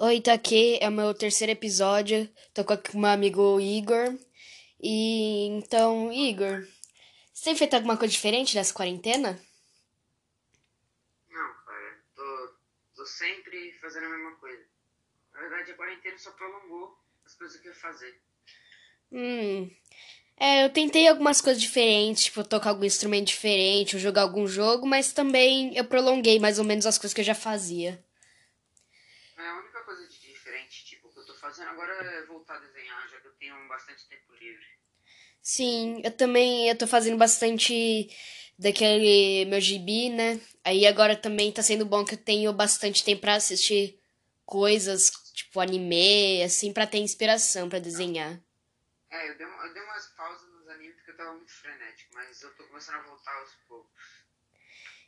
Oi, 0.00 0.20
tá 0.20 0.32
aqui, 0.32 0.78
é 0.80 0.88
o 0.88 0.92
meu 0.92 1.12
terceiro 1.12 1.50
episódio. 1.50 2.32
Tô 2.54 2.64
com 2.64 2.74
o 2.94 3.00
meu 3.00 3.10
amigo 3.10 3.58
Igor. 3.58 4.16
E 4.80 5.46
então, 5.48 6.12
Igor, 6.12 6.64
você 7.34 7.46
tem 7.46 7.56
feito 7.56 7.74
alguma 7.74 7.96
coisa 7.96 8.12
diferente 8.12 8.54
nessa 8.54 8.72
quarentena? 8.72 9.36
Não, 11.28 11.52
cara, 11.66 11.98
tô, 12.14 12.54
tô 12.94 13.06
sempre 13.06 13.72
fazendo 13.80 14.06
a 14.06 14.08
mesma 14.10 14.36
coisa. 14.36 14.62
Na 15.34 15.40
verdade, 15.40 15.72
a 15.72 15.74
quarentena 15.74 16.16
só 16.16 16.30
prolongou 16.30 16.96
as 17.26 17.34
coisas 17.34 17.60
que 17.60 17.66
eu 17.66 17.72
ia 17.72 17.78
fazer. 17.80 18.20
Hum. 19.10 19.68
É, 20.36 20.64
eu 20.64 20.70
tentei 20.70 21.08
algumas 21.08 21.40
coisas 21.40 21.60
diferentes, 21.60 22.22
tipo, 22.22 22.44
tocar 22.44 22.70
algum 22.70 22.84
instrumento 22.84 23.26
diferente, 23.26 23.96
ou 23.96 24.00
jogar 24.00 24.22
algum 24.22 24.46
jogo, 24.46 24.86
mas 24.86 25.12
também 25.12 25.76
eu 25.76 25.84
prolonguei 25.84 26.38
mais 26.38 26.60
ou 26.60 26.64
menos 26.64 26.86
as 26.86 26.96
coisas 26.98 27.12
que 27.12 27.20
eu 27.20 27.24
já 27.24 27.34
fazia. 27.34 28.00
É, 29.38 29.48
a 29.48 29.54
única 29.56 29.80
coisa 29.82 30.04
de 30.08 30.18
diferente, 30.20 30.84
tipo, 30.84 31.08
que 31.10 31.20
eu 31.20 31.24
tô 31.26 31.34
fazendo 31.34 31.67
agora 31.82 31.92
é 32.04 32.26
voltar 32.26 32.56
a 32.56 32.58
desenhar, 32.58 33.08
já 33.08 33.20
que 33.20 33.28
eu 33.28 33.32
tenho 33.38 33.68
bastante 33.68 34.06
tempo 34.08 34.32
livre. 34.34 34.64
Sim, 35.40 36.00
eu 36.04 36.10
também 36.10 36.68
eu 36.68 36.76
tô 36.76 36.86
fazendo 36.86 37.16
bastante 37.16 38.10
daquele 38.58 39.44
meu 39.44 39.60
gibi, 39.60 40.10
né? 40.10 40.40
Aí 40.64 40.86
agora 40.86 41.14
também 41.16 41.52
tá 41.52 41.62
sendo 41.62 41.86
bom 41.86 42.04
que 42.04 42.14
eu 42.14 42.18
tenho 42.18 42.52
bastante 42.52 43.04
tempo 43.04 43.20
pra 43.22 43.36
assistir 43.36 43.98
coisas, 44.44 45.10
tipo 45.32 45.60
anime, 45.60 46.42
assim, 46.42 46.72
pra 46.72 46.86
ter 46.86 46.98
inspiração 46.98 47.68
pra 47.68 47.78
desenhar. 47.78 48.40
É, 49.10 49.30
eu 49.30 49.38
dei, 49.38 49.46
eu 49.46 49.72
dei 49.72 49.82
umas 49.82 50.06
pausas 50.08 50.48
nos 50.50 50.68
animes 50.68 50.96
porque 50.96 51.12
eu 51.12 51.16
tava 51.16 51.32
muito 51.34 51.52
frenético, 51.52 52.10
mas 52.14 52.42
eu 52.42 52.54
tô 52.56 52.64
começando 52.64 52.96
a 52.96 53.02
voltar 53.02 53.34
aos 53.40 53.50
poucos. 53.68 54.02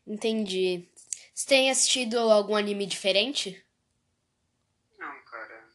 Entendi. 0.07 0.88
Você 1.34 1.46
tem 1.46 1.71
assistido 1.71 2.18
algum 2.18 2.55
anime 2.57 2.87
diferente? 2.87 3.62
Não, 4.98 5.21
cara. 5.23 5.68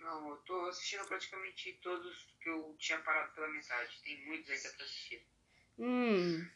Não, 0.00 0.30
eu 0.30 0.36
tô 0.48 0.66
assistindo 0.66 1.06
praticamente 1.06 1.78
todos 1.82 2.26
que 2.40 2.48
eu 2.48 2.74
tinha 2.78 2.98
parado 3.00 3.32
pela 3.34 3.48
metade. 3.48 4.00
Tem 4.02 4.24
muitos 4.24 4.50
ainda 4.50 4.70
pra 4.70 4.84
assistir. 4.84 5.22
Hum. 5.78 6.50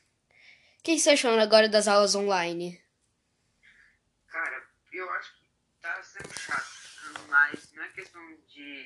O 0.79 0.83
que 0.83 0.99
você 0.99 1.11
tá 1.11 1.13
achando 1.13 1.41
agora 1.41 1.69
das 1.69 1.87
aulas 1.87 2.15
online? 2.15 2.83
Cara, 4.29 4.67
eu 4.93 5.11
acho 5.11 5.37
que 5.37 5.47
tá 5.81 6.03
sendo 6.03 6.41
chato, 6.41 7.21
mas 7.29 7.71
não 7.75 7.85
é 7.85 7.89
questão 7.91 8.37
de. 8.49 8.85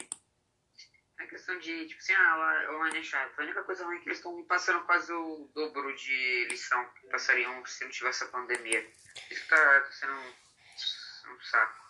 Não 1.16 1.24
é 1.24 1.28
questão 1.28 1.58
de, 1.60 1.86
tipo 1.86 2.00
assim, 2.00 2.12
ah, 2.12 2.30
aula 2.32 2.76
online 2.76 2.98
é 2.98 3.02
chato. 3.02 3.38
A 3.38 3.42
única 3.44 3.62
coisa 3.62 3.86
ruim 3.86 3.96
é 3.96 4.00
que 4.00 4.08
eles 4.08 4.18
estão 4.18 4.44
passando 4.44 4.84
quase 4.84 5.10
o 5.12 5.48
dobro 5.54 5.94
de 5.96 6.48
lição 6.50 6.84
que 6.94 7.06
passariam 7.06 7.64
se 7.64 7.84
não 7.84 7.90
tivesse 7.90 8.24
a 8.24 8.28
pandemia. 8.28 8.92
Isso 9.30 9.48
tá, 9.48 9.80
tá 9.80 9.92
sendo 9.92 10.12
um, 10.12 11.32
um 11.32 11.40
saco. 11.40 11.85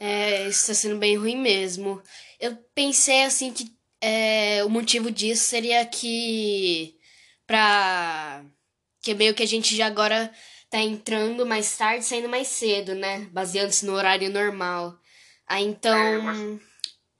É, 0.00 0.46
isso 0.48 0.68
tá 0.68 0.74
sendo 0.74 0.96
bem 0.98 1.16
ruim 1.16 1.36
mesmo. 1.36 2.00
Eu 2.38 2.56
pensei 2.74 3.24
assim 3.24 3.52
que 3.52 3.76
é, 4.00 4.62
o 4.64 4.68
motivo 4.70 5.10
disso 5.10 5.44
seria 5.44 5.84
que 5.84 6.96
pra 7.46 8.44
que 9.02 9.12
meio 9.14 9.34
que 9.34 9.42
a 9.42 9.46
gente 9.46 9.74
já 9.76 9.86
agora 9.86 10.32
tá 10.70 10.78
entrando 10.78 11.44
mais 11.44 11.76
tarde, 11.76 12.04
saindo 12.04 12.28
mais 12.28 12.46
cedo, 12.46 12.94
né? 12.94 13.20
Baseando-se 13.32 13.84
no 13.86 13.94
horário 13.94 14.30
normal. 14.30 14.96
Aí 15.46 15.64
então, 15.64 15.96
É, 15.98 16.14
eu 16.16 16.28
acho- 16.28 16.60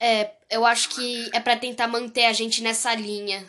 é, 0.01 0.33
eu 0.51 0.65
acho 0.67 0.89
que 0.91 1.31
é 1.35 1.41
pra 1.41 1.57
tentar 1.57 1.89
manter 1.89 2.27
a 2.27 2.33
gente 2.33 2.63
nessa 2.63 2.95
linha. 2.95 3.45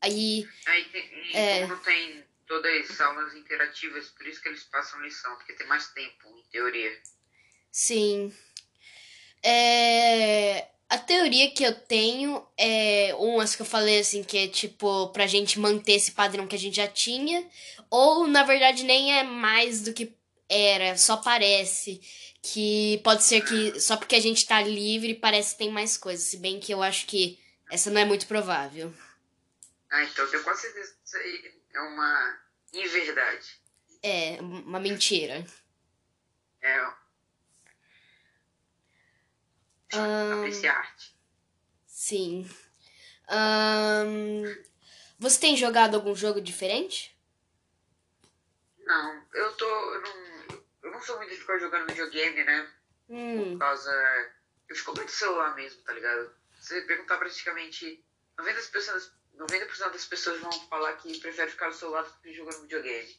Aí, 0.00 0.48
Aí 0.66 0.84
tem, 0.86 1.02
e 1.32 1.36
É. 1.36 1.60
como 1.60 1.74
não 1.74 1.82
tem 1.82 2.24
todas 2.46 2.90
as 2.90 3.00
aulas 3.00 3.34
interativas, 3.34 4.08
por 4.10 4.26
isso 4.26 4.40
que 4.40 4.48
eles 4.48 4.64
passam 4.64 5.00
lição, 5.02 5.34
porque 5.36 5.52
tem 5.54 5.66
mais 5.66 5.88
tempo, 5.92 6.26
em 6.38 6.42
teoria. 6.50 6.90
sim. 7.70 8.32
É, 9.42 10.68
a 10.88 10.98
teoria 10.98 11.50
que 11.50 11.64
eu 11.64 11.74
tenho 11.74 12.46
é 12.56 13.14
umas 13.18 13.56
que 13.56 13.62
eu 13.62 13.66
falei 13.66 14.00
assim, 14.00 14.22
que 14.22 14.36
é 14.36 14.46
tipo 14.46 15.08
pra 15.08 15.26
gente 15.26 15.58
manter 15.58 15.94
esse 15.94 16.12
padrão 16.12 16.46
que 16.46 16.54
a 16.54 16.58
gente 16.58 16.76
já 16.76 16.86
tinha, 16.86 17.48
ou 17.90 18.26
na 18.26 18.42
verdade 18.44 18.84
nem 18.84 19.18
é 19.18 19.22
mais 19.22 19.82
do 19.82 19.92
que 19.92 20.14
era, 20.48 20.98
só 20.98 21.16
parece 21.16 22.00
que 22.42 23.00
pode 23.02 23.24
ser 23.24 23.40
que 23.40 23.80
só 23.80 23.96
porque 23.96 24.16
a 24.16 24.20
gente 24.20 24.46
tá 24.46 24.60
livre 24.60 25.14
parece 25.14 25.52
que 25.52 25.58
tem 25.58 25.70
mais 25.70 25.96
coisas, 25.96 26.26
se 26.26 26.36
bem 26.36 26.60
que 26.60 26.72
eu 26.72 26.82
acho 26.82 27.06
que 27.06 27.40
essa 27.70 27.90
não 27.90 28.00
é 28.00 28.04
muito 28.04 28.26
provável. 28.26 28.92
Ah, 29.90 30.04
então 30.04 30.24
eu 30.24 30.30
tenho 30.30 30.44
quase 30.44 30.62
certeza 30.62 30.92
que 30.92 30.98
isso 31.06 31.16
aí 31.16 31.54
é 31.72 31.80
uma 31.80 32.38
inverdade. 32.72 33.60
É, 34.02 34.38
uma 34.40 34.78
mentira. 34.78 35.46
É. 36.60 37.01
Apreciar 39.98 40.76
arte. 40.76 41.14
Sim. 41.86 42.48
Ahn, 43.28 44.44
você 45.18 45.40
tem 45.40 45.56
jogado 45.56 45.94
algum 45.94 46.14
jogo 46.14 46.40
diferente? 46.40 47.16
Não, 48.84 49.24
eu 49.34 49.52
tô. 49.56 49.66
Eu 49.66 50.00
não, 50.02 50.62
eu 50.82 50.90
não 50.90 51.00
sou 51.02 51.16
muito 51.16 51.30
de 51.30 51.36
ficar 51.36 51.58
jogando 51.58 51.88
videogame, 51.88 52.44
né? 52.44 52.72
Hum, 53.08 53.52
Por 53.52 53.58
causa. 53.58 53.92
Eu 54.68 54.76
fico 54.76 54.94
muito 54.96 55.12
celular 55.12 55.54
mesmo, 55.54 55.82
tá 55.82 55.92
ligado? 55.92 56.34
Você 56.58 56.80
perguntar 56.82 57.18
praticamente. 57.18 58.04
90%, 58.38 58.54
das 58.54 58.66
pessoas, 58.66 59.12
90 59.34 59.90
das 59.90 60.06
pessoas 60.06 60.40
vão 60.40 60.52
falar 60.68 60.94
que 60.94 61.18
prefere 61.20 61.50
ficar 61.50 61.66
no 61.68 61.74
celular 61.74 62.02
do 62.02 62.12
que 62.20 62.32
jogando 62.32 62.62
videogame. 62.62 63.14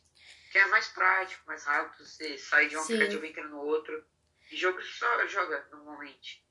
Que 0.51 0.57
é 0.57 0.65
mais 0.67 0.87
prático, 0.87 1.43
mais 1.45 1.63
rápido, 1.63 2.05
você 2.05 2.37
sai 2.37 2.67
de 2.67 2.75
um 2.77 2.81
Sim. 2.81 2.93
aplicativo 2.95 3.25
e 3.25 3.29
entra 3.29 3.47
no 3.47 3.59
outro. 3.59 4.03
E 4.51 4.57
jogo 4.57 4.81
só 4.81 5.27
joga 5.27 5.67
normalmente. 5.71 6.43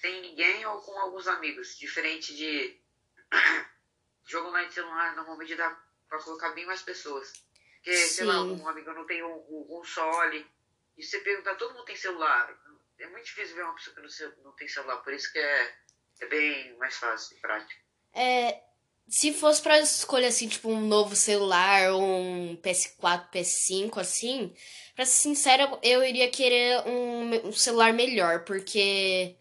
Sem 0.00 0.20
ninguém 0.22 0.64
ou 0.66 0.80
com 0.80 0.98
alguns 0.98 1.26
amigos. 1.26 1.76
Diferente 1.78 2.34
de. 2.36 2.80
jogo 4.28 4.48
online 4.48 4.68
de 4.68 4.74
celular, 4.74 5.16
normalmente 5.16 5.54
dá 5.54 5.70
pra 6.08 6.22
colocar 6.22 6.50
bem 6.50 6.66
mais 6.66 6.82
pessoas. 6.82 7.32
Porque, 7.76 7.96
sei 7.96 8.26
lá, 8.26 8.34
Sim. 8.34 8.60
um 8.60 8.68
amigo 8.68 8.92
não 8.92 9.06
tem 9.06 9.22
um, 9.22 9.36
um 9.48 9.64
console. 9.66 10.46
E 10.96 11.02
você 11.02 11.18
perguntar, 11.20 11.54
todo 11.54 11.74
mundo 11.74 11.84
tem 11.84 11.96
celular. 11.96 12.54
É 12.98 13.06
muito 13.08 13.24
difícil 13.24 13.56
ver 13.56 13.62
uma 13.62 13.74
pessoa 13.74 13.94
que 13.94 14.42
não, 14.42 14.52
tem 14.52 14.68
celular, 14.68 14.96
por 14.98 15.12
isso 15.12 15.32
que 15.32 15.38
é, 15.38 15.74
é 16.20 16.26
bem 16.26 16.76
mais 16.76 16.96
fácil 16.96 17.36
e 17.36 17.40
prático. 17.40 17.80
é, 18.12 18.60
se 19.08 19.32
fosse 19.32 19.62
pra 19.62 19.78
escolher 19.78 20.26
assim, 20.26 20.48
tipo, 20.48 20.68
um 20.68 20.80
novo 20.80 21.16
celular 21.16 21.92
ou 21.92 22.02
um 22.02 22.56
PS4, 22.56 23.30
PS5, 23.30 23.98
assim, 23.98 24.54
pra 24.94 25.06
ser 25.06 25.22
sincera, 25.22 25.78
eu 25.82 26.04
iria 26.04 26.28
querer 26.30 26.86
um, 26.86 27.48
um 27.48 27.52
celular 27.52 27.92
melhor, 27.94 28.44
porque 28.44 29.37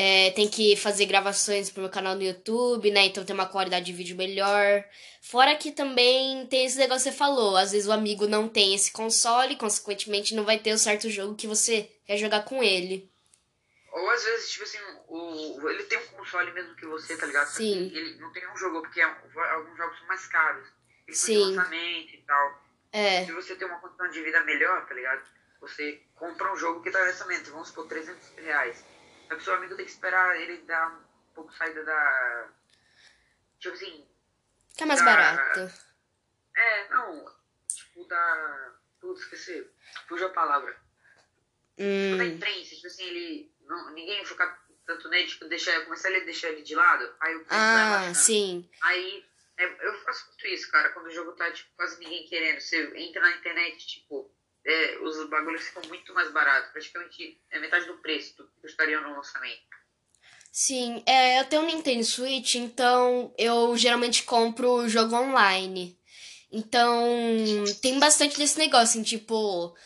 é, 0.00 0.30
tem 0.30 0.46
que 0.46 0.76
fazer 0.76 1.06
gravações 1.06 1.70
pro 1.70 1.82
meu 1.82 1.90
canal 1.90 2.14
no 2.14 2.22
YouTube, 2.22 2.88
né? 2.92 3.06
Então 3.06 3.24
tem 3.24 3.34
uma 3.34 3.48
qualidade 3.48 3.86
de 3.86 3.92
vídeo 3.92 4.16
melhor. 4.16 4.84
Fora 5.20 5.56
que 5.56 5.72
também 5.72 6.46
tem 6.46 6.64
esse 6.64 6.78
negócio 6.78 7.02
que 7.02 7.10
você 7.10 7.16
falou, 7.18 7.56
às 7.56 7.72
vezes 7.72 7.88
o 7.88 7.92
amigo 7.92 8.28
não 8.28 8.48
tem 8.48 8.76
esse 8.76 8.92
console, 8.92 9.56
consequentemente 9.56 10.36
não 10.36 10.44
vai 10.44 10.56
ter 10.56 10.72
o 10.72 10.78
certo 10.78 11.10
jogo 11.10 11.34
que 11.34 11.48
você 11.48 11.90
quer 12.06 12.16
jogar 12.16 12.44
com 12.44 12.62
ele. 12.62 13.10
Ou 13.90 14.10
às 14.10 14.22
vezes, 14.22 14.52
tipo 14.52 14.62
assim, 14.62 14.78
o, 15.08 15.68
ele 15.68 15.82
tem 15.82 15.98
um 15.98 16.06
console 16.16 16.52
mesmo 16.52 16.76
que 16.76 16.86
você, 16.86 17.16
tá 17.16 17.26
ligado? 17.26 17.48
Sim. 17.48 17.90
Ele 17.92 18.20
não 18.20 18.30
tem 18.32 18.48
um 18.52 18.56
jogo, 18.56 18.80
porque 18.82 19.00
é 19.00 19.04
alguns 19.04 19.76
jogos 19.76 19.98
são 19.98 20.06
mais 20.06 20.26
caros. 20.28 20.68
São 21.08 21.34
Sim. 21.34 21.56
lançamento 21.56 22.14
e 22.14 22.22
tal. 22.24 22.62
É, 22.92 23.24
Se 23.24 23.32
você 23.32 23.56
tem 23.56 23.66
uma 23.66 23.80
condição 23.80 24.08
de 24.10 24.22
vida 24.22 24.44
melhor, 24.44 24.86
tá 24.86 24.94
ligado? 24.94 25.22
Você 25.60 26.00
compra 26.14 26.52
um 26.52 26.56
jogo 26.56 26.84
que 26.84 26.90
tá 26.92 27.02
em 27.02 27.06
lançamento, 27.08 27.50
vamos 27.50 27.66
supor, 27.66 27.88
300 27.88 28.16
reais. 28.36 28.84
Só 29.28 29.36
que 29.36 29.42
seu 29.44 29.54
amigo 29.54 29.76
tem 29.76 29.84
que 29.84 29.90
esperar 29.90 30.36
ele 30.40 30.58
dar 30.62 30.88
um 30.90 31.32
pouco 31.34 31.52
saída 31.54 31.84
da. 31.84 32.48
Tipo 33.60 33.74
assim, 33.74 34.06
que 34.76 34.82
é 34.82 34.86
mais 34.86 35.00
Ah, 35.00 35.04
barato. 35.04 35.72
É, 36.56 36.88
não. 36.88 37.34
Tipo, 37.68 38.04
da. 38.06 38.74
Putz, 39.00 39.20
esqueci. 39.22 39.70
Fugiu 40.08 40.26
a 40.28 40.30
palavra. 40.30 40.72
Tipo, 40.72 42.16
da 42.18 42.24
Hum, 42.24 42.28
imprensa, 42.28 42.74
tipo 42.74 42.86
assim, 42.86 43.04
ele. 43.04 43.52
Não, 43.66 43.90
ninguém 43.90 44.24
focar 44.24 44.60
tanto 44.86 45.08
nele, 45.10 45.28
tipo, 45.28 45.44
deixar, 45.44 45.84
começar 45.84 46.08
ele 46.08 46.22
a 46.22 46.24
deixar 46.24 46.48
ele 46.48 46.62
de 46.62 46.74
lado, 46.74 47.14
aí 47.20 47.36
o 47.36 47.44
preço 47.44 47.54
ah, 47.60 48.14
sim. 48.14 48.68
Aí, 48.80 49.22
é, 49.58 49.86
eu 49.86 49.94
faço 50.00 50.26
muito 50.28 50.46
isso, 50.46 50.70
cara, 50.70 50.88
quando 50.94 51.06
o 51.08 51.10
jogo 51.10 51.32
tá, 51.32 51.52
tipo, 51.52 51.68
quase 51.76 51.98
ninguém 52.00 52.26
querendo. 52.26 52.58
Você 52.58 52.90
entra 52.96 53.20
na 53.20 53.36
internet, 53.36 53.86
tipo, 53.86 54.34
é, 54.64 54.98
os 54.98 55.28
bagulhos 55.28 55.62
ficam 55.62 55.82
muito 55.88 56.12
mais 56.14 56.30
baratos, 56.32 56.70
praticamente 56.70 57.40
é 57.50 57.58
metade 57.58 57.86
do 57.86 57.98
preço 57.98 58.36
do 58.36 58.48
que 58.48 58.60
custariam 58.60 59.02
no 59.02 59.16
lançamento. 59.16 59.68
Sim, 60.50 61.02
é, 61.06 61.40
eu 61.40 61.44
tenho 61.44 61.62
um 61.62 61.66
Nintendo 61.66 62.04
Switch, 62.04 62.56
então 62.56 63.32
eu 63.38 63.76
geralmente 63.76 64.22
compro 64.24 64.88
jogo 64.88 65.14
online. 65.14 65.98
Então, 66.50 67.04
tem 67.82 67.98
bastante 67.98 68.36
desse 68.38 68.58
negócio, 68.58 69.00
assim, 69.00 69.02
tipo, 69.02 69.76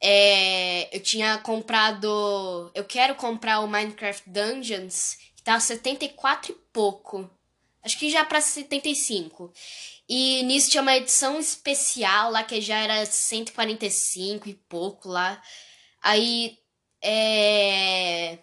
é, 0.00 0.96
eu 0.96 1.00
tinha 1.00 1.38
comprado, 1.38 2.70
eu 2.74 2.84
quero 2.84 3.14
comprar 3.16 3.60
o 3.60 3.68
Minecraft 3.68 4.30
Dungeons, 4.30 5.16
que 5.36 5.42
tá 5.42 5.58
74 5.58 6.52
e 6.52 6.54
pouco. 6.72 7.28
Acho 7.82 7.98
que 7.98 8.10
já 8.10 8.24
pra 8.24 8.40
75. 8.40 9.52
E 10.08 10.42
nisso 10.42 10.70
tinha 10.70 10.82
uma 10.82 10.96
edição 10.96 11.38
especial 11.40 12.30
lá 12.30 12.42
que 12.44 12.60
já 12.60 12.78
era 12.78 13.04
145 13.06 14.48
e 14.48 14.54
pouco 14.54 15.08
lá. 15.08 15.42
Aí, 16.02 16.58
é, 17.02 18.38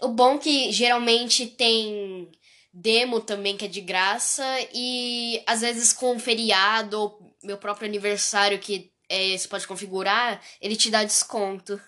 O 0.00 0.08
bom 0.08 0.36
é 0.36 0.38
que 0.38 0.72
geralmente 0.72 1.46
tem 1.46 2.30
demo 2.72 3.20
também 3.20 3.56
que 3.56 3.64
é 3.64 3.68
de 3.68 3.80
graça 3.80 4.44
e 4.74 5.42
às 5.46 5.62
vezes 5.62 5.92
com 5.92 6.18
feriado 6.18 7.00
ou 7.00 7.36
meu 7.42 7.56
próprio 7.58 7.88
aniversário 7.88 8.58
que 8.58 8.92
é, 9.08 9.36
você 9.36 9.48
pode 9.48 9.66
configurar, 9.66 10.42
ele 10.60 10.76
te 10.76 10.90
dá 10.90 11.04
desconto. 11.04 11.80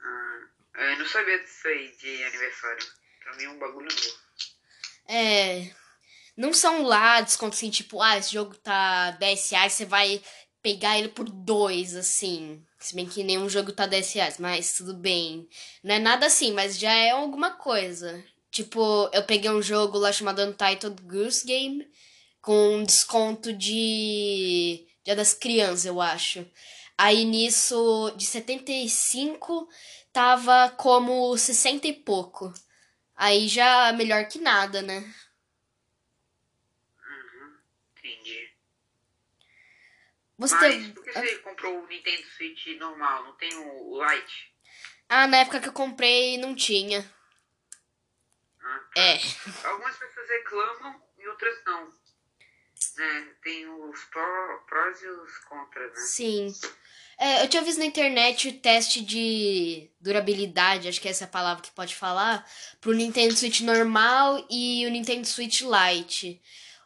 Ah, 0.00 0.82
eu 0.92 0.98
não 0.98 1.06
sabia 1.06 1.38
disso 1.38 1.68
aí 1.68 1.96
de 1.98 2.24
aniversário. 2.24 2.86
Pra 3.22 3.36
mim 3.36 3.44
é 3.44 3.48
um 3.50 3.58
bagulho 3.58 3.88
novo. 3.88 4.18
É. 5.08 5.70
Não 6.38 6.52
são 6.52 6.82
lá 6.84 7.20
descontos 7.20 7.58
assim, 7.58 7.70
tipo, 7.70 8.00
ah, 8.00 8.16
esse 8.16 8.32
jogo 8.32 8.54
tá 8.54 9.10
10 9.12 9.50
reais, 9.50 9.72
você 9.72 9.84
vai 9.84 10.22
pegar 10.62 10.96
ele 10.98 11.08
por 11.08 11.28
2, 11.28 11.96
assim. 11.96 12.62
Se 12.78 12.94
bem 12.94 13.06
que 13.06 13.24
nenhum 13.24 13.48
jogo 13.48 13.72
tá 13.72 13.86
10 13.86 14.12
reais, 14.12 14.38
mas 14.38 14.74
tudo 14.74 14.94
bem. 14.94 15.48
Não 15.82 15.96
é 15.96 15.98
nada 15.98 16.26
assim, 16.26 16.52
mas 16.52 16.78
já 16.78 16.92
é 16.92 17.10
alguma 17.10 17.50
coisa. 17.50 18.22
Tipo, 18.52 19.10
eu 19.12 19.24
peguei 19.24 19.50
um 19.50 19.60
jogo 19.60 19.98
lá 19.98 20.12
chamado 20.12 20.40
Untitled 20.42 21.02
Goose 21.02 21.44
Game 21.44 21.88
com 22.40 22.76
um 22.76 22.84
desconto 22.84 23.52
de 23.52 24.86
Dia 25.04 25.16
das 25.16 25.34
Crianças, 25.34 25.86
eu 25.86 26.00
acho. 26.00 26.46
Aí 26.96 27.24
nisso, 27.24 28.12
de 28.16 28.24
75, 28.26 29.68
tava 30.12 30.70
como 30.76 31.36
60 31.36 31.88
e 31.88 31.92
pouco. 31.92 32.52
Aí 33.16 33.48
já 33.48 33.92
melhor 33.92 34.26
que 34.28 34.38
nada, 34.38 34.82
né? 34.82 34.98
Uhum, 34.98 35.12
entendi. 37.96 38.50
Você 40.38 40.54
Mas 40.54 40.74
tem... 40.74 40.92
por 40.92 41.04
que 41.04 41.12
você 41.12 41.38
comprou 41.38 41.82
o 41.82 41.86
Nintendo 41.88 42.22
Switch 42.36 42.66
normal? 42.78 43.24
Não 43.24 43.32
tem 43.36 43.52
o 43.54 44.04
Lite? 44.04 44.52
Ah, 45.08 45.26
na 45.26 45.38
época 45.38 45.60
que 45.60 45.68
eu 45.68 45.72
comprei 45.72 46.38
não 46.38 46.54
tinha. 46.54 47.00
Ah, 48.62 48.80
tá. 48.94 49.00
É. 49.00 49.18
Algumas 49.64 49.96
pessoas 49.96 50.28
reclamam 50.28 51.02
e 51.18 51.28
outras 51.28 51.54
não. 51.66 51.86
Né? 52.96 53.34
Tem 53.42 53.68
os 53.68 54.04
pró- 54.04 54.64
prós 54.68 55.02
e 55.02 55.08
os 55.08 55.38
contras, 55.38 55.90
né? 55.92 56.00
Sim. 56.00 56.54
É, 57.18 57.42
eu 57.42 57.48
tinha 57.48 57.62
visto 57.62 57.78
na 57.78 57.84
internet 57.84 58.48
o 58.48 58.60
teste 58.60 59.02
de 59.04 59.90
durabilidade, 60.00 60.86
acho 60.86 61.00
que 61.00 61.08
essa 61.08 61.24
é 61.24 61.26
a 61.26 61.30
palavra 61.30 61.62
que 61.64 61.72
pode 61.72 61.96
falar, 61.96 62.48
pro 62.80 62.92
Nintendo 62.92 63.36
Switch 63.36 63.60
normal 63.60 64.46
e 64.48 64.86
o 64.86 64.90
Nintendo 64.90 65.26
Switch 65.26 65.62
Lite. 65.62 66.40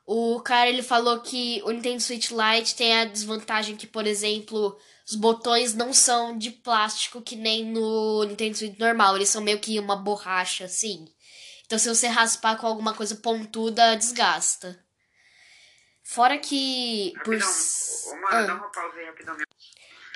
O 0.05 0.41
cara 0.41 0.69
ele 0.69 0.83
falou 0.83 1.21
que 1.21 1.63
o 1.65 1.71
Nintendo 1.71 2.01
Switch 2.01 2.31
Lite 2.31 2.75
tem 2.75 2.99
a 2.99 3.05
desvantagem 3.05 3.77
que, 3.77 3.87
por 3.87 4.07
exemplo, 4.07 4.77
os 5.09 5.15
botões 5.15 5.75
não 5.75 5.93
são 5.93 6.37
de 6.37 6.51
plástico 6.51 7.23
que 7.23 7.37
nem 7.37 7.65
no 7.65 8.25
Nintendo 8.25 8.57
Switch 8.57 8.79
normal, 8.79 9.17
eles 9.17 9.29
são 9.29 9.41
meio 9.43 9.61
que 9.61 9.79
uma 9.79 9.97
borracha 9.97 10.65
assim. 10.65 11.07
Então 11.67 11.79
se 11.79 11.89
você 11.89 12.07
raspar 12.09 12.57
com 12.57 12.67
alguma 12.67 12.93
coisa 12.95 13.15
pontuda, 13.17 13.97
desgasta. 13.97 14.79
Fora 16.03 16.37
que 16.37 17.13
por 17.25 17.39
mano, 17.39 18.27
Ah. 18.29 18.43
dá 18.43 18.55
uma 18.55 18.71
pausa 18.71 18.97
aí 18.99 19.07
rapidão. 19.07 19.37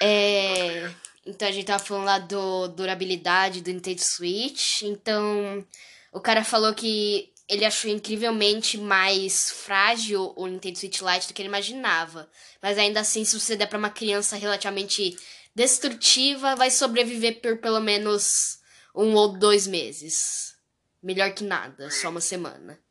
É. 0.01 0.91
Então 1.25 1.49
a 1.49 1.53
gente 1.53 1.67
tava 1.67 1.83
falando 1.83 2.05
lá 2.05 2.19
do 2.19 2.69
durabilidade 2.69 3.61
do 3.63 3.73
Nintendo 3.73 4.01
Switch. 4.03 4.83
Então 4.83 5.67
o 6.13 6.21
cara 6.21 6.45
falou 6.45 6.75
que 6.75 7.33
ele 7.49 7.65
achou 7.65 7.91
incrivelmente 7.91 8.77
mais 8.77 9.51
frágil 9.51 10.33
o 10.37 10.47
Nintendo 10.47 10.79
Switch 10.79 11.01
Lite 11.01 11.29
do 11.29 11.35
que 11.35 11.43
ele 11.43 11.49
imaginava. 11.49 12.31
Mas 12.61 12.77
ainda 12.79 13.01
assim, 13.01 13.25
se 13.25 13.39
você 13.39 13.57
der 13.57 13.67
pra 13.67 13.79
uma 13.79 13.91
criança 13.91 14.37
relativamente 14.37 15.17
destrutiva, 15.55 16.57
vai 16.57 16.71
sobreviver 16.71 17.41
por 17.41 17.59
pelo 17.59 17.81
menos 17.81 18.61
um 18.95 19.15
ou 19.15 19.39
dois 19.39 19.67
meses. 19.67 20.57
Melhor 21.03 21.33
que 21.33 21.45
nada, 21.45 21.91
só 21.91 22.09
uma 22.09 22.21
semana. 22.21 22.83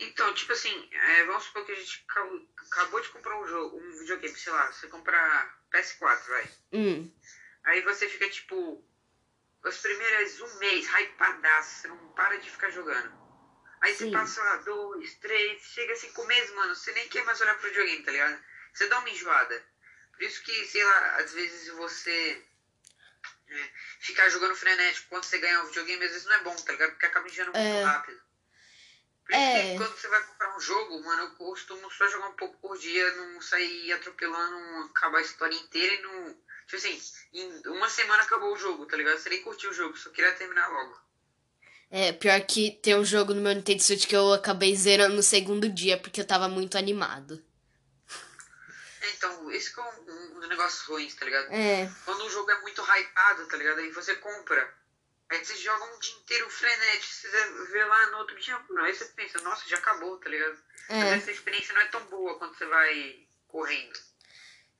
Então, 0.00 0.34
tipo 0.34 0.52
assim, 0.52 0.88
é, 0.90 1.24
vamos 1.26 1.44
supor 1.44 1.64
que 1.64 1.72
a 1.72 1.76
gente 1.76 2.04
acabou, 2.08 2.40
acabou 2.70 3.00
de 3.00 3.08
comprar 3.10 3.40
um 3.40 3.46
jogo, 3.46 3.76
um 3.76 3.98
videogame, 4.00 4.34
sei 4.36 4.52
lá, 4.52 4.72
você 4.72 4.88
compra 4.88 5.56
PS4, 5.72 6.26
vai. 6.28 6.50
Hum, 6.72 7.10
Aí 7.64 7.80
você 7.82 8.08
fica, 8.08 8.28
tipo, 8.28 8.84
os 9.64 9.78
primeiros 9.78 10.40
um 10.40 10.58
mês, 10.58 10.86
hypadaço, 10.86 11.70
você 11.80 11.88
não 11.88 12.08
para 12.14 12.36
de 12.38 12.50
ficar 12.50 12.70
jogando. 12.70 13.12
Aí 13.80 13.92
você 13.94 14.06
Sim. 14.06 14.12
passa 14.12 14.40
lá, 14.42 14.56
dois, 14.56 15.14
três, 15.14 15.60
chega 15.62 15.94
cinco 15.96 16.24
meses, 16.24 16.50
mano, 16.52 16.74
você 16.74 16.92
nem 16.92 17.08
quer 17.08 17.22
mais 17.24 17.40
olhar 17.40 17.54
pro 17.54 17.66
videogame, 17.68 18.02
tá 18.02 18.10
ligado? 18.12 18.40
Você 18.72 18.86
dá 18.86 18.98
uma 18.98 19.10
enjoada. 19.10 19.62
Por 20.12 20.22
isso 20.22 20.40
que, 20.42 20.64
sei 20.64 20.84
lá, 20.84 21.16
às 21.16 21.32
vezes 21.32 21.68
você 21.68 22.40
é, 23.48 23.70
ficar 24.00 24.28
jogando 24.28 24.54
frenético 24.54 25.08
quando 25.08 25.24
você 25.24 25.38
ganha 25.38 25.60
um 25.60 25.66
videogame, 25.66 26.04
às 26.04 26.10
vezes 26.12 26.26
não 26.26 26.34
é 26.34 26.38
bom, 26.38 26.56
tá 26.56 26.72
ligado? 26.72 26.90
Porque 26.90 27.06
acaba 27.06 27.26
enjoando 27.26 27.52
muito 27.52 27.76
É. 27.76 27.82
rápido. 27.82 28.20
Por 29.24 29.32
isso 29.34 29.38
É. 29.38 29.50
que 29.50 29.74
quando 29.74 29.96
você 29.96 30.08
vai 30.08 30.20
comprar 30.22 30.54
um 30.56 30.60
jogo, 30.60 31.02
mano, 31.02 31.22
eu 31.22 31.30
costumo 31.30 31.90
só 31.90 32.06
jogar 32.08 32.26
um 32.28 32.34
pouco 32.34 32.56
por 32.60 32.76
dia, 32.76 33.10
não 33.12 33.40
sair 33.40 33.92
atropelando, 33.92 34.84
acabar 34.90 35.18
a 35.18 35.22
história 35.22 35.54
inteira 35.56 35.94
e 35.94 36.00
não. 36.02 36.36
Tipo 36.72 36.86
assim, 36.86 37.02
em 37.34 37.68
uma 37.68 37.86
semana 37.90 38.22
acabou 38.22 38.54
o 38.54 38.56
jogo, 38.56 38.86
tá 38.86 38.96
ligado? 38.96 39.18
Você 39.18 39.28
nem 39.28 39.42
curtiu 39.42 39.68
o 39.68 39.74
jogo, 39.74 39.94
só 39.94 40.08
queria 40.08 40.32
terminar 40.32 40.66
logo. 40.70 40.98
é, 41.90 42.12
pior 42.12 42.40
que 42.46 42.70
tem 42.82 42.96
um 42.96 43.04
jogo 43.04 43.34
no 43.34 43.42
meu 43.42 43.54
Nintendo 43.54 43.82
Switch 43.82 44.06
que 44.06 44.16
eu 44.16 44.32
acabei 44.32 44.74
zerando 44.74 45.14
no 45.14 45.22
segundo 45.22 45.68
dia 45.68 45.98
porque 45.98 46.22
eu 46.22 46.26
tava 46.26 46.48
muito 46.48 46.78
animado. 46.78 47.44
É, 49.02 49.10
Então, 49.10 49.50
esse 49.50 49.74
que 49.74 49.80
é 49.80 49.82
um, 49.82 50.36
um 50.36 50.40
dos 50.40 50.48
negócios 50.48 50.80
ruins, 50.86 51.14
tá 51.14 51.26
ligado? 51.26 51.52
É, 51.52 51.92
Quando 52.06 52.24
um 52.24 52.30
jogo 52.30 52.50
é 52.50 52.58
muito 52.62 52.80
hypado, 52.80 53.46
tá 53.48 53.56
ligado? 53.58 53.80
Aí 53.80 53.90
você 53.90 54.14
compra. 54.14 54.74
Aí 55.28 55.44
você 55.44 55.54
joga 55.56 55.84
um 55.94 55.98
dia 55.98 56.14
inteiro 56.14 56.48
frenético, 56.48 57.12
você 57.12 57.66
vê 57.70 57.84
lá 57.84 58.06
no 58.12 58.18
outro 58.18 58.40
dia, 58.40 58.58
mano, 58.70 58.84
aí 58.84 58.94
você 58.94 59.04
pensa, 59.06 59.38
nossa, 59.42 59.68
já 59.68 59.76
acabou, 59.76 60.16
tá 60.16 60.30
ligado? 60.30 60.58
Mas 60.88 61.04
é. 61.04 61.16
essa 61.16 61.32
experiência 61.32 61.74
não 61.74 61.82
é 61.82 61.86
tão 61.88 62.02
boa 62.06 62.38
quando 62.38 62.56
você 62.56 62.64
vai 62.64 63.26
correndo. 63.46 64.11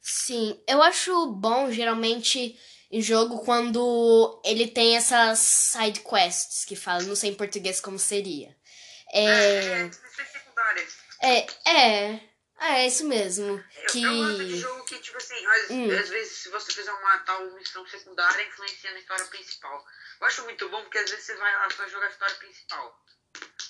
Sim, 0.03 0.61
eu 0.67 0.83
acho 0.83 1.27
bom 1.33 1.71
geralmente 1.71 2.59
em 2.91 3.01
jogo 3.01 3.45
quando 3.45 4.43
ele 4.45 4.67
tem 4.67 4.97
essas 4.97 5.39
side 5.39 6.01
quests 6.01 6.65
que 6.65 6.75
fala, 6.77 7.03
não 7.05 7.15
sei 7.15 7.31
em 7.31 7.35
português 7.35 7.81
como 7.81 7.99
seria. 7.99 8.55
É, 9.15 9.89
É, 11.21 11.47
é, 11.65 12.21
é, 12.59 12.83
é 12.83 12.87
isso 12.87 13.07
mesmo. 13.07 13.63
Que 13.91 14.05
É 14.05 14.09
um 14.09 14.21
lance 14.21 14.45
de 14.45 14.59
jogo 14.59 14.85
que, 14.85 14.99
tipo 14.99 15.17
assim, 15.17 15.47
às, 15.47 15.71
Hum. 15.71 15.91
às 15.91 16.09
vezes 16.09 16.39
se 16.39 16.49
você 16.49 16.73
fizer 16.73 16.93
uma 16.93 17.19
tal 17.19 17.45
missão 17.55 17.87
secundária, 17.87 18.47
influencia 18.47 18.91
na 18.93 18.99
história 18.99 19.25
principal. 19.27 19.85
Eu 20.21 20.27
acho 20.27 20.43
muito 20.45 20.69
bom 20.69 20.83
porque 20.83 20.99
às 20.99 21.11
vezes 21.11 21.27
você 21.27 21.37
vai 21.37 21.55
lá 21.57 21.71
só 21.71 21.89
jogar 21.89 22.07
a 22.07 22.11
história 22.11 22.35
principal. 22.37 22.99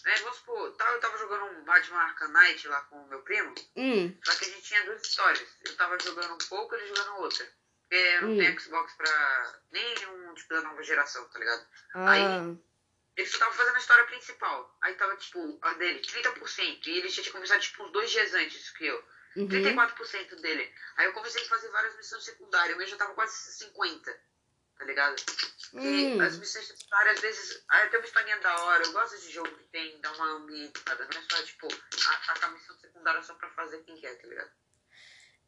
Né? 0.05 0.15
Vamos 0.17 0.37
supor, 0.37 0.67
eu 0.67 0.99
tava 0.99 1.17
jogando 1.19 1.45
um 1.45 1.65
Batman 1.65 1.99
Arkham 1.99 2.29
Knight 2.29 2.67
lá 2.67 2.81
com 2.83 2.97
o 3.05 3.07
meu 3.09 3.21
primo, 3.21 3.55
hum, 3.77 4.13
só 4.25 4.35
que 4.35 4.45
a 4.45 4.49
gente 4.49 4.63
tinha 4.63 4.83
duas 4.85 5.01
histórias. 5.03 5.49
Eu 5.65 5.77
tava 5.77 5.97
jogando 6.03 6.35
um 6.35 6.39
pouco, 6.49 6.75
ele 6.75 6.87
jogando 6.89 7.17
outra. 7.19 7.45
Porque 7.83 7.95
eu 7.95 8.23
não 8.23 8.31
Hum. 8.31 8.37
tenho 8.39 8.61
Xbox 8.61 8.93
pra 8.95 9.53
nenhum 9.71 10.35
tipo 10.35 10.55
da 10.55 10.63
nova 10.63 10.83
geração, 10.83 11.25
tá 11.29 11.39
ligado? 11.39 11.67
ah, 11.95 12.55
Ele 13.15 13.27
só 13.29 13.39
tava 13.39 13.53
fazendo 13.55 13.77
a 13.77 13.79
história 13.79 14.05
principal. 14.05 14.75
Aí 14.81 14.95
tava, 14.95 15.15
tipo, 15.17 15.59
a 15.61 15.75
dele, 15.75 16.01
30%. 16.01 16.87
E 16.89 16.97
ele 16.99 17.09
já 17.11 17.21
tinha 17.23 17.33
começado, 17.33 17.61
tipo, 17.61 17.85
uns 17.85 17.93
dois 17.93 18.11
dias 18.11 18.33
antes 18.33 18.71
que 18.71 18.87
eu. 18.87 18.97
uhum, 19.37 19.47
34% 19.49 20.37
dele. 20.41 20.73
Aí 20.97 21.05
eu 21.07 21.13
comecei 21.13 21.43
a 21.43 21.47
fazer 21.49 21.69
várias 21.69 21.95
missões 21.97 22.25
secundárias, 22.25 22.77
mas 22.77 22.89
já 22.89 22.97
tava 22.97 23.13
quase 23.15 23.35
50%, 23.65 24.17
tá 24.83 24.87
ligado? 24.87 25.17
E 25.75 25.79
hum, 25.79 26.21
as 26.21 26.37
missões 26.37 26.67
secundárias, 26.67 27.17
às 27.17 27.23
vezes, 27.23 27.65
aí 27.71 27.89
tem 27.89 28.01
uma 28.01 28.07
historinha 28.07 28.39
da 28.41 28.65
hora. 28.65 28.83
Eu 28.85 28.93
gosto 28.93 29.19
de 29.21 29.33
jogo 29.33 29.49
que 29.49 29.65
tem, 29.71 30.01
dá 30.01 30.13
uma 30.13 30.37
ambientada. 30.37 31.09
Não 31.11 31.21
é 31.21 31.25
só, 31.31 31.43
tipo, 31.43 31.67
atacar 31.67 32.51
a 32.51 32.53
missão 32.53 32.77
secundária 32.79 33.23
só 33.23 33.35
pra 33.35 33.49
fazer 33.51 33.79
quem 33.85 33.97
quer, 33.97 34.15
tá 34.21 34.29
ligado? 34.29 34.51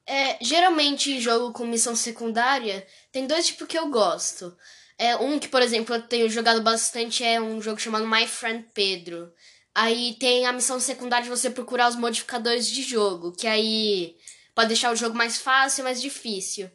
É, 0.06 0.38
geralmente 0.42 1.10
em 1.12 1.20
jogo 1.20 1.52
com 1.52 1.66
missão 1.66 1.96
secundária, 1.96 2.86
tem 3.10 3.26
dois 3.26 3.46
tipos 3.46 3.66
que 3.66 3.78
eu 3.78 3.88
gosto. 3.88 4.56
É 4.96 5.16
um 5.16 5.38
que, 5.38 5.48
por 5.48 5.60
exemplo, 5.60 5.94
eu 5.94 6.02
tenho 6.02 6.30
jogado 6.30 6.62
bastante 6.62 7.24
é 7.24 7.40
um 7.40 7.60
jogo 7.60 7.80
chamado 7.80 8.06
My 8.06 8.26
Friend 8.26 8.68
Pedro. 8.72 9.32
Aí 9.74 10.14
tem 10.20 10.46
a 10.46 10.52
missão 10.52 10.78
secundária 10.78 11.24
de 11.24 11.30
você 11.30 11.50
procurar 11.50 11.88
os 11.88 11.96
modificadores 11.96 12.66
de 12.68 12.82
jogo, 12.82 13.32
que 13.32 13.46
aí 13.46 14.16
pode 14.54 14.68
deixar 14.68 14.92
o 14.92 14.96
jogo 14.96 15.16
mais 15.16 15.38
fácil 15.38 15.82
e 15.82 15.84
mais 15.84 16.00
difícil. 16.00 16.70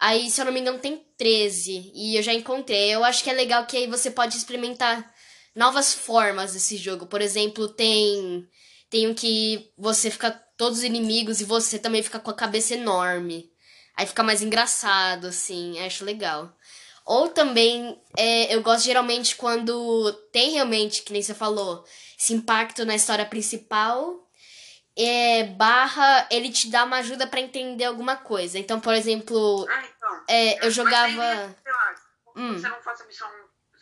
Aí, 0.00 0.30
se 0.30 0.40
eu 0.40 0.44
não 0.44 0.52
me 0.52 0.60
engano, 0.60 0.78
tem 0.78 1.04
13 1.16 1.92
e 1.94 2.16
eu 2.16 2.22
já 2.22 2.32
encontrei. 2.34 2.94
Eu 2.94 3.04
acho 3.04 3.22
que 3.22 3.30
é 3.30 3.32
legal 3.32 3.66
que 3.66 3.76
aí 3.76 3.86
você 3.86 4.10
pode 4.10 4.36
experimentar 4.36 5.12
novas 5.54 5.94
formas 5.94 6.52
desse 6.52 6.76
jogo. 6.76 7.06
Por 7.06 7.20
exemplo, 7.20 7.68
tem 7.68 8.48
tem 8.90 9.08
um 9.08 9.14
que 9.14 9.72
você 9.76 10.10
fica 10.10 10.30
todos 10.56 10.78
os 10.78 10.84
inimigos 10.84 11.40
e 11.40 11.44
você 11.44 11.78
também 11.78 12.02
fica 12.02 12.20
com 12.20 12.30
a 12.30 12.34
cabeça 12.34 12.74
enorme. 12.74 13.50
Aí 13.96 14.06
fica 14.06 14.22
mais 14.22 14.42
engraçado, 14.42 15.26
assim, 15.28 15.78
acho 15.80 16.04
legal. 16.04 16.54
Ou 17.04 17.28
também, 17.28 18.00
é, 18.16 18.54
eu 18.54 18.62
gosto 18.62 18.84
geralmente 18.84 19.36
quando 19.36 20.12
tem 20.32 20.52
realmente, 20.52 21.02
que 21.02 21.12
nem 21.12 21.22
você 21.22 21.34
falou, 21.34 21.84
esse 22.18 22.32
impacto 22.32 22.84
na 22.84 22.94
história 22.94 23.26
principal, 23.26 24.23
é, 24.96 25.44
barra, 25.44 26.28
ele 26.30 26.50
te 26.52 26.70
dá 26.70 26.84
uma 26.84 26.98
ajuda 26.98 27.26
pra 27.26 27.40
entender 27.40 27.84
alguma 27.84 28.16
coisa. 28.16 28.58
Então, 28.58 28.80
por 28.80 28.94
exemplo, 28.94 29.66
Ah, 29.68 29.84
então. 29.84 30.24
é, 30.28 30.64
eu 30.66 30.70
jogava. 30.70 31.06
aí, 31.06 31.54
sei 31.62 31.72
lá, 31.72 31.94
Hum. 32.36 32.58
você 32.58 32.68
não 32.68 32.82
faz 32.82 33.00
a 33.00 33.04
missão, 33.04 33.30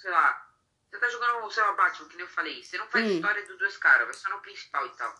sei 0.00 0.10
lá. 0.10 0.48
Você 0.90 0.98
tá 0.98 1.08
jogando, 1.08 1.50
sei 1.50 1.62
lá, 1.62 1.72
Batman, 1.72 2.08
que 2.08 2.16
nem 2.16 2.26
eu 2.26 2.32
falei. 2.32 2.62
Você 2.62 2.76
não 2.78 2.86
faz 2.88 3.04
Hum. 3.06 3.16
história 3.16 3.46
dos 3.46 3.58
dois 3.58 3.76
caras, 3.78 4.04
vai 4.06 4.14
só 4.14 4.28
no 4.30 4.40
principal 4.40 4.86
e 4.86 4.90
tal. 4.90 5.14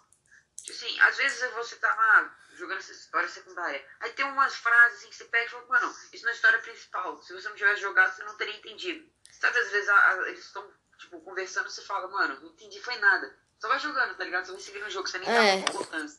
Tipo 0.62 0.72
Assim, 0.76 1.00
às 1.00 1.16
vezes 1.16 1.50
você 1.54 1.76
tá 1.76 1.92
lá 1.94 2.36
jogando 2.54 2.78
essa 2.78 2.92
história 2.92 3.28
secundária. 3.28 3.84
Aí 4.00 4.12
tem 4.12 4.24
umas 4.26 4.54
frases 4.54 4.98
assim, 4.98 5.08
que 5.08 5.16
você 5.16 5.24
pega 5.24 5.46
e 5.46 5.48
fala, 5.48 5.66
mano, 5.66 5.96
isso 6.12 6.24
não 6.24 6.30
é 6.30 6.34
história 6.34 6.58
principal. 6.60 7.20
Se 7.22 7.32
você 7.32 7.48
não 7.48 7.56
tivesse 7.56 7.80
jogado, 7.80 8.14
você 8.14 8.22
não 8.22 8.36
teria 8.36 8.54
entendido. 8.56 9.10
Sabe, 9.40 9.58
às 9.58 9.70
vezes 9.70 9.88
a- 9.88 10.08
a- 10.12 10.28
eles 10.28 10.44
estão, 10.44 10.70
tipo, 10.98 11.20
conversando 11.22 11.66
e 11.68 11.72
você 11.72 11.82
fala, 11.82 12.06
mano, 12.08 12.38
não 12.40 12.50
entendi, 12.50 12.80
foi 12.80 12.96
nada. 12.98 13.34
Só 13.62 13.68
vai 13.68 13.78
jogando, 13.78 14.16
tá 14.16 14.24
ligado? 14.24 14.44
Só 14.44 14.52
vai 14.54 14.60
seguindo 14.60 14.86
o 14.86 14.90
jogo, 14.90 15.06
você 15.06 15.18
nem 15.20 15.28
É. 15.28 15.32
dá 15.32 15.54
importância. 15.70 16.18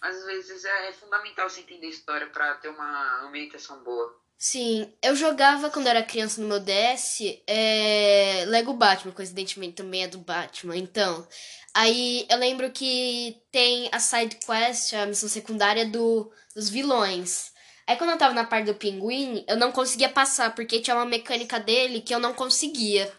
Mas 0.00 0.16
às 0.16 0.24
vezes 0.24 0.64
é, 0.64 0.88
é 0.88 0.92
fundamental 0.92 1.48
você 1.48 1.60
entender 1.60 1.86
a 1.86 1.90
história 1.90 2.26
pra 2.26 2.54
ter 2.54 2.70
uma 2.70 3.20
ambientação 3.24 3.84
boa. 3.84 4.20
Sim, 4.36 4.92
eu 5.00 5.14
jogava 5.14 5.70
quando 5.70 5.86
era 5.86 6.02
criança 6.02 6.40
no 6.40 6.48
meu 6.48 6.58
DS, 6.58 7.20
é, 7.46 8.44
Lego 8.48 8.72
Batman, 8.72 9.12
coincidentemente 9.12 9.76
também 9.76 10.02
é 10.02 10.08
do 10.08 10.18
Batman. 10.18 10.76
Então, 10.76 11.24
aí 11.72 12.26
eu 12.28 12.36
lembro 12.36 12.68
que 12.72 13.40
tem 13.52 13.88
a 13.92 14.00
side 14.00 14.34
quest, 14.44 14.92
a 14.94 15.06
missão 15.06 15.28
secundária 15.28 15.86
do, 15.86 16.32
dos 16.52 16.68
vilões. 16.68 17.52
Aí 17.86 17.94
quando 17.94 18.10
eu 18.10 18.18
tava 18.18 18.34
na 18.34 18.42
parte 18.42 18.66
do 18.66 18.74
pinguim, 18.74 19.44
eu 19.46 19.56
não 19.56 19.70
conseguia 19.70 20.08
passar, 20.08 20.52
porque 20.52 20.80
tinha 20.80 20.96
uma 20.96 21.06
mecânica 21.06 21.60
dele 21.60 22.00
que 22.00 22.12
eu 22.12 22.18
não 22.18 22.34
conseguia. 22.34 23.12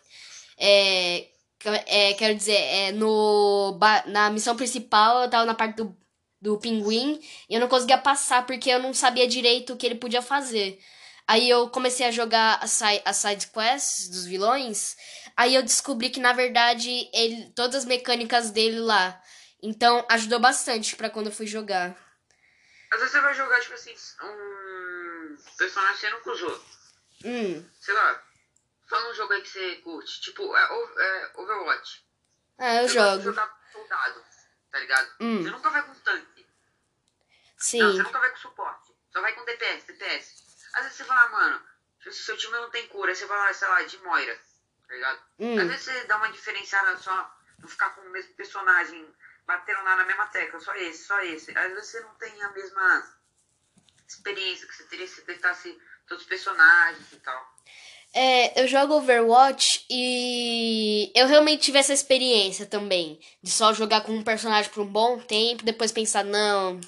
É, 0.57 1.29
é, 1.87 2.13
quero 2.13 2.35
dizer, 2.35 2.55
é, 2.57 2.91
no, 2.91 3.77
na 4.07 4.29
missão 4.29 4.55
principal 4.55 5.23
eu 5.23 5.29
tava 5.29 5.45
na 5.45 5.53
parte 5.55 5.77
do, 5.77 5.95
do 6.41 6.57
pinguim 6.59 7.19
e 7.49 7.55
eu 7.55 7.59
não 7.61 7.67
conseguia 7.67 7.97
passar 7.97 8.45
porque 8.45 8.69
eu 8.69 8.79
não 8.79 8.93
sabia 8.93 9.27
direito 9.27 9.73
o 9.73 9.77
que 9.77 9.85
ele 9.85 9.95
podia 9.95 10.21
fazer. 10.21 10.79
Aí 11.27 11.49
eu 11.49 11.69
comecei 11.69 12.05
a 12.05 12.11
jogar 12.11 12.59
as 12.61 12.71
si- 12.71 13.01
as 13.05 13.17
side 13.17 13.47
quests 13.47 14.09
dos 14.09 14.25
vilões. 14.25 14.95
Aí 15.37 15.55
eu 15.55 15.63
descobri 15.63 16.09
que, 16.09 16.19
na 16.19 16.33
verdade, 16.33 17.09
ele, 17.13 17.49
todas 17.55 17.75
as 17.77 17.85
mecânicas 17.85 18.49
dele 18.51 18.79
lá. 18.79 19.21
Então 19.61 20.05
ajudou 20.09 20.39
bastante 20.39 20.95
pra 20.97 21.09
quando 21.09 21.27
eu 21.27 21.31
fui 21.31 21.47
jogar. 21.47 21.95
Às 22.91 22.99
vezes 22.99 23.13
você 23.13 23.21
vai 23.21 23.33
jogar, 23.33 23.59
tipo 23.61 23.73
assim, 23.73 23.93
um 24.21 25.35
personagem 25.57 25.95
que 25.95 26.01
você 26.01 26.09
nunca 26.09 26.31
usou. 26.31 26.63
Hum. 27.25 27.65
Sei 27.79 27.93
lá, 27.93 28.21
fala 28.87 29.09
um 29.09 29.13
jogo 29.13 29.33
aí 29.33 29.41
que 29.41 29.49
você 29.49 29.75
curte. 29.77 30.21
Tipo, 30.21 30.55
é, 30.55 30.61
é 30.99 31.31
Overwatch. 31.35 32.05
Ah, 32.57 32.75
eu 32.81 32.87
Você 32.87 32.93
jogo. 32.93 33.21
jogar 33.21 33.47
com 33.47 33.71
soldado, 33.71 34.23
tá 34.71 34.79
ligado? 34.79 35.11
Hum. 35.19 35.41
Você 35.43 35.49
nunca 35.51 35.69
vai 35.69 35.81
com 35.83 35.93
tanque. 35.95 36.43
Não, 36.43 37.57
Sim. 37.57 37.79
você 37.95 38.03
nunca 38.03 38.19
vai 38.19 38.29
com 38.31 38.37
suporte. 38.37 38.93
Só 39.11 39.21
vai 39.21 39.33
com 39.33 39.45
DPS, 39.45 39.85
DPS. 39.87 40.43
Às 40.73 40.83
vezes 40.83 40.97
você 40.97 41.03
fala, 41.05 41.21
ah, 41.23 41.29
mano, 41.29 41.67
se 42.01 42.11
seu 42.13 42.37
time 42.37 42.53
não 42.53 42.69
tem 42.69 42.87
cura, 42.87 43.11
aí 43.11 43.15
você 43.15 43.25
vai 43.25 43.37
lá, 43.37 43.53
sei 43.53 43.67
lá, 43.67 43.83
de 43.83 43.97
Moira, 43.99 44.35
tá 44.87 44.93
ligado? 44.93 45.17
Às 45.17 45.23
Hum. 45.39 45.67
vezes 45.67 45.83
você 45.85 46.03
dá 46.05 46.17
uma 46.17 46.31
diferenciada 46.31 46.97
só, 46.97 47.37
não 47.59 47.67
ficar 47.69 47.91
com 47.91 48.01
o 48.01 48.09
mesmo 48.09 48.33
personagem, 48.35 49.15
batendo 49.45 49.83
lá 49.83 49.95
na 49.95 50.05
mesma 50.05 50.27
tecla, 50.27 50.59
só 50.59 50.73
esse, 50.75 51.05
só 51.05 51.19
esse. 51.21 51.57
Às 51.57 51.71
vezes 51.73 51.89
você 51.89 51.99
não 52.01 52.13
tem 52.15 52.43
a 52.43 52.49
mesma 52.51 53.15
experiência 54.07 54.67
que 54.67 54.75
você 54.75 54.83
teria 54.85 55.07
se 55.07 55.21
tentasse 55.23 55.81
todos 56.07 56.23
os 56.23 56.29
personagens 56.29 57.11
e 57.11 57.17
tal. 57.19 57.55
É, 58.15 58.61
eu 58.61 58.67
jogo 58.67 58.93
Overwatch 58.93 59.85
e 59.89 61.11
eu 61.15 61.25
realmente 61.27 61.63
tive 61.63 61.79
essa 61.79 61.93
experiência 61.93 62.65
também. 62.65 63.19
De 63.41 63.49
só 63.49 63.73
jogar 63.73 64.01
com 64.01 64.11
um 64.11 64.23
personagem 64.23 64.71
por 64.71 64.83
um 64.83 64.87
bom 64.87 65.17
tempo, 65.19 65.65
depois 65.65 65.91
pensar, 65.91 66.23
não. 66.23 66.79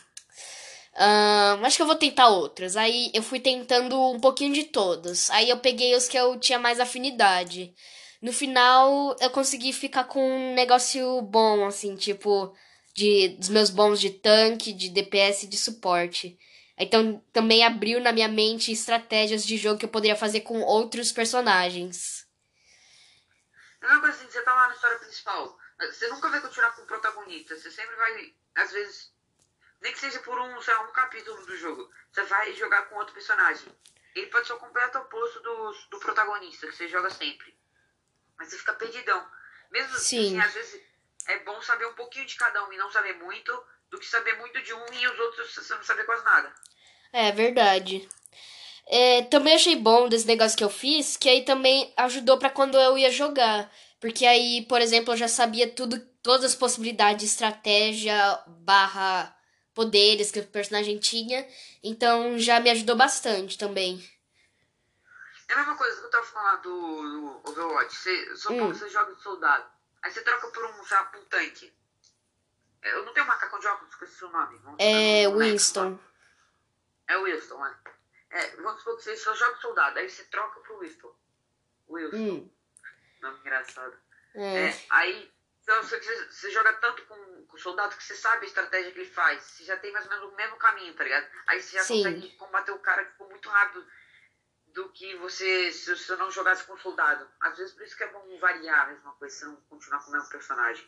acho 1.63 1.77
que 1.77 1.81
eu 1.81 1.87
vou 1.87 1.95
tentar 1.95 2.27
outras. 2.29 2.77
Aí 2.77 3.09
eu 3.13 3.23
fui 3.23 3.39
tentando 3.39 3.99
um 4.11 4.19
pouquinho 4.19 4.53
de 4.53 4.65
todas. 4.65 5.29
Aí 5.31 5.49
eu 5.49 5.57
peguei 5.57 5.95
os 5.95 6.07
que 6.07 6.17
eu 6.17 6.39
tinha 6.39 6.59
mais 6.59 6.79
afinidade. 6.79 7.73
No 8.21 8.31
final, 8.31 9.15
eu 9.19 9.29
consegui 9.29 9.73
ficar 9.73 10.05
com 10.05 10.19
um 10.19 10.53
negócio 10.53 11.21
bom, 11.23 11.65
assim, 11.65 11.95
tipo, 11.95 12.53
de, 12.95 13.29
dos 13.29 13.49
meus 13.49 13.69
bons 13.69 13.99
de 13.99 14.09
tanque, 14.09 14.73
de 14.73 14.89
DPS 14.89 15.43
e 15.43 15.47
de 15.47 15.57
suporte. 15.57 16.37
Então 16.77 17.23
também 17.31 17.63
abriu 17.63 18.01
na 18.01 18.11
minha 18.11 18.27
mente 18.27 18.71
estratégias 18.71 19.45
de 19.45 19.57
jogo 19.57 19.79
que 19.79 19.85
eu 19.85 19.89
poderia 19.89 20.15
fazer 20.15 20.41
com 20.41 20.61
outros 20.61 21.11
personagens. 21.11 22.27
É 23.81 23.85
a 23.85 23.87
mesma 23.87 24.01
coisa 24.01 24.17
assim, 24.17 24.29
você 24.29 24.41
tá 24.41 24.53
lá 24.53 24.67
na 24.67 24.73
história 24.73 24.99
principal. 24.99 25.57
Você 25.79 26.07
nunca 26.07 26.29
vai 26.29 26.41
continuar 26.41 26.71
com 26.71 26.81
o 26.81 26.85
protagonista. 26.85 27.57
Você 27.57 27.71
sempre 27.71 27.95
vai, 27.95 28.33
às 28.55 28.71
vezes, 28.71 29.13
nem 29.81 29.93
que 29.93 29.99
seja 29.99 30.19
por 30.19 30.39
um, 30.39 30.61
sei 30.61 30.73
lá, 30.73 30.81
um 30.81 30.91
capítulo 30.91 31.45
do 31.45 31.57
jogo. 31.57 31.89
Você 32.11 32.23
vai 32.23 32.53
jogar 32.55 32.83
com 32.83 32.95
outro 32.95 33.13
personagem. 33.13 33.71
Ele 34.15 34.27
pode 34.27 34.47
ser 34.47 34.53
o 34.53 34.57
completo 34.57 34.97
oposto 34.97 35.39
do, 35.41 35.71
do 35.91 35.99
protagonista, 35.99 36.67
que 36.67 36.75
você 36.75 36.87
joga 36.87 37.09
sempre. 37.09 37.57
Mas 38.37 38.49
você 38.49 38.57
fica 38.57 38.73
perdidão. 38.73 39.29
Mesmo 39.71 39.97
Sim. 39.97 40.39
assim, 40.39 40.39
às 40.39 40.53
vezes 40.53 40.81
é 41.27 41.39
bom 41.39 41.61
saber 41.61 41.85
um 41.85 41.93
pouquinho 41.93 42.25
de 42.25 42.35
cada 42.35 42.65
um 42.65 42.71
e 42.71 42.77
não 42.77 42.91
saber 42.91 43.13
muito, 43.13 43.51
do 43.89 43.99
que 43.99 44.05
saber 44.05 44.37
muito 44.37 44.61
de 44.61 44.73
um 44.73 44.85
e 44.93 45.07
os 45.07 45.19
outros 45.19 45.53
você 45.55 45.75
não 45.75 45.83
saber 45.83 46.03
quase 46.05 46.23
nada. 46.25 46.53
É 47.13 47.31
verdade. 47.31 48.07
É, 48.87 49.23
também 49.23 49.55
achei 49.55 49.75
bom 49.75 50.07
desse 50.07 50.27
negócio 50.27 50.57
que 50.57 50.63
eu 50.63 50.69
fiz, 50.69 51.17
que 51.17 51.29
aí 51.29 51.43
também 51.43 51.91
ajudou 51.97 52.37
pra 52.37 52.49
quando 52.49 52.77
eu 52.79 52.97
ia 52.97 53.09
jogar. 53.09 53.71
Porque 53.99 54.25
aí, 54.25 54.65
por 54.67 54.81
exemplo, 54.81 55.13
eu 55.13 55.17
já 55.17 55.27
sabia 55.27 55.67
tudo, 55.67 55.99
todas 56.21 56.45
as 56.45 56.55
possibilidades 56.55 57.21
de 57.21 57.25
estratégia 57.25 58.15
barra 58.47 59.35
poderes 59.73 60.31
que 60.31 60.39
o 60.39 60.47
personagem 60.47 60.99
tinha. 60.99 61.47
Então 61.83 62.37
já 62.37 62.59
me 62.59 62.69
ajudou 62.69 62.95
bastante 62.95 63.57
também. 63.57 64.03
É 65.49 65.53
a 65.53 65.57
mesma 65.57 65.75
coisa 65.75 65.99
que 65.99 66.05
eu 66.05 66.09
tava 66.09 66.25
falando 66.25 66.61
do, 66.63 67.41
do 67.43 67.49
Overwatch. 67.49 67.95
Você, 67.95 68.35
só 68.35 68.51
Hum. 68.51 68.67
você 68.73 68.89
joga 68.89 69.13
de 69.13 69.21
soldado. 69.21 69.65
Aí 70.03 70.11
você 70.11 70.21
troca 70.21 70.47
por 70.47 70.65
um, 70.65 70.73
por 70.73 71.19
um 71.19 71.25
tanque. 71.25 71.73
Eu 72.85 73.05
não 73.05 73.13
tenho 73.13 73.27
macacão 73.27 73.59
de 73.59 73.67
óculos, 73.67 73.91
esqueci 73.93 74.23
o 74.25 74.29
nome. 74.29 74.61
É 74.79 75.23
não. 75.27 75.37
Winston. 75.39 75.99
É 77.07 77.17
Winston, 77.17 77.65
é. 77.65 77.75
É, 78.31 78.55
vamos 78.57 78.79
supor 78.79 78.97
que 78.97 79.03
você 79.03 79.15
só 79.17 79.33
joga 79.33 79.55
soldado. 79.57 79.97
Aí 79.99 80.09
você 80.09 80.23
troca 80.25 80.59
pro 80.61 80.79
Winston. 80.79 81.15
Wilson. 81.89 82.17
Hum, 82.17 82.51
Nome 83.21 83.39
engraçado. 83.39 83.97
é. 84.35 84.67
É, 84.69 84.85
aí 84.89 85.33
então, 85.63 85.81
você, 85.81 85.99
você- 85.99 86.51
joga 86.51 86.73
tanto 86.73 87.03
com, 87.05 87.45
com 87.47 87.55
o 87.55 87.59
soldado 87.59 87.95
que 87.95 88.03
você 88.03 88.15
sabe 88.15 88.45
a 88.45 88.47
estratégia 88.47 88.91
que 88.91 88.99
ele 88.99 89.09
faz. 89.09 89.41
Você 89.43 89.63
já 89.63 89.75
tem 89.77 89.91
mais 89.91 90.05
ou 90.05 90.11
menos 90.11 90.31
o 90.31 90.35
mesmo 90.35 90.57
caminho, 90.57 90.93
tá 90.93 91.03
ligado? 91.03 91.27
Aí 91.47 91.59
você 91.61 91.77
já 91.77 91.83
Sim. 91.83 92.03
consegue 92.03 92.35
combater 92.37 92.71
o 92.71 92.79
cara 92.79 93.03
tipo, 93.05 93.27
muito 93.27 93.49
rápido 93.49 93.83
do 94.67 94.89
que 94.89 95.15
você 95.15 95.71
se 95.71 95.95
você 95.95 96.15
não 96.17 96.29
jogasse 96.29 96.65
com 96.65 96.77
soldado. 96.77 97.27
Às 97.39 97.57
vezes 97.57 97.73
por 97.73 97.81
isso 97.83 97.97
que 97.97 98.03
é 98.03 98.11
bom 98.11 98.37
variar 98.39 98.81
a 98.81 98.91
mesma 98.91 99.13
coisa, 99.13 99.35
você 99.35 99.45
não 99.45 99.55
continuar 99.61 100.03
com 100.03 100.09
o 100.09 100.13
mesmo 100.13 100.29
personagem. 100.29 100.87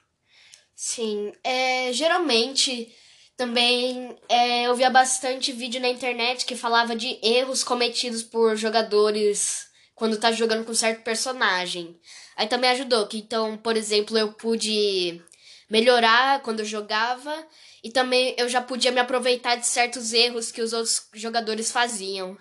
Sim, 0.80 1.34
é, 1.44 1.92
geralmente 1.92 2.96
também 3.36 4.16
é, 4.30 4.68
eu 4.68 4.76
via 4.76 4.92
bastante 4.92 5.52
vídeo 5.52 5.82
na 5.82 5.90
internet 5.90 6.46
que 6.46 6.56
falava 6.56 6.96
de 6.96 7.20
erros 7.24 7.64
cometidos 7.64 8.22
por 8.22 8.56
jogadores 8.56 9.72
quando 9.96 10.20
tá 10.20 10.32
jogando 10.32 10.64
com 10.64 10.76
certo 10.76 11.02
personagem. 11.02 12.00
Aí 12.36 12.48
também 12.48 12.70
ajudou, 12.70 13.08
que 13.08 13.18
então, 13.18 13.58
por 13.58 13.76
exemplo, 13.76 14.16
eu 14.20 14.34
pude 14.34 15.20
melhorar 15.68 16.44
quando 16.44 16.60
eu 16.60 16.66
jogava 16.66 17.36
e 17.84 17.90
também 17.92 18.36
eu 18.38 18.48
já 18.48 18.62
podia 18.62 18.92
me 18.92 19.00
aproveitar 19.00 19.56
de 19.56 19.66
certos 19.66 20.14
erros 20.14 20.52
que 20.52 20.62
os 20.62 20.74
outros 20.74 21.10
jogadores 21.16 21.72
faziam. 21.72 22.38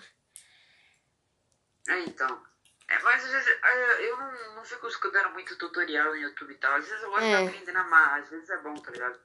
É, 1.89 2.01
então. 2.01 2.39
É, 2.89 2.99
mas 3.01 3.25
às 3.25 3.31
vezes 3.33 3.49
é, 3.63 4.11
eu 4.11 4.17
não, 4.17 4.55
não 4.57 4.65
fico 4.65 4.87
escutando 4.87 5.31
muito 5.31 5.57
tutorial 5.59 6.07
no 6.11 6.17
YouTube 6.17 6.53
e 6.53 6.59
tal. 6.59 6.75
Às 6.75 6.87
vezes 6.87 7.03
eu 7.03 7.11
gosto 7.11 7.25
É. 7.25 7.43
de 7.43 7.49
aprender 7.49 7.73
na 7.73 7.85
marra, 7.85 8.19
às 8.19 8.29
vezes 8.29 8.49
é 8.51 8.57
bom, 8.59 8.75
tá 8.77 8.91
ligado? 8.93 9.21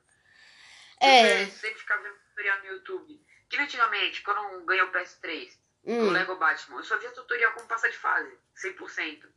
É. 0.99 1.45
Você 1.45 1.51
sempre 1.51 1.79
ficar 1.79 1.97
vendo 1.97 2.15
tutorial 2.29 2.59
no 2.59 2.65
YouTube. 2.65 3.25
Que 3.49 3.57
antigamente, 3.57 4.21
quando 4.23 4.53
eu 4.53 4.65
ganhei 4.65 4.83
o 4.83 4.91
PS3, 4.91 5.51
o 5.83 5.91
Hum. 5.91 6.11
Lego 6.11 6.35
Batman, 6.37 6.77
eu 6.79 6.83
só 6.83 6.97
via 6.97 7.11
tutorial 7.11 7.53
como 7.53 7.67
passar 7.67 7.89
de 7.89 7.97
fase, 7.97 8.37
100%. 8.55 9.27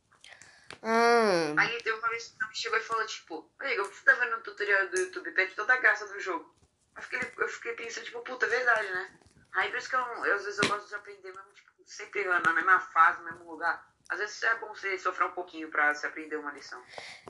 Ah, 0.81 1.53
Aí 1.57 1.77
teve 1.83 1.97
uma 1.97 2.09
vez 2.09 2.27
que 2.39 2.47
me 2.47 2.55
chegou 2.55 2.77
e 2.77 2.81
falou, 2.81 3.05
tipo, 3.05 3.51
amigo, 3.59 3.83
você 3.85 4.03
tá 4.03 4.13
vendo 4.13 4.37
um 4.37 4.41
tutorial 4.41 4.87
do 4.89 4.99
YouTube, 4.99 5.31
perde 5.31 5.55
toda 5.55 5.73
a 5.73 5.77
graça 5.77 6.07
do 6.07 6.19
jogo. 6.19 6.53
Eu 6.95 7.01
fiquei, 7.01 7.19
eu 7.37 7.47
fiquei 7.47 7.73
pensando, 7.73 8.05
tipo, 8.05 8.21
puta, 8.21 8.45
é 8.45 8.49
verdade, 8.49 8.87
né? 8.91 9.19
Aí 9.53 9.69
por 9.69 9.77
isso 9.77 9.89
que 9.89 9.95
eu, 9.95 10.25
eu, 10.25 10.35
às 10.35 10.45
vezes 10.45 10.59
eu 10.61 10.69
gosto 10.69 10.87
de 10.87 10.95
aprender 10.95 11.31
mesmo, 11.33 11.51
tipo, 11.53 11.71
sempre 11.85 12.23
na 12.25 12.53
mesma 12.53 12.79
fase, 12.79 13.19
no 13.19 13.25
mesmo 13.25 13.51
lugar. 13.51 13.85
Às 14.09 14.19
vezes 14.19 14.41
é 14.43 14.55
bom 14.59 14.67
você 14.67 14.97
sofrer 14.99 15.27
um 15.27 15.31
pouquinho 15.31 15.69
pra 15.69 15.93
se 15.95 16.05
aprender 16.05 16.35
uma 16.37 16.51
lição. 16.51 16.79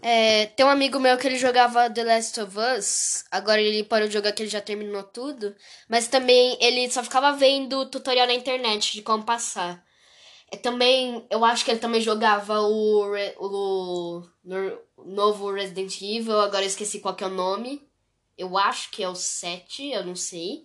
É, 0.02 0.48
tem 0.48 0.66
um 0.66 0.70
amigo 0.70 1.00
meu 1.00 1.18
que 1.18 1.26
ele 1.26 1.38
jogava 1.38 1.90
The 1.90 2.04
Last 2.04 2.40
of 2.42 2.58
Us, 2.60 3.24
agora 3.32 3.62
ele 3.62 3.84
parou 3.84 4.08
de 4.08 4.14
jogar 4.14 4.34
que 4.34 4.44
ele 4.44 4.50
já 4.50 4.60
terminou 4.62 5.04
tudo, 5.04 5.56
mas 5.88 6.08
também 6.10 6.58
ele 6.62 6.90
só 6.92 7.02
ficava 7.04 7.32
vendo 7.34 7.86
tutorial 7.90 8.28
na 8.28 8.34
internet 8.34 8.92
de 8.94 9.02
como 9.02 9.24
passar. 9.24 9.84
É, 10.52 10.58
também, 10.58 11.26
eu 11.30 11.44
acho 11.46 11.66
que 11.66 11.72
ele 11.72 11.80
também 11.80 12.02
jogava 12.02 12.60
o, 12.62 13.06
o, 13.40 14.24
no- 14.44 14.80
novo 15.06 15.52
Resident 15.52 16.02
Evil, 16.02 16.40
agora 16.40 16.64
eu 16.64 16.68
esqueci 16.68 17.00
qual 17.00 17.16
que 17.16 17.24
é 17.24 17.28
o 17.28 17.30
nome. 17.32 17.88
Eu 18.38 18.58
acho 18.58 18.92
que 18.92 19.02
é 19.04 19.10
o 19.10 19.16
7, 19.16 19.92
eu 19.92 20.06
não 20.06 20.16
sei. 20.16 20.64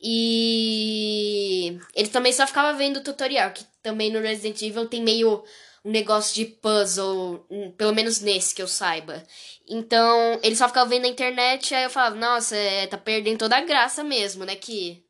E 0.00 1.78
ele 1.94 2.08
também 2.08 2.32
só 2.32 2.46
ficava 2.46 2.76
vendo 2.76 3.02
tutorial, 3.02 3.50
que 3.50 3.64
também 3.82 4.12
no 4.12 4.20
Resident 4.20 4.62
Evil 4.62 4.86
tem 4.86 5.02
meio 5.02 5.42
um 5.84 5.90
negócio 5.90 6.34
de 6.34 6.44
puzzle, 6.44 7.44
hum, 7.50 7.72
pelo 7.72 7.94
menos 7.94 8.20
nesse 8.20 8.54
que 8.54 8.62
eu 8.62 8.68
saiba. 8.68 9.24
Então, 9.68 10.38
ele 10.42 10.56
só 10.56 10.68
ficava 10.68 10.88
vendo 10.88 11.02
na 11.02 11.08
internet, 11.08 11.74
aí 11.74 11.84
eu 11.84 11.90
falava, 11.90 12.16
nossa, 12.16 12.56
é, 12.56 12.86
tá 12.86 12.96
perdendo 12.98 13.38
toda 13.38 13.56
a 13.56 13.60
graça 13.64 14.02
mesmo, 14.04 14.44
né? 14.44 14.56
Que. 14.56 15.04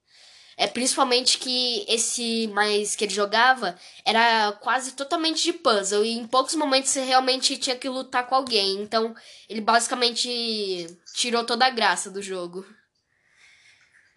É 0.57 0.67
principalmente 0.67 1.39
que 1.39 1.85
esse 1.89 2.49
mais 2.49 2.97
que 2.97 3.05
ele 3.05 3.15
jogava 3.15 3.77
era 4.05 4.51
quase 4.61 4.93
totalmente 4.93 5.43
de 5.45 5.53
puzzle. 5.53 6.05
E 6.05 6.11
em 6.19 6.27
poucos 6.27 6.57
momentos 6.57 6.91
você 6.91 7.01
realmente 7.05 7.57
tinha 7.57 7.77
que 7.77 7.89
lutar 7.89 8.27
com 8.27 8.35
alguém. 8.35 8.83
Então, 8.83 9.15
ele 9.49 9.61
basicamente 9.61 10.29
tirou 11.15 11.45
toda 11.45 11.65
a 11.67 11.71
graça 11.71 12.11
do 12.11 12.21
jogo. 12.21 12.67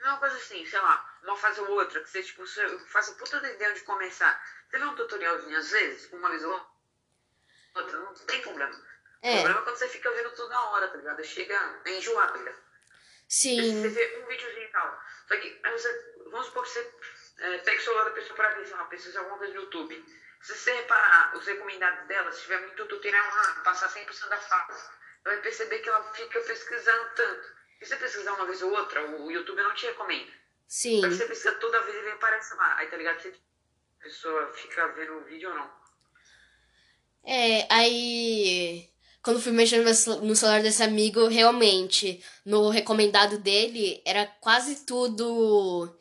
Não, 0.01 0.08
é 0.08 0.12
uma 0.13 0.20
coisa 0.20 0.36
assim, 0.36 0.65
sei 0.65 0.79
lá, 0.79 1.20
uma 1.24 1.38
fase 1.38 1.62
ou 1.62 1.70
outra, 1.70 2.01
que 2.01 2.10
você, 2.10 2.24
tipo, 2.24 2.46
você 2.46 2.79
faça 2.88 3.13
puta 3.13 3.38
ideia 3.38 3.74
de 3.74 3.81
começar. 3.81 4.43
Você 4.67 4.79
vê 4.79 4.86
um 4.86 4.96
tutorialzinho 4.96 5.58
às 5.58 5.70
vezes, 5.70 6.12
uma 6.12 6.29
vez 6.29 6.43
ou 6.43 6.72
outra, 7.75 8.00
não 8.00 8.13
tem 8.13 8.41
problema. 8.41 8.74
É. 9.22 9.29
O 9.29 9.34
problema 9.36 9.60
é 9.60 9.63
quando 9.63 9.75
você 9.77 9.88
fica 9.88 10.12
vendo 10.12 10.31
tudo 10.31 10.50
na 10.50 10.70
hora, 10.72 10.88
tá 10.88 10.98
ligado? 10.98 11.24
Chega 11.24 11.81
a 11.86 11.89
enjoar, 11.89 12.31
tá 12.31 12.38
ligado? 12.38 12.58
Sim. 13.27 13.81
Você 13.81 13.88
vê 13.89 14.17
um 14.24 14.25
videozinho 14.27 14.65
e 14.65 14.72
tal. 14.72 15.03
Só 15.27 15.38
que, 15.38 15.60
aí 15.63 15.72
você, 15.72 16.15
vamos 16.31 16.48
supor 16.48 16.63
que 16.63 16.70
você 16.70 16.93
é, 17.38 17.58
pega 17.60 17.79
o 17.79 17.84
celular 17.84 18.05
da 18.05 18.12
pessoa 18.12 18.36
pra 18.36 18.50
ver, 18.55 18.65
sei 18.65 18.75
lá, 18.75 18.86
pesquisa 18.86 19.20
alguma 19.20 19.38
coisa 19.38 19.53
no 19.53 19.62
YouTube. 19.62 20.05
Se 20.41 20.55
você 20.55 20.74
reparar 20.74 21.38
os 21.38 21.46
recomendados 21.46 22.08
dela, 22.08 22.31
se 22.31 22.41
tiver 22.41 22.60
muito 22.62 22.88
tutorial, 22.88 23.24
ah, 23.24 23.62
passar 23.63 23.88
100% 23.89 24.27
da 24.27 24.38
fase, 24.38 24.89
vai 25.24 25.38
perceber 25.38 25.79
que 25.79 25.89
ela 25.89 26.03
fica 26.13 26.41
pesquisando 26.41 27.10
tanto. 27.15 27.60
Se 27.81 27.88
você 27.88 27.95
pesquisar 27.95 28.33
uma 28.33 28.45
vez 28.45 28.61
ou 28.61 28.71
outra, 28.71 29.03
o 29.21 29.31
YouTube 29.31 29.63
não 29.63 29.73
te 29.73 29.88
recomenda. 29.88 30.31
Sim. 30.67 31.03
Aí 31.03 31.11
você 31.11 31.25
precisa 31.25 31.51
toda 31.55 31.81
vez 31.81 31.97
ele 31.97 32.11
aparece 32.11 32.53
lá. 32.53 32.75
Aí 32.77 32.88
tá 32.88 32.95
ligado? 32.95 33.19
Você 33.19 33.33
a 34.00 34.03
pessoa 34.03 34.53
fica 34.53 34.88
vendo 34.89 35.13
o 35.13 35.23
vídeo 35.25 35.50
ou 35.50 35.55
não. 35.55 35.69
É, 37.23 37.67
aí. 37.73 38.88
Quando 39.23 39.41
fui 39.41 39.51
mexendo 39.51 39.85
no 40.21 40.35
celular 40.35 40.61
desse 40.61 40.81
amigo, 40.81 41.27
realmente, 41.27 42.23
no 42.43 42.69
recomendado 42.69 43.38
dele, 43.38 44.01
era 44.05 44.25
quase 44.25 44.83
tudo 44.85 45.95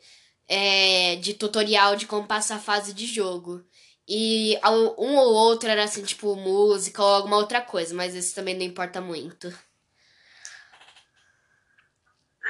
é, 0.47 1.15
de 1.17 1.35
tutorial 1.35 1.95
de 1.95 2.07
como 2.07 2.27
passar 2.27 2.55
a 2.55 2.59
fase 2.59 2.93
de 2.93 3.05
jogo. 3.05 3.63
E 4.07 4.59
um 4.97 5.17
ou 5.17 5.33
outro 5.33 5.69
era 5.69 5.83
assim, 5.83 6.03
tipo, 6.03 6.35
música 6.35 7.03
ou 7.03 7.09
alguma 7.09 7.37
outra 7.37 7.61
coisa, 7.61 7.93
mas 7.93 8.15
isso 8.15 8.33
também 8.33 8.55
não 8.55 8.63
importa 8.63 8.99
muito. 8.99 9.53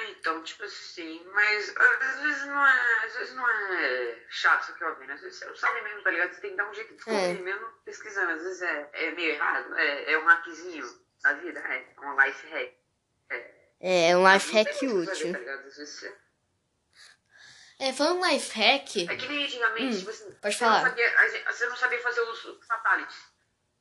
Então, 0.10 0.44
tipo 0.44 0.64
assim, 0.64 1.24
mas 1.34 1.76
às 1.78 2.20
vezes 2.22 2.46
não 2.46 2.68
é, 2.68 3.06
às 3.06 3.14
vezes 3.16 3.34
não 3.36 3.50
é 3.50 4.26
chato 4.30 4.64
isso 4.64 4.76
que 4.76 4.84
eu 4.84 4.90
ouvi, 4.90 5.12
às 5.12 5.22
vezes 5.22 5.40
você 5.40 5.56
sabe 5.56 5.82
mesmo, 5.82 6.02
tá 6.04 6.12
ligado? 6.12 6.34
Você 6.34 6.42
tem 6.42 6.52
que 6.52 6.58
dar 6.58 6.70
um 6.70 6.74
jeito 6.74 6.90
de 6.90 6.96
descobrir 6.96 7.20
é. 7.20 7.34
mesmo 7.34 7.68
pesquisando, 7.86 8.32
às 8.32 8.44
vezes 8.44 8.62
é, 8.62 8.90
é 8.94 9.12
meio 9.12 9.32
errado, 9.32 9.76
é, 9.76 10.14
é 10.14 10.18
um 10.18 10.26
hackzinho 10.26 11.02
da 11.24 11.34
vida, 11.34 11.60
é, 11.60 11.94
é 11.96 12.02
um 12.02 12.22
life 12.22 12.48
hack. 12.48 12.74
É, 13.80 14.10
é 14.10 14.18
um 14.18 14.32
life 14.32 14.54
hack 14.54 14.76
útil. 14.76 15.06
Fazer, 15.06 15.32
tá 15.32 15.40
ligado? 15.40 15.68
Às 15.68 15.78
vezes 15.78 16.04
é... 16.04 16.22
É, 17.80 17.94
falando 17.94 18.24
life 18.24 18.60
hack. 18.60 19.10
É 19.10 19.16
que 19.16 19.28
nem 19.28 19.46
antigamente, 19.46 19.96
hum, 19.96 19.98
tipo 19.98 20.10
assim, 20.12 20.32
pode 20.34 20.58
falar. 20.58 20.84
Não 20.84 20.90
sabia, 20.90 21.44
você 21.48 21.68
não 21.68 21.76
sabia 21.76 22.00
fazer 22.00 22.22
os 22.22 22.66
fatalities. 22.68 23.31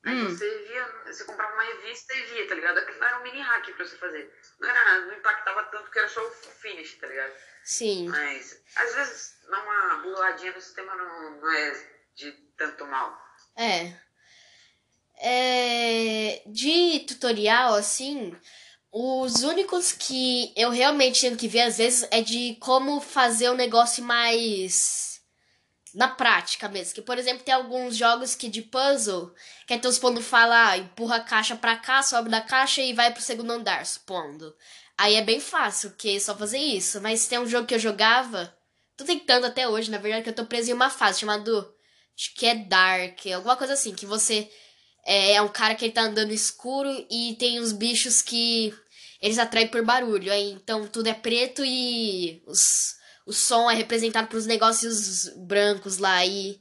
Aí 0.05 0.15
hum. 0.15 0.31
você 0.31 0.49
via, 0.67 0.87
você 1.07 1.25
comprava 1.25 1.53
uma 1.53 1.63
revista 1.63 2.15
e 2.15 2.23
via, 2.23 2.49
tá 2.49 2.55
ligado? 2.55 2.79
Aquilo 2.79 3.05
era 3.05 3.19
um 3.19 3.23
mini 3.23 3.41
hack 3.41 3.71
pra 3.75 3.87
você 3.87 3.97
fazer. 3.97 4.33
Não, 4.59 4.69
era, 4.69 5.01
não 5.07 5.15
impactava 5.15 5.65
tanto 5.65 5.85
porque 5.85 5.99
era 5.99 6.09
só 6.09 6.27
o 6.27 6.31
finish, 6.31 6.95
tá 6.95 7.07
ligado? 7.07 7.33
Sim. 7.65 8.09
Mas 8.09 8.63
às 8.77 8.95
vezes 8.95 9.35
dar 9.51 9.63
uma 9.63 9.97
burladinha 10.03 10.53
no 10.53 10.61
sistema 10.61 10.95
não, 10.95 11.41
não 11.41 11.53
é 11.53 11.87
de 12.15 12.33
tanto 12.57 12.87
mal. 12.87 13.21
É. 13.57 13.93
é. 15.19 16.43
De 16.47 17.01
tutorial, 17.01 17.75
assim, 17.75 18.35
os 18.91 19.43
únicos 19.43 19.93
que 19.93 20.53
eu 20.57 20.71
realmente 20.71 21.21
tenho 21.21 21.37
que 21.37 21.47
ver 21.47 21.63
às 21.63 21.77
vezes 21.77 22.09
é 22.11 22.23
de 22.23 22.57
como 22.59 23.01
fazer 23.01 23.51
o 23.51 23.53
um 23.53 23.57
negócio 23.57 24.03
mais 24.03 25.00
na 25.95 26.09
prática 26.09 26.69
mesmo. 26.69 26.95
Que, 26.95 27.03
por 27.03 27.19
exemplo, 27.19 27.45
tem 27.45 27.55
alguns 27.55 27.97
jogos 27.97 28.35
que 28.35 28.49
de 28.49 28.63
puzzle, 28.63 29.33
que 29.67 29.75
então 29.75 29.91
supondo 29.93 30.23
fala, 30.23 30.71
ah, 30.71 30.79
empurra 30.79 31.17
a 31.17 31.21
caixa 31.21 31.57
pra 31.57 31.77
cá, 31.77 32.03
sobe 32.03 32.31
da 32.31 32.41
caixa 32.41 32.83
e 32.83 32.93
vai 32.93 33.13
pro 33.13 33.23
segundo 33.23 33.51
andar, 33.51 33.85
supondo. 33.87 34.55
Aí 34.97 35.15
é 35.15 35.23
bem 35.23 35.41
fácil, 35.41 35.93
que 35.97 36.17
é 36.17 36.21
só 36.21 36.37
fazer 36.37 36.59
isso. 36.59 37.01
Mas 37.01 37.27
tem 37.27 37.39
um 37.39 37.47
jogo 37.47 37.67
que 37.67 37.75
eu 37.75 37.79
jogava, 37.79 38.55
tô 38.97 39.05
tentando 39.05 39.47
até 39.47 39.69
hoje, 39.69 39.91
na 39.91 39.99
verdade, 39.99 40.25
que 40.25 40.31
eu 40.31 40.35
tô 40.35 40.45
preso 40.45 40.71
em 40.71 40.75
uma 40.75 40.91
fase 40.91 41.21
chamado. 41.21 41.75
Acho 42.17 42.35
que 42.35 42.47
é 42.47 42.55
Dark, 42.55 43.27
alguma 43.35 43.57
coisa 43.57 43.73
assim, 43.73 43.95
que 43.95 44.05
você 44.05 44.51
é, 45.07 45.33
é 45.35 45.43
um 45.43 45.49
cara 45.49 45.75
que 45.75 45.87
ele 45.87 45.93
tá 45.93 46.03
andando 46.03 46.33
escuro 46.33 46.91
e 47.11 47.35
tem 47.39 47.61
uns 47.61 47.73
bichos 47.73 48.21
que 48.21 48.75
eles 49.23 49.39
atraem 49.39 49.69
por 49.69 49.85
barulho. 49.85 50.33
Aí 50.33 50.53
então 50.53 50.87
tudo 50.87 51.09
é 51.09 51.15
preto 51.15 51.65
e 51.65 52.43
os 52.47 53.00
o 53.27 53.33
som 53.33 53.71
é 53.71 53.75
representado 53.75 54.29
pelos 54.29 54.47
negócios 54.47 55.29
brancos 55.37 55.99
lá 55.99 56.25
e 56.25 56.61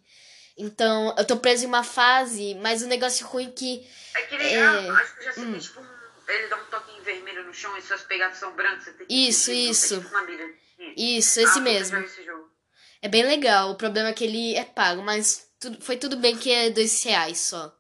então 0.58 1.15
eu 1.17 1.26
tô 1.26 1.38
preso 1.38 1.63
em 1.63 1.67
uma 1.67 1.84
fase, 1.84 2.56
mas 2.56 2.82
o 2.82 2.88
negócio 2.88 3.26
ruim 3.28 3.48
é 3.48 3.52
que 3.52 3.88
é 4.15 4.22
que 4.24 4.38
legal, 4.38 4.76
é... 4.76 4.89
acho 4.89 5.17
que 5.17 5.24
já 5.24 5.34
sei 5.34 5.43
hum. 5.43 5.54
que, 5.54 5.60
tipo 5.60 6.00
ele 6.30 6.48
dá 6.48 6.58
um 6.58 6.65
toquinho 6.65 7.04
vermelho 7.04 7.43
no 7.43 7.54
chão 7.54 7.76
e 7.78 7.82
suas 7.82 8.04
pegadas 8.04 8.38
são 8.38 8.56
brancas, 8.56 8.84
você 8.84 8.91
tem 8.93 9.08
que 9.08 9.13
Isso, 9.13 9.52
isso. 9.52 10.00
Tipo 10.00 10.26
mira. 10.26 10.54
Isso, 10.95 11.39
esse 11.39 11.60
ah, 11.60 11.62
mesmo. 11.62 11.98
É 13.02 13.08
bem 13.08 13.24
legal. 13.24 13.72
O 13.72 13.76
problema 13.76 14.10
é 14.10 14.13
que 14.13 14.24
ele 14.24 14.56
é 14.56 14.63
pago, 14.63 15.02
mas 15.02 15.50
tudo, 15.60 15.82
foi 15.82 15.98
tudo 15.98 16.17
bem 16.17 16.38
que 16.38 16.52
é 16.52 16.69
dois 16.69 17.04
reais 17.04 17.39
só. 17.39 17.76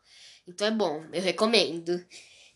Então 0.47 0.67
é 0.67 0.71
bom, 0.71 1.05
eu 1.13 1.21
recomendo. 1.21 2.03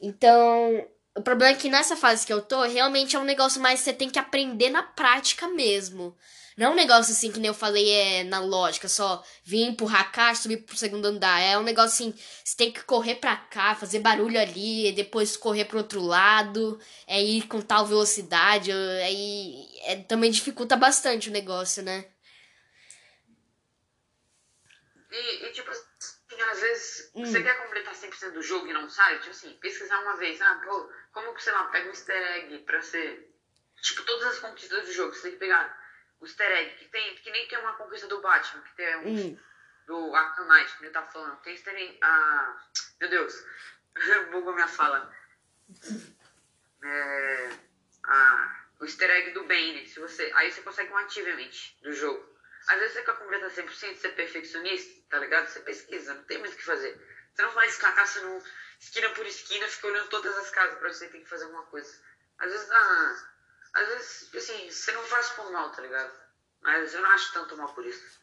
Então, 0.01 0.87
o 1.15 1.21
problema 1.21 1.53
é 1.55 1.59
que 1.59 1.69
nessa 1.69 1.95
fase 1.95 2.25
que 2.25 2.33
eu 2.33 2.41
tô, 2.41 2.63
realmente 2.63 3.15
é 3.15 3.19
um 3.19 3.23
negócio 3.23 3.61
mais 3.61 3.79
que 3.79 3.85
você 3.85 3.93
tem 3.93 4.09
que 4.09 4.19
aprender 4.19 4.69
na 4.69 4.81
prática 4.81 5.47
mesmo. 5.47 6.15
Não 6.57 6.67
é 6.67 6.69
um 6.69 6.75
negócio 6.75 7.13
assim 7.13 7.31
que 7.31 7.39
nem 7.39 7.47
eu 7.47 7.53
falei, 7.53 7.89
é 7.89 8.23
na 8.23 8.39
lógica, 8.39 8.87
só 8.87 9.23
vir 9.43 9.63
empurrar 9.63 10.01
a 10.01 10.05
caixa, 10.05 10.43
subir 10.43 10.57
pro 10.57 10.77
segundo 10.77 11.05
andar. 11.05 11.39
É 11.41 11.57
um 11.57 11.63
negócio 11.63 11.93
assim, 11.93 12.13
você 12.43 12.55
tem 12.55 12.71
que 12.71 12.83
correr 12.83 13.15
pra 13.15 13.35
cá, 13.35 13.75
fazer 13.75 13.99
barulho 13.99 14.39
ali, 14.39 14.91
depois 14.91 15.37
correr 15.37 15.65
pro 15.65 15.79
outro 15.79 16.01
lado, 16.01 16.79
é 17.07 17.21
ir 17.21 17.47
com 17.47 17.61
tal 17.61 17.85
velocidade, 17.85 18.71
aí 18.71 19.67
é, 19.83 19.95
também 19.97 20.31
dificulta 20.31 20.75
bastante 20.75 21.29
o 21.29 21.31
negócio, 21.31 21.81
né? 21.83 22.05
E, 25.11 25.45
e 25.45 25.51
tipo 25.51 25.71
às 26.51 26.59
vezes 26.59 27.11
hum. 27.15 27.25
você 27.25 27.41
quer 27.41 27.57
completar 27.57 27.93
100% 27.93 28.31
do 28.31 28.41
jogo 28.41 28.67
e 28.67 28.73
não 28.73 28.89
sabe, 28.89 29.19
tipo 29.19 29.31
assim, 29.31 29.57
pesquisar 29.59 29.99
uma 29.99 30.15
vez, 30.15 30.41
ah, 30.41 30.61
pô, 30.63 30.91
como 31.11 31.33
que, 31.33 31.43
sei 31.43 31.53
lá, 31.53 31.65
pega 31.65 31.87
um 31.87 31.91
easter 31.91 32.15
egg 32.15 32.59
pra 32.59 32.81
ser. 32.81 33.29
Tipo, 33.81 34.03
todas 34.03 34.27
as 34.27 34.39
conquistas 34.39 34.85
do 34.85 34.93
jogo, 34.93 35.13
você 35.13 35.23
tem 35.23 35.31
que 35.31 35.37
pegar 35.37 35.81
o 36.19 36.25
easter 36.25 36.51
egg, 36.51 36.75
que, 36.75 36.85
tem, 36.89 37.15
que 37.15 37.31
nem 37.31 37.47
tem 37.47 37.59
uma 37.59 37.73
conquista 37.73 38.07
do 38.07 38.21
Batman, 38.21 38.61
que 38.61 38.75
tem 38.75 38.95
um. 38.97 39.15
Hum. 39.15 39.39
Do 39.85 40.15
Arkham 40.15 40.47
Knight, 40.47 40.77
que 40.77 40.85
ele 40.85 40.93
tá 40.93 41.01
falando. 41.01 41.41
Tem 41.41 41.53
easter 41.53 41.75
egg. 41.75 41.97
Ah, 42.01 42.57
meu 43.01 43.09
Deus, 43.09 43.45
bugou 44.31 44.53
minha 44.53 44.67
fala. 44.67 45.13
É, 46.81 47.49
ah, 48.05 48.63
o 48.79 48.85
easter 48.85 49.09
egg 49.09 49.31
do 49.31 49.43
Bane, 49.43 49.85
se 49.87 49.99
você, 49.99 50.31
aí 50.35 50.51
você 50.51 50.61
consegue 50.61 50.91
um 50.91 50.97
achievement 50.97 51.51
do 51.81 51.91
jogo. 51.91 52.32
Às 52.67 52.79
vezes 52.79 52.93
você 52.93 53.03
quer 53.03 53.17
completar 53.17 53.49
100%, 53.49 53.97
ser 53.97 54.15
perfeccionista, 54.15 55.01
tá 55.09 55.19
ligado? 55.19 55.47
Você 55.47 55.59
pesquisa, 55.61 56.13
não 56.13 56.23
tem 56.23 56.37
muito 56.39 56.53
o 56.53 56.57
que 56.57 56.63
fazer. 56.63 56.99
Você 57.33 57.41
não 57.41 57.51
vai 57.51 57.69
ficar 57.69 57.91
caçando 57.93 58.43
esquina 58.79 59.09
por 59.09 59.25
esquina, 59.25 59.67
fica 59.67 59.87
olhando 59.87 60.09
todas 60.09 60.37
as 60.37 60.49
casas 60.49 60.77
pra 60.77 60.91
você 60.91 61.07
ter 61.07 61.19
que 61.19 61.29
fazer 61.29 61.45
alguma 61.45 61.63
coisa. 61.63 61.91
Às 62.39 62.51
vezes 62.51 62.67
dá. 62.67 63.33
Às 63.73 63.87
vezes, 63.87 64.35
assim, 64.35 64.69
você 64.69 64.91
não 64.91 65.03
faz 65.03 65.29
por 65.29 65.51
mal, 65.51 65.71
tá 65.71 65.81
ligado? 65.81 66.13
Mas 66.61 66.93
eu 66.93 67.01
não 67.01 67.09
acho 67.09 67.33
tanto 67.33 67.57
mal 67.57 67.73
por 67.73 67.85
isso. 67.85 68.21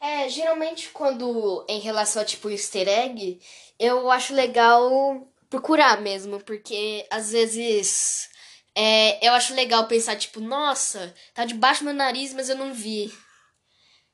É, 0.00 0.28
geralmente 0.28 0.90
quando 0.90 1.66
em 1.68 1.80
relação 1.80 2.22
a 2.22 2.24
tipo 2.24 2.48
easter 2.48 2.88
egg, 2.88 3.40
eu 3.78 4.10
acho 4.10 4.32
legal 4.32 5.28
procurar 5.50 6.00
mesmo, 6.00 6.40
porque 6.44 7.06
às 7.10 7.32
vezes 7.32 8.30
é, 8.74 9.26
eu 9.26 9.32
acho 9.32 9.54
legal 9.54 9.88
pensar, 9.88 10.16
tipo, 10.16 10.40
nossa, 10.40 11.12
tá 11.34 11.44
debaixo 11.44 11.80
do 11.80 11.86
meu 11.86 11.94
nariz, 11.94 12.32
mas 12.32 12.48
eu 12.48 12.56
não 12.56 12.72
vi. 12.72 13.12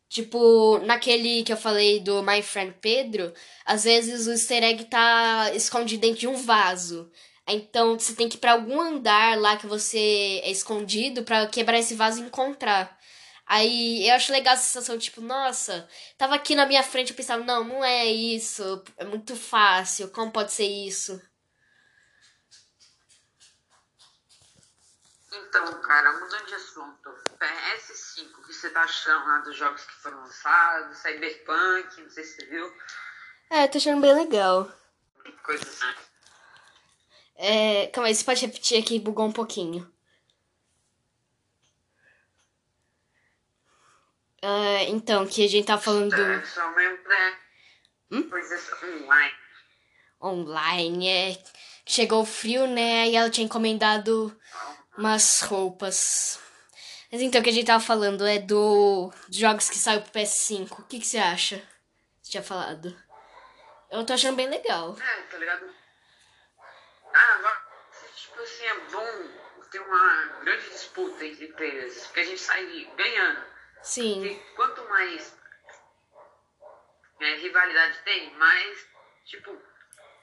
Tipo, 0.08 0.78
naquele 0.78 1.42
que 1.42 1.52
eu 1.52 1.56
falei 1.56 2.00
do 2.00 2.22
My 2.22 2.40
Friend 2.42 2.74
Pedro, 2.80 3.32
às 3.64 3.84
vezes 3.84 4.26
o 4.26 4.32
easter 4.32 4.62
egg 4.62 4.84
tá 4.84 5.50
escondido 5.54 6.02
dentro 6.02 6.20
de 6.20 6.28
um 6.28 6.36
vaso. 6.36 7.10
Então 7.48 7.98
você 7.98 8.14
tem 8.14 8.28
que 8.28 8.36
ir 8.36 8.40
pra 8.40 8.52
algum 8.52 8.80
andar 8.80 9.38
lá 9.38 9.56
que 9.56 9.66
você 9.66 10.40
é 10.44 10.50
escondido 10.50 11.24
para 11.24 11.46
quebrar 11.46 11.78
esse 11.78 11.94
vaso 11.94 12.22
e 12.22 12.26
encontrar. 12.26 12.96
Aí 13.46 14.08
eu 14.08 14.14
acho 14.14 14.32
legal 14.32 14.54
a 14.54 14.56
sensação, 14.56 14.98
tipo, 14.98 15.20
nossa, 15.20 15.86
tava 16.16 16.34
aqui 16.34 16.54
na 16.54 16.66
minha 16.66 16.82
frente, 16.82 17.10
eu 17.10 17.16
pensava, 17.16 17.44
não, 17.44 17.62
não 17.64 17.84
é 17.84 18.06
isso, 18.06 18.82
é 18.96 19.04
muito 19.04 19.36
fácil, 19.36 20.08
como 20.10 20.32
pode 20.32 20.52
ser 20.52 20.64
isso? 20.66 21.20
Então, 25.36 25.80
cara, 25.82 26.12
mudando 26.12 26.46
de 26.46 26.54
assunto, 26.54 27.10
PS5, 27.38 28.38
o 28.38 28.42
que 28.42 28.52
você 28.52 28.70
tá 28.70 28.82
achando 28.82 29.26
lá 29.26 29.38
dos 29.40 29.56
jogos 29.56 29.84
que 29.84 29.94
foram 29.94 30.20
lançados, 30.20 30.98
Cyberpunk, 30.98 32.02
não 32.02 32.10
sei 32.10 32.24
se 32.24 32.36
você 32.36 32.46
viu. 32.46 32.72
É, 33.50 33.66
tô 33.66 33.78
achando 33.78 34.00
bem 34.00 34.14
legal. 34.14 34.70
Coisa 35.42 35.68
assim. 35.68 35.94
É, 37.36 37.88
calma 37.88 38.08
aí, 38.08 38.14
você 38.14 38.24
pode 38.24 38.46
repetir 38.46 38.80
aqui, 38.80 38.98
bugou 39.00 39.26
um 39.26 39.32
pouquinho. 39.32 39.92
Ah, 44.42 44.84
então, 44.88 45.26
que 45.26 45.44
a 45.44 45.48
gente 45.48 45.66
tá 45.66 45.78
falando 45.78 46.14
do 46.14 46.22
É 46.22 46.44
só 46.44 46.70
mesmo 46.72 46.98
pra 46.98 47.38
Hum? 48.10 48.28
coisas 48.28 48.70
online. 48.82 49.34
online, 50.22 51.08
é. 51.08 51.42
Chegou 51.86 52.22
o 52.22 52.26
frio, 52.26 52.66
né? 52.66 53.08
E 53.08 53.16
ela 53.16 53.30
tinha 53.30 53.44
encomendado 53.46 54.38
umas 54.96 55.40
roupas. 55.42 56.40
Mas 57.10 57.22
então, 57.22 57.40
o 57.40 57.44
que 57.44 57.50
a 57.50 57.52
gente 57.52 57.66
tava 57.66 57.82
falando 57.82 58.26
é 58.26 58.38
do 58.38 59.12
dos 59.28 59.36
jogos 59.36 59.70
que 59.70 59.78
saiu 59.78 60.02
pro 60.02 60.12
PS5. 60.12 60.80
O 60.80 60.82
que, 60.84 60.98
que 60.98 61.06
você 61.06 61.18
acha? 61.18 61.62
Você 62.22 62.32
tinha 62.32 62.42
falado. 62.42 62.96
Eu 63.90 64.04
tô 64.04 64.12
achando 64.12 64.36
bem 64.36 64.48
legal. 64.48 64.96
É, 64.98 65.22
tá 65.22 65.38
ligado? 65.38 65.72
Ah, 67.12 67.34
agora, 67.34 67.62
tipo 68.16 68.42
assim, 68.42 68.64
é 68.64 68.74
bom 68.90 69.44
ter 69.70 69.80
uma 69.80 70.26
grande 70.42 70.68
disputa 70.70 71.24
entre 71.24 71.48
players, 71.48 72.06
que 72.08 72.20
a 72.20 72.24
gente 72.24 72.40
sai 72.40 72.64
ganhando. 72.96 73.44
Sim. 73.82 74.14
Porque 74.14 74.54
quanto 74.56 74.88
mais 74.88 75.36
é, 77.20 77.34
rivalidade 77.36 77.98
tem, 78.04 78.34
mais, 78.34 78.88
tipo, 79.24 79.56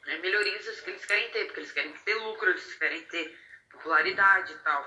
é, 0.08 0.18
melhorias 0.18 0.80
que 0.82 0.90
eles 0.90 1.06
querem 1.06 1.32
ter, 1.32 1.46
porque 1.46 1.60
eles 1.62 1.72
querem 1.72 1.94
ter 1.94 2.16
lucro, 2.16 2.50
eles 2.50 2.76
querem 2.76 3.02
ter 3.06 3.38
popularidade 3.82 4.54
e 4.54 4.58
tal. 4.60 4.86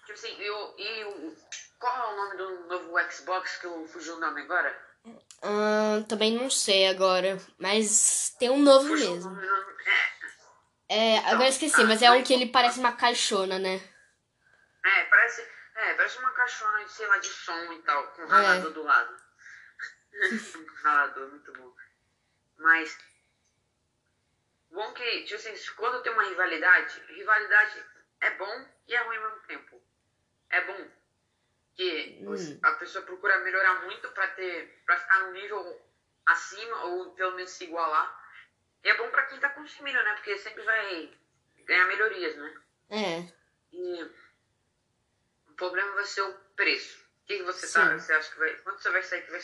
Tipo 0.00 0.12
assim, 0.12 0.36
e 0.40 0.50
o, 0.50 0.74
e 0.78 1.36
qual 1.78 1.96
é 1.96 2.12
o 2.12 2.16
nome 2.16 2.36
do 2.36 2.68
novo 2.68 3.10
Xbox 3.10 3.58
que 3.58 3.66
eu 3.66 3.86
fugiu 3.86 4.16
o 4.16 4.20
nome 4.20 4.42
agora? 4.42 4.86
Ahn, 5.42 6.02
também 6.04 6.32
não 6.32 6.50
sei 6.50 6.88
agora. 6.88 7.38
Mas 7.58 8.34
tem 8.38 8.50
um 8.50 8.58
novo 8.58 8.88
Fugiu 8.88 9.14
mesmo. 9.14 9.30
nome, 9.30 9.46
é, 9.86 10.16
É, 10.88 11.18
agora 11.18 11.44
eu 11.44 11.48
esqueci, 11.48 11.82
mas 11.84 12.00
é 12.00 12.10
um 12.10 12.22
que 12.22 12.32
ele 12.32 12.46
parece 12.46 12.78
uma 12.78 12.92
caixona, 12.92 13.58
né? 13.58 13.80
É, 14.84 15.04
parece, 15.06 15.42
é, 15.74 15.94
parece 15.94 16.18
uma 16.18 16.30
caixona, 16.30 16.84
de, 16.84 16.92
sei 16.92 17.06
lá, 17.08 17.18
de 17.18 17.26
som 17.26 17.72
e 17.72 17.82
tal, 17.82 18.06
com 18.12 18.22
um 18.22 18.28
ralador 18.28 18.70
do 18.72 18.82
lado. 18.84 19.16
um 20.14 20.66
ralador, 20.84 21.28
muito 21.28 21.52
bom. 21.54 21.74
Mas, 22.58 22.96
bom 24.70 24.92
que, 24.92 25.24
tipo 25.24 25.34
assim, 25.34 25.54
quando 25.76 26.02
tem 26.04 26.12
uma 26.12 26.22
rivalidade, 26.22 27.00
rivalidade 27.08 27.84
é 28.20 28.30
bom 28.30 28.66
e 28.88 28.94
é 28.94 29.02
ruim 29.02 29.16
ao 29.16 29.30
mesmo 29.30 29.46
tempo. 29.46 29.82
É 30.50 30.60
bom 30.64 30.88
que 31.74 32.24
os- 32.26 32.58
a 32.62 32.72
pessoa 32.72 33.04
procura 33.04 33.38
melhorar 33.40 33.82
muito 33.84 34.08
pra 34.12 34.26
ter, 34.28 34.82
pra 34.86 34.96
ficar 34.98 35.20
num 35.20 35.32
nível 35.32 35.82
acima 36.24 36.84
ou 36.86 37.10
pelo 37.12 37.34
menos 37.36 37.50
se 37.50 37.64
igualar. 37.64 38.24
E 38.82 38.88
é 38.88 38.96
bom 38.96 39.10
pra 39.10 39.26
quem 39.26 39.38
tá 39.40 39.48
consumindo, 39.50 40.02
né? 40.02 40.14
Porque 40.14 40.38
sempre 40.38 40.62
vai 40.62 41.12
ganhar 41.64 41.86
melhorias, 41.86 42.36
né? 42.36 42.60
É. 42.90 43.32
E 43.72 44.02
o 45.48 45.52
problema 45.54 45.92
vai 45.94 46.04
ser 46.04 46.22
o 46.22 46.32
preço. 46.54 47.04
O 47.22 47.26
que, 47.26 47.42
você, 47.42 47.66
Sim. 47.66 47.74
tá, 47.74 47.98
você 47.98 48.12
acha 48.12 48.30
que 48.32 48.38
vai. 48.38 48.54
Quanto 48.58 48.80
você 48.80 48.90
vai 48.90 49.02
sair 49.02 49.22
que 49.22 49.30
vai, 49.32 49.40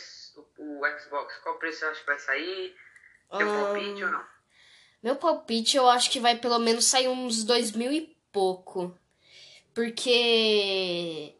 o, 0.57 0.79
o 0.81 0.99
Xbox? 0.99 1.35
Qual 1.39 1.59
preço 1.59 1.79
você 1.79 1.85
acha 1.85 1.99
que 1.99 2.05
vai 2.05 2.19
sair? 2.19 2.77
Tem 3.37 3.45
um 3.45 3.49
Ahn, 3.49 3.63
palpite 3.65 4.03
ou 4.05 4.09
não? 4.11 4.25
Meu 5.03 5.15
palpite 5.17 5.75
eu 5.75 5.89
acho 5.89 6.09
que 6.09 6.19
vai 6.19 6.37
pelo 6.37 6.59
menos 6.59 6.85
sair 6.85 7.09
uns 7.09 7.43
dois 7.43 7.71
mil 7.73 7.91
e 7.91 8.12
pouco. 8.33 8.93
Porque 9.73 11.33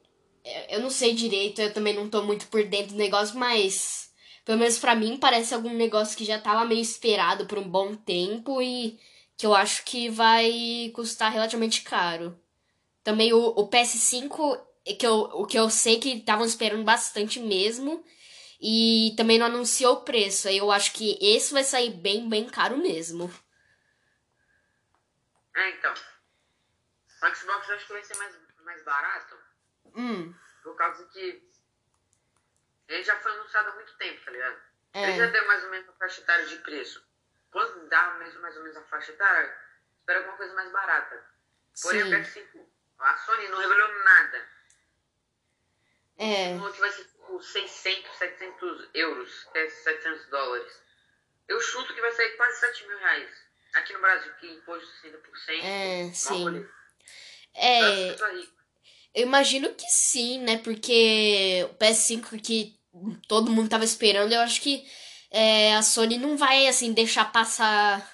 eu 0.69 0.79
não 0.79 0.89
sei 0.89 1.13
direito, 1.13 1.61
eu 1.61 1.73
também 1.73 1.93
não 1.93 2.09
tô 2.09 2.23
muito 2.23 2.47
por 2.47 2.63
dentro 2.63 2.93
do 2.93 2.97
negócio, 2.97 3.37
mas 3.37 4.11
pelo 4.45 4.59
menos 4.59 4.79
pra 4.79 4.95
mim 4.95 5.17
parece 5.17 5.53
algum 5.53 5.73
negócio 5.73 6.17
que 6.17 6.25
já 6.25 6.39
tava 6.39 6.65
meio 6.65 6.81
esperado 6.81 7.45
por 7.45 7.57
um 7.57 7.67
bom 7.67 7.95
tempo 7.95 8.61
e 8.61 8.99
que 9.37 9.45
eu 9.45 9.53
acho 9.53 9.83
que 9.83 10.09
vai 10.09 10.91
custar 10.93 11.31
relativamente 11.31 11.81
caro. 11.81 12.37
Também 13.03 13.33
o, 13.33 13.39
o 13.39 13.67
PS5, 13.67 14.59
é 14.85 14.93
que 14.93 15.05
eu, 15.05 15.15
o 15.33 15.45
que 15.45 15.57
eu 15.57 15.69
sei 15.69 15.99
que 15.99 16.09
estavam 16.09 16.45
esperando 16.45 16.83
bastante 16.83 17.39
mesmo. 17.39 18.03
E 18.61 19.13
também 19.17 19.37
não 19.37 19.47
anunciou 19.47 19.95
o 19.95 20.01
preço. 20.01 20.47
Aí 20.47 20.57
eu 20.57 20.71
acho 20.71 20.93
que 20.93 21.17
esse 21.21 21.51
vai 21.51 21.65
sair 21.65 21.89
bem, 21.89 22.29
bem 22.29 22.45
caro 22.45 22.77
mesmo. 22.77 23.29
É, 25.55 25.69
então. 25.71 25.93
O 27.23 27.35
Xbox 27.35 27.69
eu 27.69 27.75
acho 27.75 27.87
que 27.87 27.93
vai 27.93 28.03
ser 28.03 28.17
mais, 28.17 28.35
mais 28.59 28.83
barato. 28.83 29.37
Hum, 29.95 30.33
Por 30.61 30.75
causa 30.75 31.05
que 31.05 31.41
ele 32.87 33.03
já 33.03 33.15
foi 33.19 33.31
anunciado 33.31 33.69
há 33.69 33.75
muito 33.75 33.95
tempo, 33.97 34.23
tá 34.25 34.31
ligado? 34.31 34.61
É. 34.93 35.03
Ele 35.03 35.17
já 35.17 35.25
deu 35.27 35.47
mais 35.47 35.63
ou 35.63 35.69
menos 35.69 35.89
a 35.89 35.93
faixa 35.93 36.21
etária 36.21 36.45
de 36.45 36.57
preço. 36.57 37.03
Quando 37.51 37.87
dá 37.87 38.15
mais, 38.15 38.33
mais 38.35 38.57
ou 38.57 38.63
menos 38.63 38.77
a 38.77 38.83
faixa 38.83 39.11
etária, 39.11 39.57
espera 39.99 40.19
alguma 40.19 40.37
coisa 40.37 40.53
mais 40.53 40.71
barata. 40.71 41.25
Porém, 41.81 42.03
sim. 42.03 42.13
o 42.13 42.19
PS5, 42.19 42.65
a 42.99 43.17
Sony 43.17 43.47
não 43.47 43.57
revelou 43.59 44.03
nada. 44.03 44.49
É, 46.17 46.57
falou 46.57 46.71
que 46.71 46.79
vai 46.79 46.91
ser 46.91 47.05
tipo 47.05 47.41
600, 47.41 48.17
700 48.17 48.89
euros, 48.93 49.43
que 49.51 49.57
é 49.57 49.69
700 49.69 50.25
dólares. 50.27 50.83
Eu 51.47 51.59
chuto 51.59 51.93
que 51.93 52.01
vai 52.01 52.11
sair 52.11 52.35
quase 52.37 52.59
7 52.59 52.87
mil 52.87 52.97
reais. 52.97 53.43
Aqui 53.73 53.93
no 53.93 53.99
Brasil, 54.01 54.33
que 54.35 54.47
imposto 54.51 54.87
60%. 55.01 55.63
é, 55.63 56.13
sim. 56.13 56.43
rolê. 56.43 56.67
É, 57.53 58.09
eu 58.09 58.15
tô 58.15 58.25
rico. 58.31 58.53
eu 59.13 59.23
imagino 59.23 59.73
que 59.75 59.85
sim, 59.89 60.39
né? 60.39 60.57
Porque 60.57 61.67
o 61.71 61.75
PS5 61.75 62.39
que 62.41 62.79
todo 63.27 63.51
mundo 63.51 63.69
tava 63.69 63.83
esperando, 63.83 64.33
eu 64.33 64.41
acho 64.41 64.61
que 64.61 64.85
é, 65.31 65.75
a 65.75 65.81
Sony 65.81 66.17
não 66.17 66.37
vai, 66.37 66.67
assim, 66.67 66.93
deixar 66.93 67.31
passar, 67.31 68.07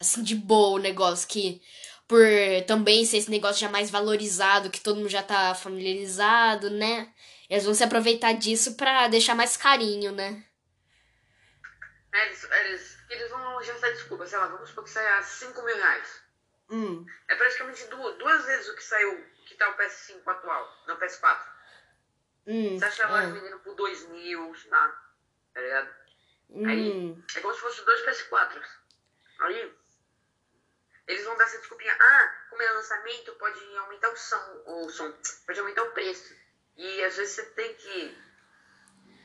assim, 0.00 0.22
de 0.22 0.34
boa 0.34 0.76
o 0.76 0.82
negócio. 0.82 1.28
Que 1.28 1.60
por 2.06 2.22
também 2.66 3.04
ser 3.04 3.18
esse 3.18 3.30
negócio 3.30 3.60
já 3.60 3.68
mais 3.68 3.90
valorizado, 3.90 4.70
que 4.70 4.80
todo 4.80 4.96
mundo 4.96 5.10
já 5.10 5.22
tá 5.22 5.54
familiarizado, 5.54 6.70
né? 6.70 7.12
Eles 7.50 7.64
vão 7.64 7.74
se 7.74 7.84
aproveitar 7.84 8.32
disso 8.32 8.74
pra 8.76 9.08
deixar 9.08 9.34
mais 9.34 9.56
carinho, 9.56 10.10
né? 10.12 10.42
É, 12.12 12.26
Eles, 12.26 12.44
eles, 12.44 12.98
eles 13.10 13.30
vão 13.30 13.62
já 13.62 13.74
desculpa, 13.90 14.26
sei 14.26 14.38
lá, 14.38 14.46
vamos 14.46 14.70
supor 14.70 14.84
que 14.84 14.90
saia 14.90 15.22
5 15.22 15.62
mil 15.62 15.76
reais. 15.76 16.08
Hum, 16.70 17.06
É 17.28 17.34
praticamente 17.34 17.86
duas, 17.86 18.16
duas 18.18 18.44
vezes 18.44 18.68
o 18.68 18.74
que 18.74 18.84
saiu, 18.84 19.24
que 19.46 19.54
tá 19.54 19.68
o 19.70 19.76
PS5 19.76 20.28
atual, 20.30 20.84
não 20.86 20.94
o 20.96 20.98
PS4. 20.98 21.40
hum, 22.46 22.78
Você 22.78 22.84
acha 22.84 23.06
que 23.06 23.12
é, 23.12 23.26
vendendo 23.32 23.58
por 23.60 23.74
2 23.74 24.08
mil, 24.08 24.54
tá? 24.68 25.02
Tá 25.54 25.60
ligado? 25.60 25.94
hum, 26.50 27.22
É 27.34 27.40
como 27.40 27.54
se 27.54 27.60
fosse 27.60 27.84
dois 27.84 28.00
PS4. 28.02 28.62
Aí, 29.40 29.74
eles 31.06 31.24
vão 31.24 31.36
dar 31.38 31.44
essa 31.44 31.58
desculpinha. 31.58 31.96
Ah, 31.98 32.46
como 32.50 32.60
é 32.62 32.70
lançamento, 32.72 33.32
pode 33.34 33.76
aumentar 33.78 34.10
o 34.10 34.16
som, 34.16 34.62
o 34.66 34.88
som, 34.90 35.10
pode 35.46 35.58
aumentar 35.60 35.82
o 35.84 35.92
preço. 35.92 36.34
E 36.76 37.02
às 37.04 37.16
vezes 37.16 37.34
você 37.34 37.46
tem 37.46 37.74
que. 37.74 38.28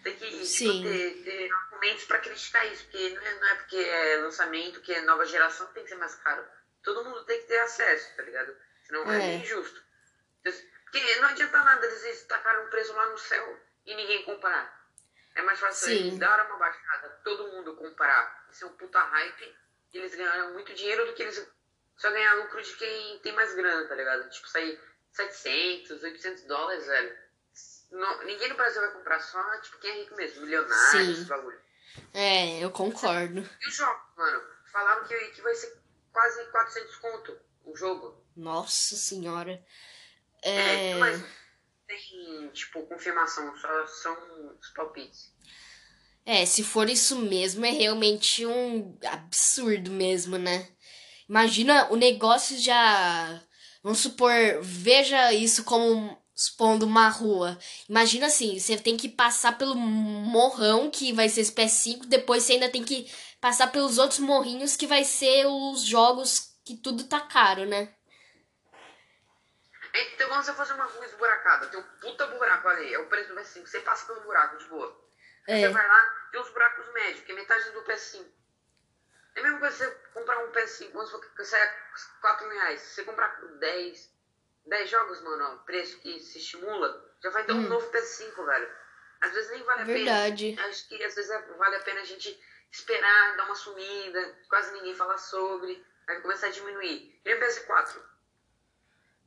Tem 0.03 0.15
que 0.17 0.29
tipo, 0.29 0.83
ter, 0.83 1.23
ter 1.23 1.51
argumentos 1.51 2.05
pra 2.05 2.19
criticar 2.19 2.65
isso. 2.71 2.83
Porque 2.85 3.09
não 3.09 3.21
é, 3.21 3.39
não 3.39 3.47
é 3.47 3.55
porque 3.55 3.77
é 3.77 4.17
lançamento, 4.17 4.81
que 4.81 4.93
é 4.93 5.01
nova 5.01 5.25
geração, 5.25 5.67
tem 5.67 5.83
que 5.83 5.89
ser 5.89 5.95
mais 5.95 6.15
caro. 6.15 6.45
Todo 6.83 7.03
mundo 7.03 7.23
tem 7.25 7.39
que 7.41 7.47
ter 7.47 7.59
acesso, 7.59 8.15
tá 8.15 8.23
ligado? 8.23 8.55
Senão 8.83 9.09
é, 9.11 9.35
injusto. 9.35 9.81
Porque 10.43 11.15
não 11.15 11.29
adianta 11.29 11.63
nada 11.63 11.85
eles 11.85 12.23
tacarem 12.25 12.65
um 12.65 12.69
preço 12.69 12.93
lá 12.93 13.09
no 13.09 13.17
céu 13.17 13.59
e 13.85 13.95
ninguém 13.95 14.23
comparar. 14.23 14.81
É 15.35 15.41
mais 15.41 15.59
fácil 15.59 15.87
Sim. 15.87 15.95
eles 15.95 16.19
darem 16.19 16.45
uma 16.45 16.57
baixada, 16.57 17.09
todo 17.23 17.47
mundo 17.51 17.75
comparar. 17.75 18.45
Isso 18.51 18.65
é 18.65 18.67
um 18.67 18.73
puta 18.73 18.99
hype. 18.99 19.55
E 19.93 19.97
eles 19.97 20.13
ganharam 20.13 20.53
muito 20.53 20.73
dinheiro 20.73 21.07
do 21.07 21.13
que 21.13 21.23
eles 21.23 21.47
só 21.97 22.11
ganhar 22.11 22.35
lucro 22.35 22.61
de 22.61 22.75
quem 22.75 23.19
tem 23.19 23.31
mais 23.33 23.53
grana, 23.55 23.87
tá 23.87 23.95
ligado? 23.95 24.29
Tipo, 24.29 24.47
sair 24.47 24.79
700, 25.11 26.03
800 26.03 26.43
dólares, 26.43 26.85
velho. 26.85 27.17
Não- 27.91 28.23
ninguém 28.25 28.49
no 28.49 28.55
Brasil 28.55 28.81
vai 28.81 28.91
comprar 28.91 29.19
só, 29.19 29.57
tipo, 29.61 29.77
quem 29.79 29.91
é 29.91 30.03
rico 30.03 30.15
mesmo, 30.15 30.41
milionário, 30.41 30.91
Sim. 31.05 31.11
esse 31.13 31.25
bagulho. 31.25 31.59
é, 32.13 32.63
eu 32.63 32.69
concordo. 32.71 33.39
E 33.61 33.67
o 33.67 33.71
jogo, 33.71 34.01
mano? 34.17 34.43
Falaram 34.71 35.03
que, 35.05 35.15
que 35.29 35.41
vai 35.41 35.53
ser 35.55 35.75
quase 36.13 36.45
400 36.51 36.95
conto 36.97 37.37
o 37.65 37.75
jogo. 37.75 38.23
Nossa 38.35 38.95
senhora. 38.95 39.63
É, 40.41 40.91
É, 40.91 40.95
mas 40.95 41.23
tem, 41.87 42.49
tipo, 42.53 42.85
confirmação, 42.85 43.55
só 43.57 43.87
são 43.87 44.57
os 44.59 44.69
palpites. 44.69 45.33
é, 46.25 46.45
se 46.45 46.63
for 46.63 46.89
isso 46.89 47.17
mesmo, 47.17 47.65
é 47.65 47.71
realmente 47.71 48.45
um 48.45 48.97
absurdo 49.05 49.91
mesmo, 49.91 50.37
né? 50.37 50.67
Imagina 51.27 51.91
o 51.91 51.95
negócio 51.95 52.57
já. 52.59 53.41
Vamos 53.81 53.99
supor, 53.99 54.31
veja 54.61 55.33
isso 55.33 55.63
como 55.63 56.17
expondo 56.35 56.85
uma 56.85 57.09
rua. 57.09 57.57
Imagina 57.87 58.27
assim, 58.27 58.57
você 58.59 58.77
tem 58.77 58.97
que 58.97 59.07
passar 59.09 59.57
pelo 59.57 59.75
morrão 59.75 60.89
que 60.89 61.13
vai 61.13 61.29
ser 61.29 61.41
esse 61.41 61.51
PS5, 61.53 62.05
depois 62.07 62.43
você 62.43 62.53
ainda 62.53 62.69
tem 62.69 62.83
que 62.83 63.09
passar 63.43 63.67
pelos 63.73 63.97
outros 63.97 64.19
morrinhos 64.19 64.77
que 64.77 64.87
vai 64.87 65.03
ser 65.03 65.45
os 65.45 65.81
jogos 65.83 66.55
que 66.63 66.77
tudo 66.77 67.03
tá 67.09 67.19
caro, 67.19 67.65
né? 67.65 67.93
Então, 69.93 70.29
quando 70.29 70.45
você 70.45 70.53
fazer 70.53 70.73
uma 70.75 70.85
rua 70.85 71.05
esburacada, 71.05 71.67
tem 71.67 71.77
um 71.77 71.83
puta 71.99 72.25
buraco 72.27 72.69
ali, 72.69 72.93
é 72.93 72.99
o 72.99 73.07
preço 73.07 73.27
do 73.27 73.35
PS5, 73.35 73.67
você 73.67 73.81
passa 73.81 74.05
pelo 74.05 74.21
buraco, 74.21 74.57
de 74.59 74.65
boa. 74.69 74.97
É. 75.45 75.59
Você 75.59 75.67
vai 75.73 75.85
lá, 75.85 76.27
tem 76.31 76.39
os 76.39 76.49
buracos 76.51 76.93
médios, 76.93 77.25
que 77.25 77.33
é 77.33 77.35
metade 77.35 77.69
do 77.71 77.81
PS5. 77.83 78.25
É 79.35 79.39
a 79.41 79.43
mesma 79.43 79.59
coisa 79.59 79.75
você 79.75 79.91
comprar 80.13 80.37
um 80.45 80.51
PS5, 80.53 80.91
vamos 80.93 81.09
supor 81.09 81.29
que 81.35 81.43
sai 81.43 81.69
4 82.21 82.47
mil 82.47 82.57
reais. 82.61 82.79
Se 82.79 82.95
você 82.95 83.03
comprar 83.03 83.27
por 83.41 83.49
10, 83.59 84.09
10 84.67 84.89
jogos, 84.89 85.21
mano, 85.21 85.55
o 85.55 85.59
preço 85.65 85.99
que 85.99 86.17
se 86.21 86.37
estimula, 86.37 87.13
já 87.21 87.29
vai 87.29 87.43
ter 87.43 87.51
um 87.51 87.57
Hum. 87.57 87.67
novo 87.67 87.91
PS5, 87.91 88.45
velho. 88.45 88.71
Às 89.19 89.33
vezes 89.33 89.51
nem 89.51 89.63
vale 89.63 89.81
a 89.81 89.85
Verdade. 89.85 90.53
pena. 90.55 90.67
Acho 90.69 90.87
que 90.87 91.03
às 91.03 91.13
vezes 91.13 91.29
é- 91.29 91.41
vale 91.57 91.75
a 91.75 91.79
pena 91.81 91.99
a 91.99 92.05
gente 92.05 92.41
esperar, 92.73 93.37
dar 93.37 93.45
uma 93.45 93.55
sumida, 93.55 94.35
quase 94.49 94.71
ninguém 94.73 94.95
fala 94.95 95.15
sobre, 95.17 95.85
aí 96.07 96.19
começar 96.21 96.47
a 96.47 96.51
diminuir. 96.51 97.21
E 97.23 97.33
o 97.35 97.39
PS4? 97.39 98.01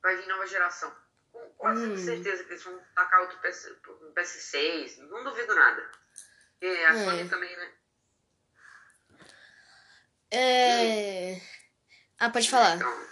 Vai 0.02 0.16
vir 0.16 0.26
nova 0.26 0.46
geração. 0.46 0.94
Com 1.32 1.48
quase 1.50 1.86
Hum. 1.86 1.96
certeza 1.96 2.42
que 2.44 2.50
eles 2.50 2.64
vão 2.64 2.76
tacar 2.94 3.20
outro 3.20 3.38
PS, 3.38 3.66
um 4.02 4.12
PS6, 4.12 4.98
não 5.08 5.22
duvido 5.22 5.54
nada. 5.54 5.90
E 6.60 6.66
a 6.86 6.92
É. 6.94 7.04
Sony 7.04 7.28
também, 7.28 7.56
né? 7.56 7.72
É. 10.30 11.40
Ah, 12.18 12.30
pode 12.30 12.50
falar. 12.50 12.74
Então, 12.76 13.06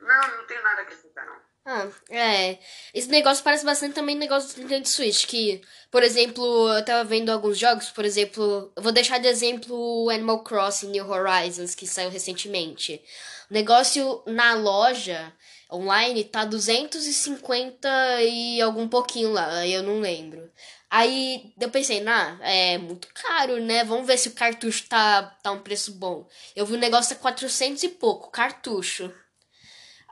não, 0.00 0.36
não 0.36 0.46
tenho 0.46 0.62
nada 0.62 0.80
a 0.82 0.84
acrescentar, 0.84 1.26
não. 1.26 1.42
Ah, 1.64 1.88
é. 2.10 2.58
Esse 2.92 3.08
negócio 3.08 3.44
parece 3.44 3.64
bastante 3.64 3.94
também 3.94 4.16
negócio 4.16 4.54
do 4.54 4.62
Nintendo 4.62 4.88
Switch, 4.88 5.26
que, 5.26 5.62
por 5.92 6.02
exemplo, 6.02 6.68
eu 6.72 6.84
tava 6.84 7.04
vendo 7.04 7.30
alguns 7.30 7.56
jogos, 7.56 7.88
por 7.90 8.04
exemplo, 8.04 8.72
eu 8.74 8.82
vou 8.82 8.90
deixar 8.90 9.18
de 9.18 9.28
exemplo 9.28 9.76
o 9.76 10.10
Animal 10.10 10.42
Crossing 10.42 10.88
New 10.90 11.08
Horizons, 11.08 11.74
que 11.76 11.86
saiu 11.86 12.10
recentemente. 12.10 13.00
O 13.48 13.54
negócio 13.54 14.22
na 14.26 14.54
loja 14.54 15.32
online 15.70 16.24
tá 16.24 16.44
250 16.44 17.88
e 18.22 18.60
algum 18.60 18.88
pouquinho 18.88 19.30
lá, 19.30 19.64
eu 19.66 19.84
não 19.84 20.00
lembro. 20.00 20.50
Aí 20.90 21.54
eu 21.60 21.70
pensei, 21.70 22.00
nah, 22.00 22.38
é 22.42 22.76
muito 22.76 23.08
caro, 23.14 23.58
né? 23.62 23.84
Vamos 23.84 24.06
ver 24.06 24.18
se 24.18 24.28
o 24.28 24.32
cartucho 24.34 24.88
tá, 24.88 25.22
tá 25.42 25.52
um 25.52 25.60
preço 25.60 25.92
bom. 25.92 26.26
Eu 26.56 26.66
vi 26.66 26.74
o 26.74 26.78
negócio 26.78 27.16
a 27.16 27.18
400 27.18 27.82
e 27.84 27.88
pouco, 27.88 28.30
cartucho. 28.30 29.10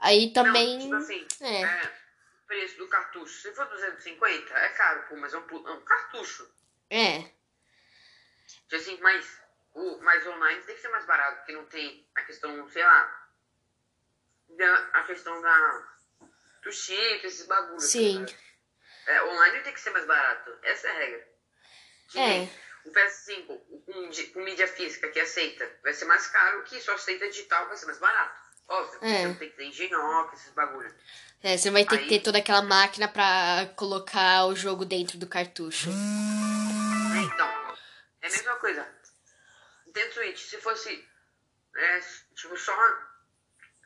Aí 0.01 0.33
também. 0.33 0.89
Não, 0.89 0.99
tipo 0.99 1.13
assim, 1.13 1.27
é. 1.41 1.61
é, 1.61 1.93
o 2.43 2.47
preço 2.47 2.77
do 2.77 2.87
cartucho, 2.87 3.41
se 3.41 3.53
for 3.53 3.67
250, 3.67 4.53
é 4.53 4.69
caro, 4.69 5.07
pô, 5.07 5.15
mas 5.15 5.31
é 5.33 5.37
um, 5.37 5.67
é 5.67 5.71
um 5.71 5.81
cartucho. 5.81 6.51
É. 6.89 7.19
Tipo 8.47 8.75
assim, 8.75 8.99
mas 8.99 9.39
o 9.73 9.97
mais 9.99 10.25
online 10.25 10.61
tem 10.63 10.75
que 10.75 10.81
ser 10.81 10.89
mais 10.89 11.05
barato, 11.05 11.37
porque 11.37 11.53
não 11.53 11.65
tem 11.67 12.09
a 12.15 12.23
questão, 12.23 12.67
sei 12.69 12.83
lá, 12.83 13.29
da, 14.49 14.75
a 14.93 15.03
questão 15.03 15.39
da, 15.39 15.93
do 16.63 16.71
chip, 16.71 17.25
esses 17.25 17.45
bagulhos. 17.45 17.83
Sim. 17.83 18.25
tá 18.25 18.31
ligado? 18.31 18.51
É, 19.07 19.23
online 19.23 19.61
tem 19.61 19.73
que 19.73 19.79
ser 19.79 19.91
mais 19.91 20.05
barato, 20.05 20.57
essa 20.63 20.87
é 20.87 20.91
a 20.91 20.93
regra. 20.95 21.27
Que 22.09 22.19
É. 22.19 22.49
O 22.83 22.91
PS5 22.91 23.45
com, 23.45 24.33
com 24.33 24.39
mídia 24.39 24.67
física 24.67 25.09
que 25.09 25.19
aceita 25.19 25.71
vai 25.83 25.93
ser 25.93 26.05
mais 26.05 26.25
caro 26.27 26.63
que 26.63 26.81
só 26.81 26.95
aceita 26.95 27.29
digital, 27.29 27.67
vai 27.67 27.77
ser 27.77 27.85
mais 27.85 27.99
barato. 27.99 28.50
Óbvio, 28.71 28.99
É. 29.01 29.17
você 29.21 29.27
não 29.27 29.35
tem 29.35 29.49
que 29.49 29.55
ter 29.57 29.65
engenhoca, 29.65 30.33
esses 30.35 30.53
bagulhos. 30.53 30.93
É, 31.43 31.57
você 31.57 31.69
vai 31.71 31.83
ter 31.83 31.97
que 31.97 32.03
Aí- 32.03 32.09
ter 32.09 32.19
toda 32.21 32.37
aquela 32.37 32.61
máquina 32.61 33.07
pra 33.07 33.69
colocar 33.75 34.45
o 34.45 34.55
jogo 34.55 34.85
dentro 34.85 35.17
do 35.17 35.27
cartucho. 35.27 35.89
É, 35.89 37.19
então, 37.21 37.47
é 38.21 38.27
a 38.27 38.29
mesma 38.29 38.55
coisa. 38.55 38.87
Nintendo 39.85 40.13
Switch, 40.13 40.39
se 40.39 40.57
fosse 40.61 41.05
é, 41.75 41.99
tipo 42.35 42.57
só 42.57 42.73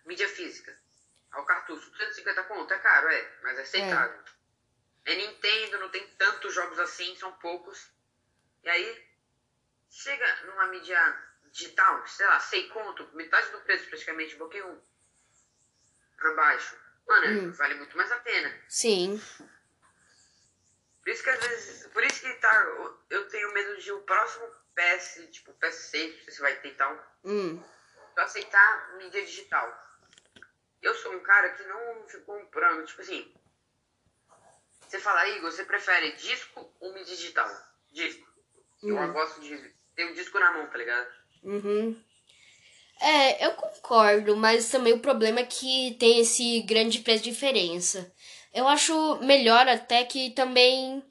mídia 0.05 0.27
física, 0.29 0.77
ao 1.31 1.43
cartucho, 1.45 1.89
250 1.91 2.43
conto, 2.43 2.71
é 2.73 2.77
caro, 2.77 3.07
é, 3.09 3.31
mas 3.41 3.57
é 3.57 3.61
aceitável. 3.63 4.19
É. 5.05 5.15
Nintendo, 5.15 5.79
não 5.79 5.89
tem 5.89 6.05
tantos 6.17 6.53
jogos 6.53 6.77
assim, 6.79 7.15
são 7.15 7.31
poucos. 7.33 7.87
E 8.63 8.69
aí, 8.69 9.07
chega 9.89 10.45
numa 10.45 10.67
mídia 10.67 10.99
digital, 11.59 12.05
sei 12.05 12.25
lá, 12.27 12.39
100 12.39 12.67
conto, 12.69 13.09
metade 13.15 13.49
do 13.51 13.61
preço 13.61 13.87
praticamente, 13.87 14.35
um 14.35 14.39
pouquinho 14.39 14.83
pra 16.17 16.33
baixo. 16.33 16.77
Mano, 17.07 17.27
Hum. 17.47 17.51
vale 17.53 17.75
muito 17.75 17.95
mais 17.95 18.11
a 18.11 18.19
pena. 18.19 18.53
Sim. 18.67 19.21
Por 21.01 21.09
isso 21.09 21.23
que 21.23 21.29
às 21.29 21.39
vezes. 21.39 21.87
Por 21.93 22.03
isso 22.03 22.19
que 22.19 22.33
tá. 22.35 22.63
Eu 23.09 23.29
tenho 23.29 23.53
medo 23.53 23.77
de 23.77 23.91
o 23.93 24.01
próximo 24.01 24.47
PS, 24.75 25.27
tipo 25.31 25.53
PS6, 25.53 26.15
não 26.17 26.23
sei 26.23 26.33
se 26.33 26.41
vai 26.41 26.55
ter 26.59 26.69
e 26.69 26.75
tal, 26.75 27.15
Hum. 27.23 27.63
eu 28.17 28.23
aceitar 28.23 28.97
mídia 28.97 29.23
digital. 29.23 29.83
Eu 30.81 30.93
sou 30.95 31.13
um 31.13 31.21
cara 31.21 31.49
que 31.53 31.63
não 31.63 32.07
fico 32.09 32.25
comprando, 32.25 32.85
tipo 32.85 33.01
assim. 33.01 33.33
Você 34.81 34.99
fala, 34.99 35.27
Igor, 35.29 35.51
você 35.51 35.63
prefere 35.63 36.11
disco 36.13 36.75
ou 36.79 36.93
mídia 36.93 37.15
digital? 37.15 37.49
Disco. 37.91 38.27
Eu 38.83 38.97
Hum. 38.97 39.13
gosto 39.13 39.39
de 39.41 39.57
ter 39.95 40.05
o 40.11 40.13
disco 40.15 40.39
na 40.39 40.51
mão, 40.51 40.67
tá 40.69 40.77
ligado? 40.77 41.24
Uhum. 41.45 41.95
É, 42.99 43.45
eu 43.45 43.51
concordo, 43.51 44.35
mas 44.35 44.69
também 44.69 44.93
o 44.93 44.99
problema 44.99 45.39
é 45.41 45.45
que 45.45 45.95
tem 45.99 46.19
esse 46.19 46.61
grande 46.61 46.99
preço 46.99 47.23
de 47.23 47.29
diferença. 47.31 48.11
Eu 48.53 48.67
acho 48.67 49.19
melhor 49.21 49.67
até 49.67 50.03
que 50.03 50.31
também 50.31 51.03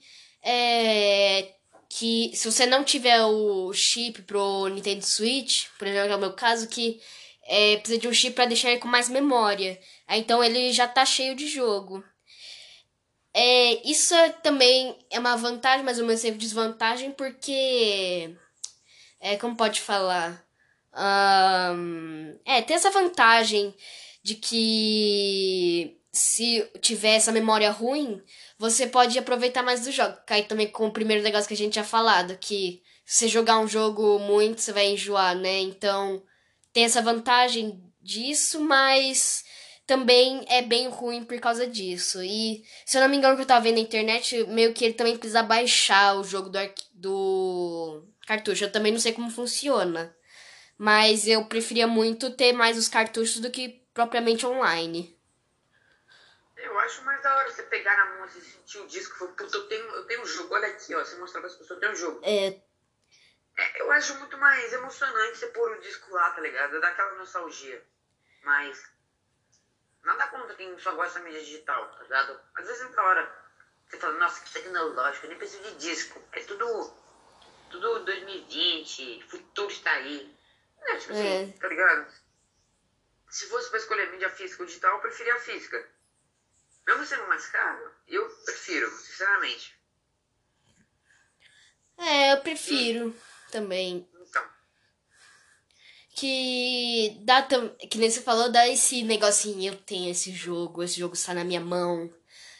é, 0.42 1.52
que 1.88 2.32
se 2.34 2.50
você 2.50 2.66
não 2.66 2.82
tiver 2.82 3.22
o 3.22 3.72
chip 3.72 4.22
pro 4.22 4.68
Nintendo 4.68 5.04
Switch, 5.04 5.66
por 5.78 5.86
exemplo, 5.86 6.12
é 6.12 6.16
o 6.16 6.20
meu 6.20 6.32
caso, 6.32 6.68
que 6.68 7.00
é, 7.46 7.76
precisa 7.76 8.00
de 8.00 8.08
um 8.08 8.12
chip 8.12 8.34
para 8.34 8.46
deixar 8.46 8.70
ele 8.70 8.80
com 8.80 8.88
mais 8.88 9.08
memória. 9.08 9.78
Aí, 10.08 10.20
então 10.20 10.42
ele 10.42 10.72
já 10.72 10.88
tá 10.88 11.04
cheio 11.04 11.34
de 11.36 11.46
jogo. 11.46 12.02
É, 13.32 13.88
isso 13.88 14.14
é, 14.14 14.30
também 14.30 14.96
é 15.10 15.18
uma 15.18 15.36
vantagem, 15.36 15.84
mas 15.84 15.98
ao 15.98 16.06
mesmo 16.06 16.22
tempo 16.22 16.38
desvantagem, 16.38 17.10
porque. 17.12 18.36
É, 19.24 19.38
como 19.38 19.56
pode 19.56 19.80
falar? 19.80 20.44
Ahn, 20.92 22.36
é, 22.44 22.60
tem 22.60 22.76
essa 22.76 22.90
vantagem 22.90 23.74
de 24.22 24.34
que 24.34 25.96
se 26.12 26.62
tiver 26.82 27.16
essa 27.16 27.32
memória 27.32 27.70
ruim, 27.70 28.22
você 28.58 28.86
pode 28.86 29.18
aproveitar 29.18 29.62
mais 29.62 29.80
do 29.82 29.90
jogo. 29.90 30.14
Cai 30.26 30.42
também 30.42 30.70
com 30.70 30.88
o 30.88 30.92
primeiro 30.92 31.22
negócio 31.22 31.48
que 31.48 31.54
a 31.54 31.56
gente 31.56 31.72
tinha 31.72 31.84
falado, 31.84 32.36
que 32.36 32.82
se 33.06 33.20
você 33.20 33.28
jogar 33.28 33.58
um 33.60 33.66
jogo 33.66 34.18
muito, 34.18 34.60
você 34.60 34.74
vai 34.74 34.88
enjoar, 34.88 35.34
né? 35.34 35.58
Então, 35.60 36.22
tem 36.70 36.84
essa 36.84 37.00
vantagem 37.00 37.82
disso, 38.02 38.60
mas 38.60 39.42
também 39.86 40.44
é 40.48 40.60
bem 40.60 40.88
ruim 40.88 41.24
por 41.24 41.40
causa 41.40 41.66
disso. 41.66 42.22
E, 42.22 42.62
se 42.84 42.98
eu 42.98 43.00
não 43.00 43.08
me 43.08 43.16
engano, 43.16 43.36
que 43.36 43.42
eu 43.42 43.46
tava 43.46 43.62
vendo 43.62 43.76
na 43.76 43.80
internet, 43.80 44.44
meio 44.48 44.74
que 44.74 44.84
ele 44.84 44.92
também 44.92 45.16
precisa 45.16 45.42
baixar 45.42 46.14
o 46.14 46.24
jogo 46.24 46.50
do, 46.50 46.58
do 46.92 48.13
cartucho. 48.26 48.64
Eu 48.64 48.72
também 48.72 48.92
não 48.92 49.00
sei 49.00 49.12
como 49.12 49.30
funciona. 49.30 50.14
Mas 50.76 51.26
eu 51.26 51.44
preferia 51.46 51.86
muito 51.86 52.34
ter 52.36 52.52
mais 52.52 52.76
os 52.76 52.88
cartuchos 52.88 53.40
do 53.40 53.50
que 53.50 53.84
propriamente 53.94 54.44
online. 54.44 55.16
Eu 56.56 56.78
acho 56.80 57.02
mais 57.04 57.22
da 57.22 57.36
hora 57.36 57.50
você 57.50 57.62
pegar 57.64 57.96
na 57.96 58.14
mão, 58.16 58.28
você 58.28 58.40
sentir 58.40 58.78
o 58.78 58.86
disco 58.86 59.14
e 59.14 59.18
falar, 59.18 59.32
puta, 59.32 59.56
eu 59.56 59.68
tenho, 59.68 59.84
eu 59.84 60.06
tenho 60.06 60.22
um 60.22 60.26
jogo, 60.26 60.54
olha 60.54 60.68
aqui, 60.68 60.94
ó. 60.94 61.04
Você 61.04 61.16
mostrar 61.16 61.40
para 61.40 61.50
as 61.50 61.56
pessoas, 61.56 61.70
eu 61.70 61.80
tenho 61.80 61.92
um 61.92 61.96
jogo. 61.96 62.20
É, 62.24 62.60
É, 63.56 63.82
eu 63.82 63.90
acho 63.92 64.18
muito 64.18 64.36
mais 64.38 64.72
emocionante 64.72 65.38
você 65.38 65.46
pôr 65.48 65.70
o 65.72 65.80
disco 65.80 66.12
lá, 66.12 66.30
tá 66.30 66.40
ligado? 66.40 66.80
Dá 66.80 66.88
aquela 66.88 67.14
nostalgia. 67.14 67.84
Mas. 68.42 68.92
Nada 70.02 70.26
contra 70.26 70.54
quem 70.54 70.78
só 70.78 70.94
gosta 70.94 71.18
da 71.18 71.24
mídia 71.24 71.40
digital, 71.40 71.88
tá 71.92 72.02
ligado? 72.02 72.40
Às 72.56 72.66
vezes 72.66 72.82
é 72.82 72.88
da 72.88 73.02
hora. 73.02 73.44
Você 73.86 73.98
fala, 73.98 74.18
nossa, 74.18 74.44
que 74.44 74.52
tecnológico, 74.52 75.26
eu 75.26 75.30
nem 75.30 75.38
preciso 75.38 75.62
de 75.62 75.76
disco. 75.76 76.20
É 76.32 76.40
tudo. 76.40 77.03
Tudo 77.74 78.04
2020, 78.04 79.24
futuro 79.28 79.68
está 79.68 79.90
aí. 79.90 80.32
É, 80.80 80.96
tipo 80.96 81.12
assim, 81.12 81.26
É. 81.26 81.46
tá 81.58 81.66
ligado? 81.66 82.06
Se 83.28 83.46
fosse 83.48 83.68
pra 83.68 83.80
escolher 83.80 84.12
mídia 84.12 84.30
física 84.30 84.62
ou 84.62 84.66
digital, 84.66 84.94
eu 84.94 85.00
preferia 85.00 85.34
a 85.34 85.40
física. 85.40 85.88
Mesmo 86.86 87.04
sendo 87.04 87.26
mais 87.26 87.46
caro, 87.46 87.90
eu 88.06 88.28
prefiro, 88.44 88.88
sinceramente. 88.98 89.76
é, 91.98 92.32
eu 92.34 92.40
prefiro 92.42 93.16
também. 93.50 94.08
Então. 94.20 94.44
Que 96.14 97.18
dá 97.24 97.42
tam... 97.42 97.70
que 97.90 97.98
nem 97.98 98.08
você 98.08 98.20
falou, 98.22 98.52
dá 98.52 98.68
esse 98.68 99.02
negocinho, 99.02 99.72
eu 99.72 99.76
tenho 99.82 100.10
esse 100.12 100.30
jogo, 100.32 100.82
esse 100.82 101.00
jogo 101.00 101.14
está 101.14 101.34
na 101.34 101.42
minha 101.42 101.60
mão. 101.60 102.08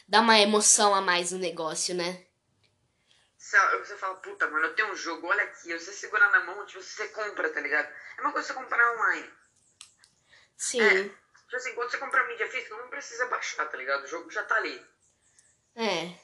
Dá 0.09 0.19
uma 0.19 0.37
emoção 0.39 0.93
a 0.93 0.99
mais 0.99 1.31
no 1.31 1.37
negócio, 1.39 1.95
né? 1.95 2.25
Você, 3.55 3.77
você 3.77 3.97
fala, 3.97 4.15
puta, 4.15 4.49
mano, 4.49 4.65
eu 4.65 4.75
tenho 4.75 4.89
um 4.91 4.95
jogo, 4.95 5.27
olha 5.27 5.43
aqui, 5.43 5.71
você 5.73 5.93
segura 5.93 6.27
na 6.29 6.41
mão, 6.41 6.65
tipo, 6.65 6.83
você 6.83 7.07
compra, 7.09 7.49
tá 7.49 7.61
ligado? 7.61 7.87
É 8.17 8.21
uma 8.21 8.33
coisa 8.33 8.47
você 8.47 8.53
comprar 8.53 8.93
online. 8.93 9.33
Sim. 10.57 10.81
É. 10.81 11.03
Tipo 11.03 11.55
assim, 11.55 11.73
quando 11.73 11.91
você 11.91 11.97
compra 11.97 12.27
mídia 12.27 12.49
física, 12.49 12.75
não 12.75 12.89
precisa 12.89 13.27
baixar, 13.27 13.65
tá 13.65 13.77
ligado? 13.77 14.03
O 14.03 14.07
jogo 14.07 14.29
já 14.29 14.43
tá 14.43 14.55
ali. 14.55 14.85
É. 15.75 16.17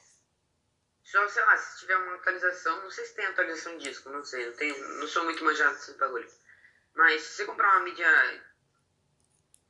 Só, 1.04 1.26
sei 1.28 1.42
lá, 1.44 1.56
se 1.56 1.80
tiver 1.80 1.96
uma 1.96 2.16
atualização, 2.16 2.82
não 2.82 2.90
sei 2.90 3.04
se 3.06 3.14
tem 3.14 3.24
atualização 3.26 3.78
de 3.78 3.84
disco, 3.84 4.10
não 4.10 4.24
sei, 4.24 4.46
não, 4.46 4.52
tenho, 4.56 4.88
não 4.98 5.08
sou 5.08 5.24
muito 5.24 5.44
manjado 5.44 5.74
desses 5.74 5.96
bagulho. 5.96 6.28
Mas 6.94 7.22
se 7.22 7.36
você 7.36 7.44
comprar 7.46 7.76
uma 7.76 7.84
mídia 7.84 8.42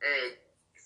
é, 0.01 0.37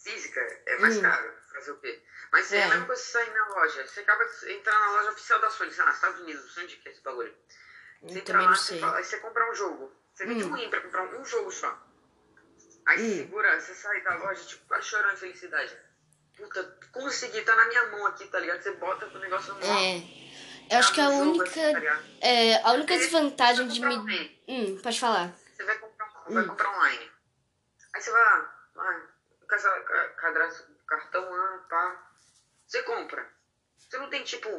física, 0.03 0.39
é 0.67 0.77
mais 0.77 0.97
Hum. 0.97 1.01
caro, 1.01 1.33
fazer 1.57 1.71
o 1.71 1.77
quê? 1.77 2.01
Mas 2.31 2.51
é. 2.53 2.57
É. 2.57 2.63
a 2.63 2.67
mesma 2.69 2.85
coisa 2.85 3.01
que 3.01 3.07
você 3.07 3.11
sair 3.13 3.33
na 3.33 3.47
loja. 3.47 3.87
Você 3.87 3.99
acaba 4.01 4.23
de 4.25 4.51
entrar 4.53 4.79
na 4.79 4.91
loja 4.91 5.11
oficial 5.11 5.39
da 5.39 5.49
Sony, 5.49 5.71
sei 5.71 5.83
lá, 5.83 5.91
Estados 5.91 6.19
Unidos, 6.21 6.43
não 6.43 6.49
sei 6.51 6.63
onde 6.63 6.75
que 6.77 6.89
é 6.89 6.91
esse 6.91 7.01
bagulho. 7.01 7.35
Você 8.03 8.19
entra 8.19 8.41
lá, 8.41 8.55
você, 8.55 8.79
fala, 8.79 8.97
aí 8.97 9.03
você 9.03 9.17
compra 9.17 9.49
um 9.51 9.55
jogo. 9.55 9.91
Você 10.13 10.25
vende 10.25 10.43
Hum. 10.43 10.49
um 10.51 10.55
rim 10.55 10.69
pra 10.69 10.81
comprar 10.81 11.03
um 11.03 11.25
jogo 11.25 11.51
só. 11.51 11.77
Aí 12.85 12.97
você 12.99 13.05
Hum. 13.05 13.17
segura, 13.17 13.59
você 13.59 13.73
sai 13.75 14.01
da 14.01 14.15
loja, 14.15 14.43
tipo, 14.45 14.65
quase 14.67 14.85
chorando 14.87 15.13
de 15.13 15.19
felicidade. 15.19 15.77
Puta, 16.37 16.63
consegui, 16.91 17.41
tá 17.41 17.55
na 17.55 17.65
minha 17.67 17.85
mão 17.87 18.05
aqui, 18.05 18.27
tá 18.27 18.39
ligado? 18.39 18.61
Você 18.61 18.71
bota 18.73 19.05
o 19.07 19.19
negócio 19.19 19.53
no 19.55 19.65
É. 19.65 20.03
Eu 20.69 20.79
acho 20.79 20.93
que 20.93 21.01
a 21.01 21.09
única. 21.09 21.43
assim, 21.45 21.73
tá? 21.73 22.01
É, 22.21 22.61
a 22.61 22.71
única 22.73 22.97
desvantagem 22.97 23.67
de 23.69 23.79
me. 23.79 24.41
Hum, 24.47 24.79
pode 24.81 24.99
falar. 24.99 25.33
Você 25.55 25.63
vai 25.63 25.77
comprar, 25.79 26.05
vai 26.27 26.43
Hum. 26.43 26.47
comprar 26.47 26.69
online. 26.77 27.11
Aí 27.95 28.01
você 28.01 28.11
vai 28.11 28.21
lá, 28.23 28.55
lá 28.75 29.01
casa- 29.47 29.79
ca- 29.81 30.09
cadastra 30.09 30.67
o 30.71 30.76
cartão 30.87 31.29
lá, 31.29 31.57
pá. 31.69 32.11
Você 32.65 32.81
compra. 32.83 33.31
Você 33.77 33.97
não 33.97 34.09
tem, 34.09 34.23
tipo, 34.23 34.49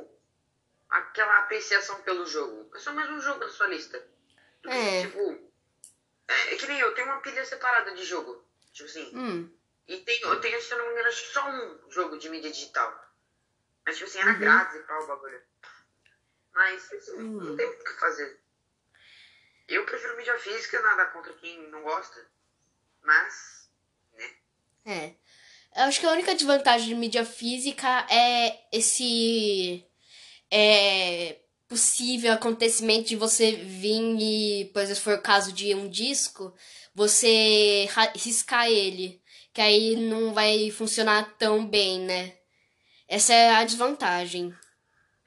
aquela 0.88 1.38
apreciação 1.38 2.00
pelo 2.02 2.26
jogo. 2.26 2.70
É 2.74 2.78
só 2.78 2.92
mais 2.92 3.08
um 3.10 3.20
jogo 3.20 3.40
na 3.40 3.48
sua 3.48 3.66
lista. 3.66 3.98
Do 4.62 4.68
que, 4.68 4.74
É. 4.74 5.00
Tipo, 5.02 5.52
é, 6.28 6.54
é 6.54 6.56
que 6.56 6.66
nem 6.66 6.78
eu, 6.78 6.94
tenho 6.94 7.08
uma 7.08 7.20
pilha 7.20 7.44
separada 7.44 7.92
de 7.92 8.04
jogo. 8.04 8.44
Tipo 8.72 8.88
assim, 8.88 9.10
Hum. 9.16 9.50
e 9.86 9.98
tem, 9.98 10.20
eu 10.22 10.40
tenho, 10.40 10.60
se 10.60 10.72
eu 10.72 10.78
não 10.78 10.86
me 10.86 10.92
engano, 10.92 11.12
só 11.12 11.48
um 11.48 11.90
jogo 11.90 12.18
de 12.18 12.28
mídia 12.28 12.50
digital. 12.50 13.06
Mas, 13.84 13.96
tipo 13.96 14.08
assim, 14.08 14.18
era 14.20 14.32
Uhum. 14.32 14.38
grátis 14.38 14.76
e 14.76 14.80
pau 14.80 15.02
o 15.02 15.06
bagulho. 15.06 15.42
Mas, 16.52 16.92
assim, 16.92 17.16
Hum. 17.18 17.40
não 17.44 17.56
tem 17.56 17.66
muito 17.66 17.80
o 17.80 17.84
que 17.84 18.00
fazer. 18.00 18.38
Eu 19.66 19.84
prefiro 19.84 20.16
mídia 20.16 20.38
física, 20.38 20.80
nada 20.80 21.06
contra 21.06 21.32
quem 21.34 21.68
não 21.68 21.82
gosta. 21.82 22.26
Mas, 23.02 23.70
né? 24.12 24.34
É. 24.86 25.14
Eu 25.78 25.84
acho 25.84 26.00
que 26.00 26.06
a 26.06 26.10
única 26.10 26.34
desvantagem 26.34 26.88
de 26.88 26.94
mídia 26.96 27.24
física 27.24 28.04
é 28.10 28.58
esse 28.72 29.86
é, 30.50 31.38
possível 31.68 32.32
acontecimento 32.32 33.08
de 33.08 33.14
você 33.16 33.52
vir 33.52 34.16
e, 34.20 34.64
por 34.72 34.82
exemplo, 34.82 34.96
se 34.96 35.02
for 35.02 35.14
o 35.14 35.22
caso 35.22 35.52
de 35.52 35.72
um 35.76 35.88
disco, 35.88 36.52
você 36.94 37.88
riscar 38.16 38.66
ele. 38.68 39.22
Que 39.54 39.60
aí 39.60 39.96
não 39.96 40.34
vai 40.34 40.70
funcionar 40.72 41.36
tão 41.38 41.64
bem, 41.64 42.00
né? 42.00 42.36
Essa 43.06 43.32
é 43.32 43.50
a 43.54 43.64
desvantagem. 43.64 44.52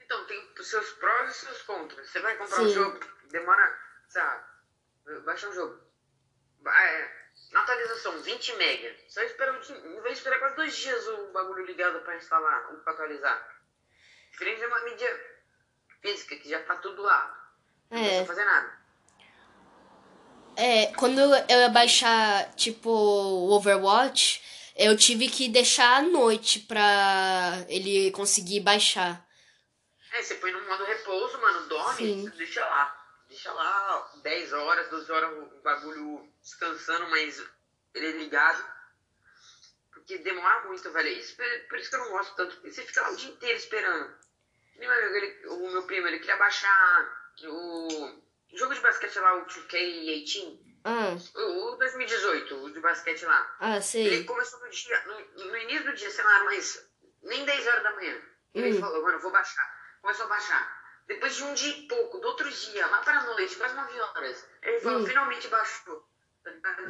Então, 0.04 0.26
tem 0.26 0.38
os 0.60 0.66
seus 0.68 0.88
prós 0.90 1.30
e 1.34 1.38
seus 1.40 1.62
contras. 1.62 2.08
Você 2.10 2.20
vai 2.20 2.36
comprar 2.36 2.56
Sim. 2.56 2.64
um 2.64 2.68
jogo, 2.74 3.00
demora, 3.30 3.78
sabe, 4.10 4.44
baixa 5.24 5.48
um 5.48 5.52
jogo. 5.54 5.80
Ba- 6.60 6.78
É, 6.78 7.21
na 7.52 7.60
atualização, 7.62 8.20
20 8.22 8.56
mega. 8.56 8.96
Você 9.06 9.20
vai 9.20 9.26
esperar, 9.26 9.52
um 9.54 10.00
vai 10.02 10.12
esperar 10.12 10.38
quase 10.38 10.56
dois 10.56 10.76
dias 10.76 11.06
o 11.08 11.32
bagulho 11.32 11.64
ligado 11.66 12.00
pra 12.00 12.16
instalar, 12.16 12.70
ou 12.72 12.78
pra 12.78 12.92
atualizar. 12.92 13.48
Diferente 14.32 14.60
de 14.60 14.66
uma 14.66 14.80
mídia 14.84 15.20
física, 16.00 16.36
que 16.36 16.48
já 16.48 16.62
tá 16.62 16.76
tudo 16.76 17.02
lá. 17.02 17.52
Não 17.90 17.98
É. 17.98 18.02
precisa 18.02 18.26
fazer 18.26 18.44
nada. 18.44 18.82
É, 20.56 20.86
quando 20.96 21.18
eu 21.18 21.30
ia 21.48 21.68
baixar, 21.68 22.52
tipo, 22.54 22.90
o 22.90 23.50
Overwatch, 23.52 24.42
eu 24.76 24.96
tive 24.96 25.28
que 25.28 25.48
deixar 25.48 25.98
à 25.98 26.02
noite 26.02 26.60
pra 26.60 27.64
ele 27.68 28.10
conseguir 28.12 28.60
baixar. 28.60 29.24
É, 30.12 30.22
você 30.22 30.34
põe 30.36 30.52
no 30.52 30.60
modo 30.68 30.84
repouso, 30.84 31.40
mano, 31.40 31.66
dorme, 31.68 32.28
deixa 32.36 32.64
lá. 32.66 32.98
Deixa 33.28 33.50
lá 33.50 34.12
10 34.22 34.52
horas, 34.52 34.90
12 34.90 35.10
horas 35.10 35.30
o 35.38 35.62
bagulho 35.62 36.31
descansando, 36.42 37.08
mas 37.08 37.42
ele 37.94 38.06
é 38.08 38.12
ligado. 38.12 38.72
Porque 39.92 40.18
demora 40.18 40.66
muito, 40.66 40.90
velho. 40.90 41.08
Isso, 41.08 41.36
por 41.68 41.78
isso 41.78 41.88
que 41.90 41.96
eu 41.96 42.00
não 42.00 42.10
gosto 42.10 42.34
tanto. 42.34 42.54
Porque 42.56 42.72
você 42.72 42.82
fica 42.82 43.02
lá 43.02 43.10
o 43.10 43.16
dia 43.16 43.30
inteiro 43.30 43.56
esperando. 43.58 44.14
Meu 44.76 44.90
amigo, 44.90 45.14
ele- 45.16 45.46
o 45.48 45.70
meu 45.70 45.86
primo, 45.86 46.06
ele 46.08 46.18
queria 46.18 46.36
baixar 46.36 47.32
o 47.44 48.20
jogo 48.54 48.74
de 48.74 48.80
basquete 48.80 49.18
lá, 49.18 49.34
o 49.36 49.46
2K18. 49.46 50.58
Ah, 50.84 51.14
O, 51.36 51.72
o 51.74 51.76
2018, 51.76 52.56
o 52.64 52.70
de 52.72 52.80
basquete 52.80 53.24
lá. 53.24 53.56
ah, 53.60 53.74
Ele 53.76 53.82
sei. 53.82 54.24
começou 54.24 54.58
no 54.60 54.68
dia, 54.68 55.00
no, 55.06 55.44
no 55.46 55.56
início 55.58 55.84
do 55.84 55.94
dia, 55.94 56.10
sei 56.10 56.24
lá, 56.24 56.42
mas 56.44 56.84
nem 57.22 57.44
10 57.44 57.66
horas 57.68 57.82
da 57.84 57.92
manhã. 57.92 58.20
Ele 58.54 58.76
Hum. 58.76 58.80
falou, 58.80 59.02
mano, 59.02 59.20
vou 59.20 59.30
baixar. 59.30 59.96
Começou 60.00 60.24
a 60.26 60.28
baixar. 60.28 60.82
Depois 61.06 61.36
de 61.36 61.44
um 61.44 61.54
dia 61.54 61.76
e 61.76 61.86
pouco, 61.86 62.18
do 62.18 62.26
outro 62.28 62.50
dia, 62.50 62.86
lá 62.88 62.98
pra 63.02 63.22
noite, 63.22 63.56
quase 63.56 63.74
9 63.74 64.00
horas, 64.00 64.44
ele 64.62 64.80
falou, 64.80 65.00
Hum. 65.02 65.06
finalmente 65.06 65.46
baixou. 65.48 66.04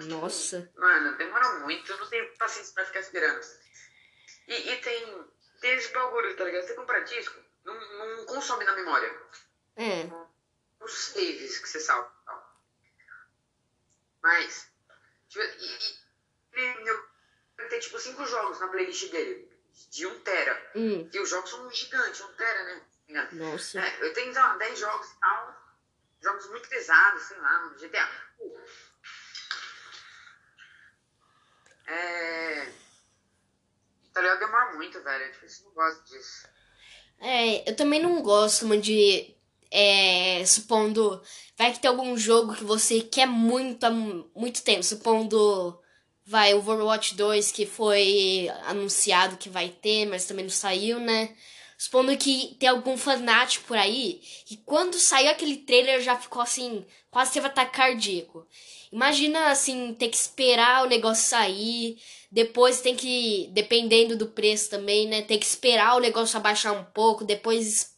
Nossa. 0.09 0.71
Mano, 0.77 1.17
demora 1.17 1.59
muito, 1.61 1.91
eu 1.91 1.99
não 1.99 2.09
tenho 2.09 2.37
paciência 2.37 2.75
pra 2.75 2.85
ficar 2.85 3.01
esperando. 3.01 3.41
E, 4.49 4.55
e 4.55 4.77
tem, 4.81 5.29
tem 5.61 5.73
esse 5.73 5.93
bagulho, 5.93 6.37
tá 6.37 6.45
ligado? 6.45 6.67
Você 6.67 6.75
compra 6.75 7.01
disco, 7.05 7.39
não, 7.65 7.75
não 7.99 8.27
consome 8.27 8.65
na 8.65 8.75
memória. 8.75 9.13
É. 9.77 10.05
Os 10.81 10.93
saves 10.93 11.59
que 11.59 11.69
você 11.69 11.81
salva. 11.81 12.13
tal. 12.25 12.61
Mas, 14.23 14.71
tipo, 15.29 15.45
e, 15.45 15.99
e, 16.55 16.89
eu 16.89 17.13
tem 17.69 17.81
tipo 17.81 17.99
cinco 17.99 18.25
jogos 18.27 18.61
na 18.61 18.69
playlist 18.69 19.11
dele, 19.11 19.51
de 19.91 20.07
1 20.07 20.21
tera. 20.21 20.71
Hum, 20.75 21.09
E 21.13 21.21
os 21.21 21.29
jogos 21.31 21.51
são 21.51 21.71
gigantes, 21.71 22.21
1 22.21 22.33
tera, 22.35 22.65
né? 22.65 23.29
nossa. 23.33 23.81
É, 23.81 24.05
eu 24.07 24.13
tenho, 24.13 24.33
sei 24.33 24.43
lá, 24.43 24.57
10 24.57 24.79
jogos 24.79 25.11
e 25.11 25.21
tal. 25.21 25.63
Jogos 26.21 26.49
muito 26.51 26.69
pesados, 26.69 27.23
sei 27.23 27.39
lá. 27.39 27.75
GTA. 27.79 28.09
Pô. 28.39 28.61
É. 31.87 32.69
Ligado? 34.17 34.39
Demora 34.41 34.75
muito, 34.77 35.03
velho. 35.03 35.33
Tipo, 35.33 35.47
eu 35.47 35.65
não 35.67 35.73
gosto 35.75 36.05
disso. 36.05 36.47
É, 37.21 37.71
eu 37.71 37.77
também 37.77 38.01
não 38.01 38.23
gosto 38.23 38.67
muito 38.67 38.85
de. 38.85 39.35
É, 39.71 40.45
supondo. 40.45 41.23
Vai 41.57 41.73
que 41.73 41.81
tem 41.81 41.89
algum 41.91 42.17
jogo 42.17 42.55
que 42.55 42.65
você 42.65 43.01
quer 43.01 43.27
muito 43.27 43.85
há 43.85 43.91
mu- 43.91 44.31
muito 44.35 44.63
tempo. 44.63 44.83
Supondo. 44.83 45.79
Vai, 46.25 46.55
Overwatch 46.55 47.17
2, 47.17 47.51
que 47.51 47.67
foi 47.67 48.49
anunciado 48.67 49.37
que 49.37 49.49
vai 49.49 49.71
ter, 49.71 50.07
mas 50.07 50.25
também 50.25 50.45
não 50.45 50.53
saiu, 50.53 51.01
né? 51.01 51.35
Supondo 51.83 52.17
que 52.17 52.55
tem 52.61 52.69
algum 52.69 52.97
fanático 52.97 53.65
por 53.67 53.77
aí, 53.77 54.21
que 54.47 54.57
quando 54.59 55.01
saiu 55.01 55.29
aquele 55.29 55.57
trailer 55.57 56.01
já 56.01 56.17
ficou 56.17 56.41
assim, 56.41 56.87
quase 57.11 57.33
teve 57.33 57.49
ataque 57.49 57.75
cardíaco. 57.75 58.47
Imagina, 58.93 59.51
assim, 59.51 59.93
ter 59.93 60.07
que 60.07 60.17
esperar 60.17 60.85
o 60.85 60.89
negócio 60.89 61.25
sair, 61.25 61.99
depois 62.31 62.81
tem 62.81 62.95
que, 62.95 63.49
dependendo 63.51 64.17
do 64.17 64.29
preço 64.29 64.71
também, 64.71 65.09
né? 65.09 65.23
Tem 65.23 65.41
que 65.41 65.45
esperar 65.45 65.97
o 65.97 66.01
negócio 66.01 66.37
abaixar 66.37 66.73
um 66.73 66.85
pouco, 66.85 67.25
depois, 67.25 67.97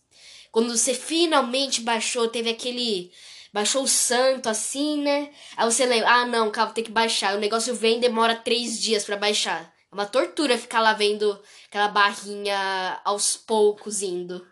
quando 0.50 0.74
você 0.74 0.94
finalmente 0.94 1.82
baixou, 1.82 2.26
teve 2.26 2.48
aquele. 2.48 3.12
Baixou 3.52 3.82
o 3.82 3.88
santo 3.88 4.48
assim, 4.48 5.02
né? 5.02 5.30
Aí 5.58 5.70
você 5.70 5.84
lembra, 5.84 6.08
ah 6.08 6.24
não, 6.24 6.50
calma, 6.50 6.72
tem 6.72 6.82
que 6.84 6.90
baixar. 6.90 7.36
O 7.36 7.38
negócio 7.38 7.74
vem 7.74 7.98
e 7.98 8.00
demora 8.00 8.34
três 8.34 8.80
dias 8.80 9.04
pra 9.04 9.14
baixar. 9.14 9.73
É 9.94 9.96
uma 9.96 10.06
tortura 10.06 10.58
ficar 10.58 10.80
lá 10.80 10.92
vendo 10.92 11.40
aquela 11.68 11.86
barrinha 11.86 13.00
aos 13.04 13.36
poucos 13.36 14.02
indo. 14.02 14.44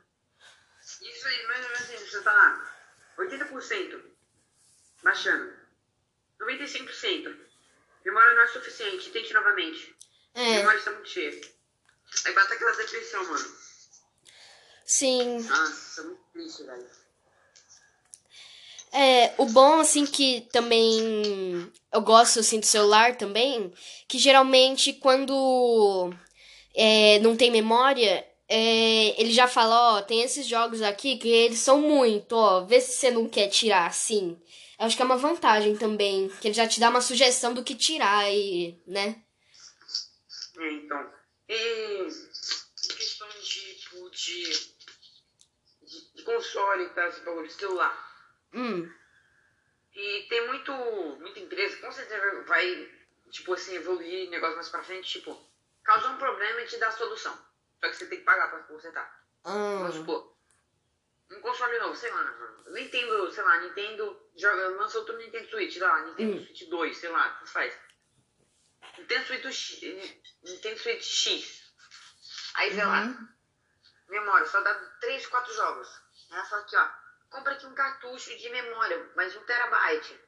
Isso 0.81 1.27
aí, 1.27 1.47
mais 1.49 1.65
ou 1.65 1.73
menos 1.73 1.81
assim, 1.81 1.97
você 1.97 2.23
tá 2.23 2.33
lá. 2.33 2.77
80% 3.19 4.03
baixando. 5.03 5.53
95%. 6.41 7.37
Memória 8.05 8.35
não 8.35 8.43
é 8.43 8.47
suficiente, 8.47 9.11
tente 9.11 9.35
novamente. 9.35 9.97
É, 10.33 10.59
Memória 10.59 10.79
está 10.79 10.93
muito 10.93 11.09
cheia. 11.09 11.41
Aí 12.25 12.33
bate 12.35 12.53
aquela 12.53 12.77
depressão, 12.77 13.25
mano. 13.25 13.57
sim. 14.85 15.43
Nossa, 15.43 16.03
é 16.03 16.05
muito 16.05 16.23
triste, 16.33 16.63
velho. 16.63 16.89
É, 18.93 19.33
o 19.39 19.47
bom, 19.47 19.81
assim, 19.81 20.05
que 20.05 20.43
também 20.53 21.73
eu 21.91 22.01
gosto, 22.03 22.41
assim, 22.41 22.61
do 22.61 22.67
celular 22.67 23.17
também, 23.17 23.73
que 24.07 24.19
geralmente 24.19 24.93
quando 24.93 26.13
é, 26.75 27.19
não 27.21 27.35
tem 27.35 27.51
memória, 27.51 28.27
é, 28.49 29.19
ele 29.21 29.33
já 29.33 29.49
fala, 29.49 29.97
ó, 29.97 30.03
tem 30.03 30.23
esses 30.23 30.47
jogos 30.47 30.83
aqui 30.83 31.17
que 31.17 31.29
eles 31.29 31.59
são 31.59 31.81
muito, 31.81 32.33
ó, 32.33 32.65
vê 32.65 32.81
se 32.83 32.93
você 32.93 33.11
não 33.11 33.27
quer 33.27 33.49
tirar, 33.49 33.87
assim. 33.87 34.39
Eu 34.79 34.87
acho 34.87 34.97
que 34.97 35.03
é 35.03 35.05
uma 35.07 35.17
vantagem 35.17 35.75
também, 35.77 36.29
que 36.41 36.49
ele 36.49 36.55
já 36.55 36.69
te 36.69 36.79
dá 36.79 36.91
uma 36.91 37.01
sugestão 37.01 37.55
do 37.55 37.65
que 37.65 37.75
tirar 37.75 38.31
e, 38.31 38.79
né? 38.87 39.23
É, 40.59 40.73
então. 40.73 41.11
E 41.49 42.09
questão 42.95 43.29
de, 43.43 43.75
tipo, 43.75 44.11
de, 44.11 44.53
de, 45.83 46.15
de 46.15 46.23
console, 46.23 46.89
tá? 46.91 47.09
Esse 47.09 47.21
bagulho 47.21 47.47
de 47.47 47.55
celular. 47.55 48.12
Hum, 48.55 48.93
E 49.95 50.27
tem 50.29 50.47
muito, 50.47 50.73
muita 51.21 51.41
empresa, 51.41 51.77
com 51.79 51.93
certeza 51.93 52.43
vai, 52.45 52.91
tipo 53.31 53.53
assim, 53.55 53.75
evoluir 53.75 54.31
negócio 54.31 54.57
mais 54.57 54.69
pra 54.69 54.83
frente, 54.83 55.21
tipo, 55.21 55.39
causar 55.85 56.11
um 56.11 56.19
problema 56.19 56.61
e 56.61 56.67
te 56.67 56.79
dar 56.79 56.89
a 56.89 56.93
solução. 56.93 57.35
Só 57.81 57.89
que 57.89 57.97
você 57.97 58.07
tem 58.07 58.19
que 58.19 58.25
pagar 58.25 58.51
pra 58.51 58.61
consertar. 58.61 59.23
Vamos 59.45 59.97
ah, 59.97 59.99
supor, 59.99 60.33
um 61.31 61.41
console 61.41 61.79
novo, 61.79 61.97
sei 61.97 62.11
lá, 62.11 62.63
Nintendo, 62.69 63.33
sei 63.33 63.43
lá, 63.43 63.61
Nintendo 63.61 64.31
joga, 64.37 64.69
lança 64.69 64.99
outro 64.99 65.17
Nintendo 65.17 65.49
Switch, 65.49 65.73
sei 65.73 65.83
lá, 65.83 66.07
Nintendo 66.07 66.37
Hum. 66.37 66.45
Switch 66.45 66.69
2, 66.69 66.97
sei 66.97 67.09
lá, 67.09 67.39
o 67.41 67.45
que 67.45 67.51
faz? 67.51 67.75
Nintendo 68.99 69.27
Switch 69.27 69.45
X, 69.45 70.15
Nintendo 70.43 70.79
Switch 70.79 71.03
X. 71.03 71.63
Aí 72.55 72.77
lá, 72.77 73.05
uhum. 73.05 73.29
memória, 74.09 74.47
só 74.47 74.61
dá 74.61 74.75
3, 75.01 75.27
4 75.27 75.55
jogos. 75.55 75.89
Ela 76.31 76.45
fala 76.45 76.63
aqui, 76.63 76.77
ó, 76.77 76.91
compra 77.33 77.55
aqui 77.55 77.67
um 77.67 77.75
cartucho 77.75 78.37
de 78.37 78.49
memória, 78.51 79.11
mais 79.17 79.35
um 79.35 79.43
terabyte. 79.45 80.21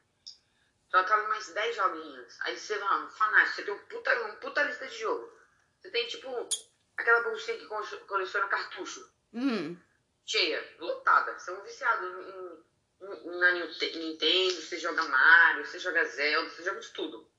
Só 0.89 1.03
cabe 1.03 1.27
mais 1.27 1.47
10 1.53 1.75
joguinhos. 1.75 2.41
Aí 2.41 2.57
você 2.57 2.77
vai 2.77 2.89
lá, 2.89 3.07
fanático, 3.09 3.55
você 3.55 3.63
tem 3.63 3.73
um 3.73 3.79
puta, 3.85 4.21
uma 4.21 4.35
puta 4.37 4.63
lista 4.63 4.87
de 4.87 4.97
jogo. 4.97 5.31
Você 5.79 5.91
tem, 5.91 6.07
tipo, 6.07 6.49
aquela 6.97 7.21
bolsinha 7.21 7.57
que 7.57 7.67
coleciona 8.07 8.47
cartucho. 8.47 9.07
Hum. 9.33 9.77
Cheia, 10.25 10.75
lotada. 10.79 11.37
Você 11.37 11.51
é 11.51 11.53
um 11.53 11.61
viciado 11.61 12.05
em, 12.05 13.05
em, 13.05 13.39
na 13.39 13.51
Nintendo, 13.51 14.61
você 14.61 14.79
joga 14.79 15.03
Mario, 15.03 15.65
você 15.65 15.77
joga 15.77 16.03
Zelda, 16.05 16.49
você 16.49 16.63
joga 16.63 16.79
de 16.79 16.91
tudo. 16.91 17.29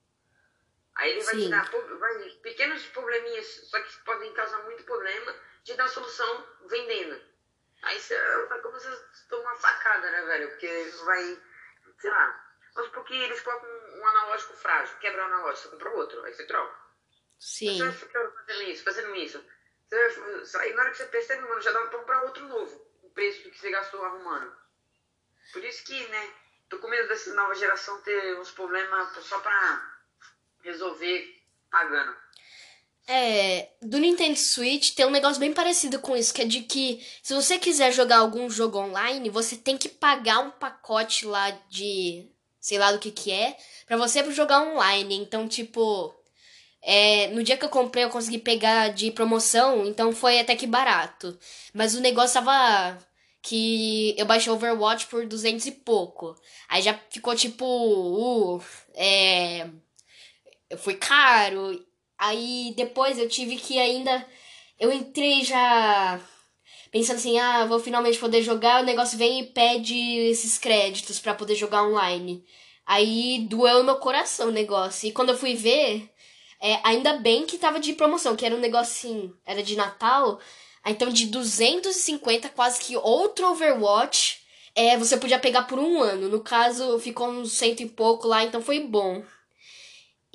Aí 0.94 1.10
ele 1.10 1.24
vai 1.24 1.34
Sim. 1.34 1.44
te 1.44 1.50
dar 1.50 1.68
vai, 1.70 2.30
pequenos 2.42 2.86
probleminhas, 2.86 3.46
só 3.68 3.80
que 3.80 4.04
podem 4.04 4.32
causar 4.32 4.62
muito 4.62 4.84
problema, 4.84 5.34
de 5.64 5.74
dar 5.74 5.88
solução 5.88 6.46
vendendo. 6.68 7.20
Aí 7.86 8.00
você 8.00 8.18
vai 8.48 8.58
começar 8.60 8.92
a 8.92 9.28
tomar 9.28 9.52
uma 9.52 9.60
facada, 9.60 10.10
né, 10.10 10.22
velho? 10.24 10.48
Porque 10.50 10.90
vai, 11.04 11.40
sei 12.00 12.10
lá, 12.10 12.44
mas 12.74 12.88
porque 12.88 13.14
eles 13.14 13.40
colocam 13.40 13.70
um 13.70 14.06
analógico 14.08 14.54
frágil, 14.54 14.98
quebra 14.98 15.22
o 15.22 15.26
analógico, 15.26 15.68
você 15.68 15.70
compra 15.70 15.90
outro, 15.90 16.24
aí 16.24 16.34
você 16.34 16.44
troca. 16.46 16.76
Sim. 17.38 17.78
Você 17.78 17.92
fica 17.92 18.28
fazendo 18.28 18.62
isso, 18.64 18.82
fazendo 18.82 19.14
isso. 19.14 19.44
Você, 19.88 20.58
aí 20.58 20.72
na 20.72 20.82
hora 20.82 20.90
que 20.90 20.96
você 20.96 21.06
percebe, 21.06 21.42
mano, 21.42 21.60
já 21.60 21.70
dá 21.70 21.80
pra 21.82 21.96
comprar 21.96 22.22
outro 22.24 22.44
novo, 22.48 22.74
o 23.02 23.10
preço 23.10 23.44
do 23.44 23.50
que 23.50 23.58
você 23.58 23.70
gastou 23.70 24.02
arrumando. 24.02 24.52
Por 25.52 25.62
isso 25.62 25.84
que, 25.84 26.08
né, 26.08 26.34
tô 26.68 26.78
com 26.78 26.88
medo 26.88 27.06
dessa 27.06 27.32
nova 27.34 27.54
geração 27.54 28.02
ter 28.02 28.36
uns 28.36 28.50
problemas 28.50 29.14
só 29.24 29.38
pra 29.38 29.96
resolver 30.64 31.40
pagando. 31.70 32.16
É, 33.08 33.68
do 33.80 33.98
Nintendo 33.98 34.36
Switch 34.36 34.94
tem 34.94 35.06
um 35.06 35.10
negócio 35.10 35.38
bem 35.38 35.52
parecido 35.52 36.00
com 36.00 36.16
isso, 36.16 36.34
que 36.34 36.42
é 36.42 36.44
de 36.44 36.62
que 36.62 37.04
se 37.22 37.34
você 37.34 37.56
quiser 37.56 37.92
jogar 37.92 38.18
algum 38.18 38.50
jogo 38.50 38.78
online, 38.78 39.30
você 39.30 39.56
tem 39.56 39.78
que 39.78 39.88
pagar 39.88 40.40
um 40.40 40.50
pacote 40.50 41.24
lá 41.24 41.50
de 41.70 42.28
sei 42.60 42.78
lá 42.78 42.90
do 42.90 42.98
que 42.98 43.12
que 43.12 43.30
é, 43.30 43.56
para 43.86 43.96
você 43.96 44.28
jogar 44.32 44.60
online. 44.62 45.14
Então, 45.16 45.46
tipo, 45.46 46.12
é, 46.82 47.28
no 47.28 47.42
dia 47.44 47.56
que 47.56 47.64
eu 47.64 47.68
comprei 47.68 48.04
eu 48.04 48.10
consegui 48.10 48.38
pegar 48.38 48.88
de 48.88 49.10
promoção, 49.12 49.86
então 49.86 50.12
foi 50.12 50.40
até 50.40 50.56
que 50.56 50.66
barato. 50.66 51.38
Mas 51.72 51.94
o 51.94 52.00
negócio 52.00 52.34
tava 52.34 52.98
que 53.42 54.14
eu 54.18 54.26
baixei 54.26 54.52
Overwatch 54.52 55.06
por 55.06 55.26
200 55.26 55.66
e 55.66 55.72
pouco. 55.72 56.34
Aí 56.68 56.82
já 56.82 56.98
ficou 57.10 57.36
tipo, 57.36 57.64
uh, 57.64 58.62
é, 58.94 59.68
foi 60.78 60.94
caro. 60.94 61.80
Aí 62.18 62.72
depois 62.76 63.18
eu 63.18 63.28
tive 63.28 63.56
que 63.56 63.78
ainda 63.78 64.26
eu 64.78 64.92
entrei 64.92 65.44
já 65.44 66.20
pensando 66.90 67.16
assim, 67.16 67.38
ah, 67.38 67.64
vou 67.66 67.78
finalmente 67.80 68.18
poder 68.18 68.42
jogar, 68.42 68.82
o 68.82 68.86
negócio 68.86 69.18
vem 69.18 69.40
e 69.40 69.46
pede 69.46 69.94
esses 69.94 70.58
créditos 70.58 71.18
para 71.18 71.34
poder 71.34 71.54
jogar 71.54 71.84
online. 71.84 72.44
Aí 72.86 73.46
doeu 73.50 73.82
meu 73.82 73.96
coração 73.96 74.48
o 74.48 74.52
negócio. 74.52 75.08
E 75.08 75.12
quando 75.12 75.30
eu 75.30 75.36
fui 75.36 75.54
ver, 75.54 76.08
é, 76.60 76.78
ainda 76.84 77.14
bem 77.14 77.44
que 77.44 77.58
tava 77.58 77.80
de 77.80 77.92
promoção, 77.92 78.36
que 78.36 78.46
era 78.46 78.54
um 78.54 78.60
negocinho, 78.60 79.36
era 79.44 79.62
de 79.62 79.76
Natal. 79.76 80.40
Então 80.86 81.08
de 81.08 81.26
250, 81.26 82.48
quase 82.50 82.80
que 82.80 82.96
outro 82.96 83.48
Overwatch, 83.48 84.40
é, 84.74 84.96
você 84.96 85.16
podia 85.16 85.38
pegar 85.38 85.62
por 85.62 85.78
um 85.78 86.00
ano. 86.00 86.28
No 86.28 86.40
caso, 86.40 86.98
ficou 87.00 87.28
uns 87.28 87.52
cento 87.52 87.80
e 87.80 87.88
pouco 87.88 88.28
lá, 88.28 88.44
então 88.44 88.62
foi 88.62 88.80
bom. 88.80 89.22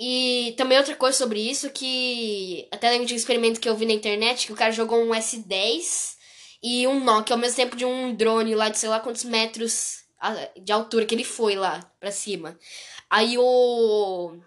E 0.03 0.55
também 0.57 0.79
outra 0.79 0.95
coisa 0.95 1.15
sobre 1.15 1.39
isso, 1.39 1.69
que 1.69 2.67
até 2.71 2.89
lembro 2.89 3.05
de 3.05 3.13
um 3.13 3.17
experimento 3.17 3.59
que 3.59 3.69
eu 3.69 3.75
vi 3.75 3.85
na 3.85 3.93
internet, 3.93 4.47
que 4.47 4.51
o 4.51 4.55
cara 4.55 4.71
jogou 4.71 4.99
um 4.99 5.11
S10 5.11 6.15
e 6.63 6.87
um 6.87 7.03
Nokia 7.03 7.35
ao 7.35 7.39
mesmo 7.39 7.55
tempo 7.55 7.75
de 7.75 7.85
um 7.85 8.15
drone 8.15 8.55
lá 8.55 8.69
de 8.69 8.79
sei 8.79 8.89
lá 8.89 8.99
quantos 8.99 9.23
metros 9.23 9.99
de 10.59 10.71
altura 10.71 11.05
que 11.05 11.13
ele 11.13 11.23
foi 11.23 11.55
lá 11.55 11.79
pra 11.99 12.11
cima. 12.11 12.57
Aí 13.11 13.37
o. 13.37 14.39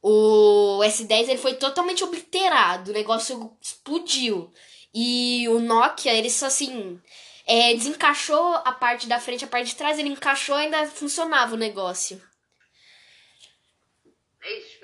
O 0.00 0.80
S10 0.82 1.28
ele 1.28 1.36
foi 1.36 1.54
totalmente 1.56 2.02
obliterado, 2.02 2.90
o 2.90 2.94
negócio 2.94 3.54
explodiu. 3.60 4.50
E 4.94 5.46
o 5.50 5.58
Nokia, 5.58 6.14
ele 6.14 6.30
só 6.30 6.46
assim. 6.46 6.98
É, 7.46 7.74
desencaixou 7.74 8.54
a 8.64 8.72
parte 8.72 9.06
da 9.06 9.20
frente, 9.20 9.44
a 9.44 9.48
parte 9.48 9.68
de 9.68 9.76
trás, 9.76 9.98
ele 9.98 10.08
encaixou 10.08 10.58
e 10.58 10.64
ainda 10.64 10.86
funcionava 10.86 11.54
o 11.54 11.58
negócio. 11.58 12.18
É 14.46 14.75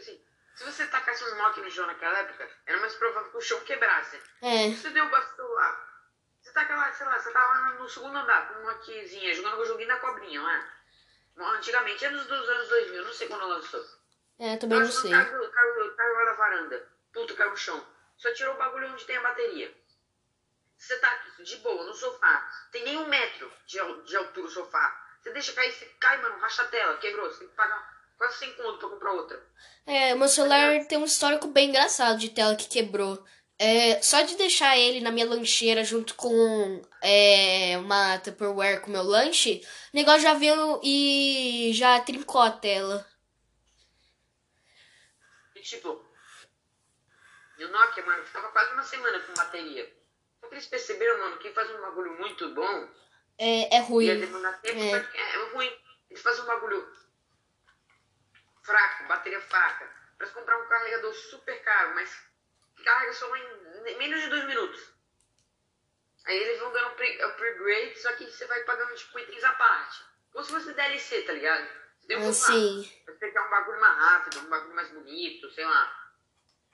se 0.62 0.72
você 0.72 0.86
tacasse 0.86 1.24
um 1.24 1.34
Nokia 1.36 1.62
no 1.62 1.70
chão 1.70 1.86
naquela 1.86 2.18
época, 2.18 2.48
era 2.66 2.78
mais 2.78 2.94
provável 2.94 3.30
que 3.30 3.36
o 3.36 3.40
chão 3.40 3.60
quebrasse. 3.60 4.20
É. 4.40 4.70
Se 4.70 4.76
você 4.76 4.90
deu 4.90 5.04
o 5.04 5.22
celular 5.36 5.92
você 6.42 6.52
tá 6.52 6.62
aquela, 6.62 6.92
sei 6.92 7.06
lá, 7.06 7.18
você 7.18 7.32
tava 7.32 7.78
no 7.78 7.88
segundo 7.88 8.16
andar 8.16 8.48
com 8.48 8.60
uma 8.60 8.74
quizinha, 8.74 9.32
jogando 9.32 9.60
o 9.60 9.64
joguinho 9.64 9.88
da 9.88 9.98
cobrinha, 9.98 10.40
não 10.40 10.50
é? 10.50 10.72
Antigamente, 11.56 12.04
anos 12.04 12.26
dos 12.26 12.48
anos 12.48 12.68
2000, 12.68 13.04
não 13.04 13.12
sei 13.12 13.28
quando 13.28 13.46
lançou. 13.46 13.84
É, 14.38 14.56
também 14.56 14.80
não 14.80 14.90
sei. 14.90 15.10
Caiu, 15.10 15.50
caiu, 15.50 15.94
caiu 15.94 16.14
lá 16.14 16.24
da 16.24 16.32
varanda. 16.32 16.88
Puta, 17.12 17.34
caiu 17.34 17.50
no 17.50 17.56
chão. 17.56 17.86
Só 18.16 18.32
tirou 18.34 18.54
o 18.54 18.58
bagulho 18.58 18.88
onde 18.88 19.04
tem 19.04 19.16
a 19.16 19.22
bateria. 19.22 19.72
Você 20.76 20.98
tá 20.98 21.12
aqui, 21.12 21.44
de 21.44 21.56
boa, 21.58 21.84
no 21.84 21.94
sofá. 21.94 22.50
Tem 22.72 22.84
nem 22.84 22.98
um 22.98 23.06
metro 23.06 23.50
de, 23.64 23.78
de 24.04 24.16
altura 24.16 24.46
o 24.46 24.50
sofá. 24.50 25.00
Você 25.20 25.30
deixa 25.30 25.52
cair, 25.52 25.72
você 25.72 25.86
cai, 26.00 26.20
mano, 26.20 26.38
racha 26.38 26.62
a 26.62 26.68
tela, 26.68 26.98
quebrou. 26.98 27.30
Você 27.30 27.38
tem 27.38 27.48
que 27.48 27.54
pagar 27.54 28.01
quase 28.23 28.39
100 28.39 28.53
conto 28.55 28.79
pra 28.79 28.89
comprar 28.89 29.12
outra. 29.14 29.43
É, 29.85 30.14
o 30.14 30.18
meu 30.18 30.29
celular 30.29 30.85
tem 30.87 30.97
um 30.97 31.05
histórico 31.05 31.49
bem 31.49 31.68
engraçado 31.68 32.20
de 32.20 32.29
tela 32.29 32.55
que 32.55 32.68
quebrou. 32.68 33.25
É, 33.59 34.01
só 34.01 34.23
de 34.23 34.37
deixar 34.37 34.79
ele 34.79 35.01
na 35.01 35.11
minha 35.11 35.29
lancheira 35.29 35.83
junto 35.83 36.14
com 36.14 36.83
é, 37.03 37.77
uma 37.79 38.18
Tupperware 38.18 38.81
com 38.81 38.93
meu 38.93 39.03
lanche, 39.03 39.61
o 39.93 39.97
negócio 39.97 40.23
já 40.23 40.35
veio 40.35 40.81
e 40.85 41.73
já 41.75 42.01
trincou 42.01 42.41
a 42.41 42.51
tela. 42.51 43.05
E 45.57 45.61
tipo, 45.61 45.89
o 47.59 47.68
Nokia, 47.68 48.07
mano, 48.07 48.25
ficava 48.25 48.49
quase 48.51 48.73
uma 48.73 48.83
semana 48.85 49.18
com 49.20 49.35
bateria. 49.35 49.93
Só 50.41 50.49
que 50.49 50.55
eles 50.55 50.66
perceberam, 50.66 51.18
mano, 51.18 51.39
que 51.39 51.53
faz 51.53 51.68
um 51.70 51.81
bagulho 51.81 52.18
muito 52.18 52.55
bom. 52.55 52.89
É, 53.39 53.77
é 53.77 53.81
ruim. 53.81 54.09
É. 54.09 54.14
é, 54.14 54.97
é 55.16 55.53
ruim. 55.55 55.73
Eles 56.11 56.23
fazem 56.23 56.43
um 56.45 56.47
bagulho 56.47 57.01
fraco, 58.62 59.04
bateria 59.04 59.40
fraca. 59.40 59.90
Pra 60.18 60.26
comprar 60.28 60.58
um 60.58 60.68
carregador 60.68 61.12
super 61.14 61.62
caro, 61.62 61.94
mas 61.94 62.16
carrega 62.84 63.12
só 63.12 63.36
em 63.36 63.98
menos 63.98 64.20
de 64.20 64.28
dois 64.28 64.44
minutos. 64.44 64.92
Aí 66.24 66.36
eles 66.36 66.60
vão 66.60 66.72
dando 66.72 66.88
upgrade, 66.88 67.98
só 67.98 68.12
que 68.12 68.30
você 68.30 68.46
vai 68.46 68.62
pagando 68.62 68.94
tipo 68.94 69.18
itens 69.18 69.42
à 69.42 69.52
parte. 69.54 70.04
Como 70.30 70.44
se 70.44 70.52
fosse 70.52 70.72
DLC, 70.72 71.22
tá 71.22 71.32
ligado? 71.32 71.68
Você 71.98 72.06
tem 72.06 72.16
um 72.18 72.28
ah, 72.28 72.32
sim. 72.32 72.92
Você 73.06 73.30
quer 73.30 73.40
um 73.40 73.50
bagulho 73.50 73.80
mais 73.80 73.98
rápido, 73.98 74.40
um 74.40 74.48
bagulho 74.48 74.74
mais 74.74 74.88
bonito, 74.90 75.50
sei 75.50 75.64
lá. 75.64 76.02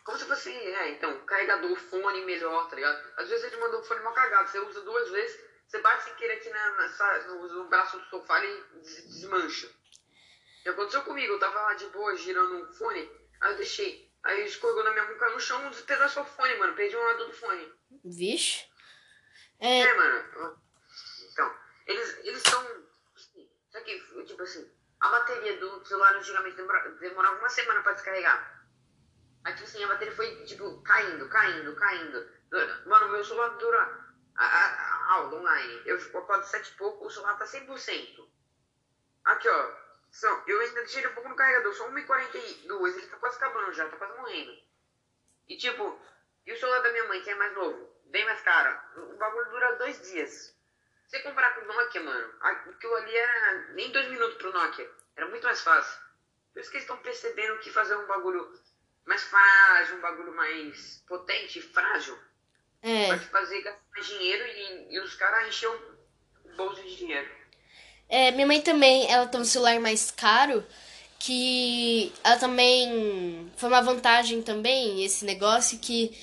Como 0.05 0.19
se 0.19 0.25
fosse, 0.27 0.51
é, 0.51 0.91
então, 0.91 1.25
carregador, 1.27 1.77
fone 1.77 2.25
melhor, 2.25 2.69
tá 2.69 2.77
ligado? 2.77 3.13
Às 3.19 3.29
vezes 3.29 3.45
ele 3.45 3.61
mandou 3.61 3.81
um 3.81 3.85
fone 3.85 4.01
mal 4.01 4.15
cagado, 4.15 4.49
você 4.49 4.59
usa 4.59 4.81
duas 4.83 5.11
vezes, 5.11 5.39
você 5.67 5.81
bate 5.81 6.05
sem 6.05 6.15
querer 6.15 6.35
aqui 6.35 6.49
na, 6.49 6.71
na 6.71 7.19
no, 7.27 7.49
no, 7.49 7.69
braço 7.69 7.99
do 7.99 8.05
sofá 8.07 8.43
e 8.43 8.65
desmancha. 8.81 9.71
Já 10.69 10.73
aconteceu 10.75 11.01
comigo, 11.01 11.33
eu 11.33 11.39
tava 11.39 11.63
lá 11.63 11.73
de 11.73 11.87
boa 11.87 12.15
girando 12.15 12.57
um 12.57 12.73
fone, 12.75 13.11
aí 13.41 13.53
eu 13.53 13.57
deixei 13.57 14.09
Aí 14.23 14.45
escorregou 14.45 14.85
na 14.85 14.91
minha 14.91 15.05
mão, 15.07 15.17
caiu 15.17 15.33
no 15.33 15.41
chão, 15.41 15.71
despedaçou 15.71 16.23
o 16.23 16.27
fone, 16.27 16.55
mano. 16.57 16.75
Perdi 16.75 16.95
um 16.95 17.03
lado 17.03 17.27
do 17.27 17.33
fone. 17.33 17.73
Vixe. 18.05 18.69
É, 19.59 19.81
é 19.81 19.95
mano. 19.95 20.61
Então, 21.33 21.55
eles, 21.87 22.19
eles 22.25 22.43
são. 22.43 22.61
Assim, 23.15 23.49
só 23.71 23.81
que, 23.81 23.99
tipo 24.27 24.43
assim, 24.43 24.71
a 25.01 25.09
bateria 25.09 25.57
do 25.59 25.83
celular 25.87 26.15
antigamente 26.15 26.57
demorava 27.01 27.39
uma 27.39 27.49
semana 27.49 27.81
pra 27.83 27.93
descarregar. 27.93 28.69
Aí, 29.45 29.55
tipo 29.55 29.67
assim, 29.67 29.85
a 29.85 29.89
bateria 29.89 30.15
foi, 30.15 30.45
tipo, 30.45 30.83
caindo, 30.83 31.27
caindo, 31.31 31.75
caindo. 31.77 32.29
Mano, 32.87 33.09
meu 33.09 33.25
celular 33.25 33.57
dura. 33.57 34.09
A, 34.37 34.45
a, 34.45 34.67
a 34.67 35.13
aula 35.15 35.41
online. 35.41 35.83
Eu 35.87 35.97
acordo 35.97 36.45
sete 36.45 36.69
e 36.69 36.77
pouco, 36.77 37.07
o 37.07 37.11
celular 37.11 37.39
tá 37.39 37.47
100%. 37.47 38.29
Aqui, 39.25 39.49
ó. 39.49 39.88
São, 40.11 40.43
eu 40.47 40.61
ainda 40.61 40.81
deixei 40.81 41.01
ele 41.01 41.09
um 41.09 41.15
pouco 41.15 41.29
no 41.29 41.37
carregador, 41.37 41.73
só 41.75 41.89
1h42, 41.91 42.97
ele 42.97 43.07
tá 43.07 43.17
quase 43.19 43.37
acabando 43.37 43.73
já, 43.73 43.89
tá 43.89 43.97
quase 43.97 44.17
morrendo. 44.19 44.59
E 45.49 45.57
tipo, 45.57 46.01
e 46.47 46.53
o 46.53 46.59
celular 46.59 46.81
da 46.81 46.93
minha 46.93 47.05
mãe, 47.09 47.23
que 47.23 47.31
é 47.31 47.35
mais 47.35 47.55
novo, 47.55 47.89
bem 48.07 48.25
mais 48.25 48.41
caro, 48.41 48.79
o 48.97 49.17
bagulho 49.17 49.51
dura 49.51 49.77
dois 49.77 50.01
dias. 50.11 50.57
Você 51.07 51.21
comprar 51.21 51.55
com 51.55 51.63
o 51.63 51.67
Nokia, 51.67 52.03
mano, 52.03 52.35
aquilo 52.41 52.95
ali 52.97 53.17
era 53.17 53.73
nem 53.73 53.91
dois 53.91 54.09
minutos 54.09 54.37
pro 54.37 54.53
Nokia, 54.53 54.91
era 55.17 55.27
muito 55.29 55.45
mais 55.45 55.61
fácil. 55.63 56.01
Por 56.53 56.61
isso 56.61 56.71
que 56.71 56.77
eles 56.77 56.85
estão 56.85 56.99
percebendo 56.99 57.59
que 57.61 57.71
fazer 57.71 57.97
um 57.97 58.07
bagulho 58.07 58.53
mais 59.07 59.23
frágil, 59.25 59.97
um 59.97 60.01
bagulho 60.01 60.35
mais 60.35 61.03
potente, 61.07 61.63
frágil, 61.63 62.19
é. 62.83 63.09
pode 63.09 63.27
fazer 63.27 63.63
gastar 63.63 63.83
mais 63.91 64.07
dinheiro 64.07 64.45
e, 64.45 64.95
e 64.95 65.01
os 65.01 65.15
caras 65.15 65.49
encher 65.49 65.69
o 65.69 66.57
bolso 66.57 66.83
de 66.83 66.97
dinheiro. 66.97 67.38
É, 68.09 68.31
minha 68.31 68.47
mãe 68.47 68.61
também, 68.61 69.07
ela 69.11 69.27
tem 69.27 69.41
um 69.41 69.45
celular 69.45 69.79
mais 69.81 70.11
caro, 70.11 70.65
que 71.19 72.13
ela 72.25 72.37
também 72.39 73.51
foi 73.57 73.69
uma 73.69 73.83
vantagem 73.83 74.41
também 74.43 75.05
esse 75.05 75.25
negócio 75.25 75.79
que 75.79 76.17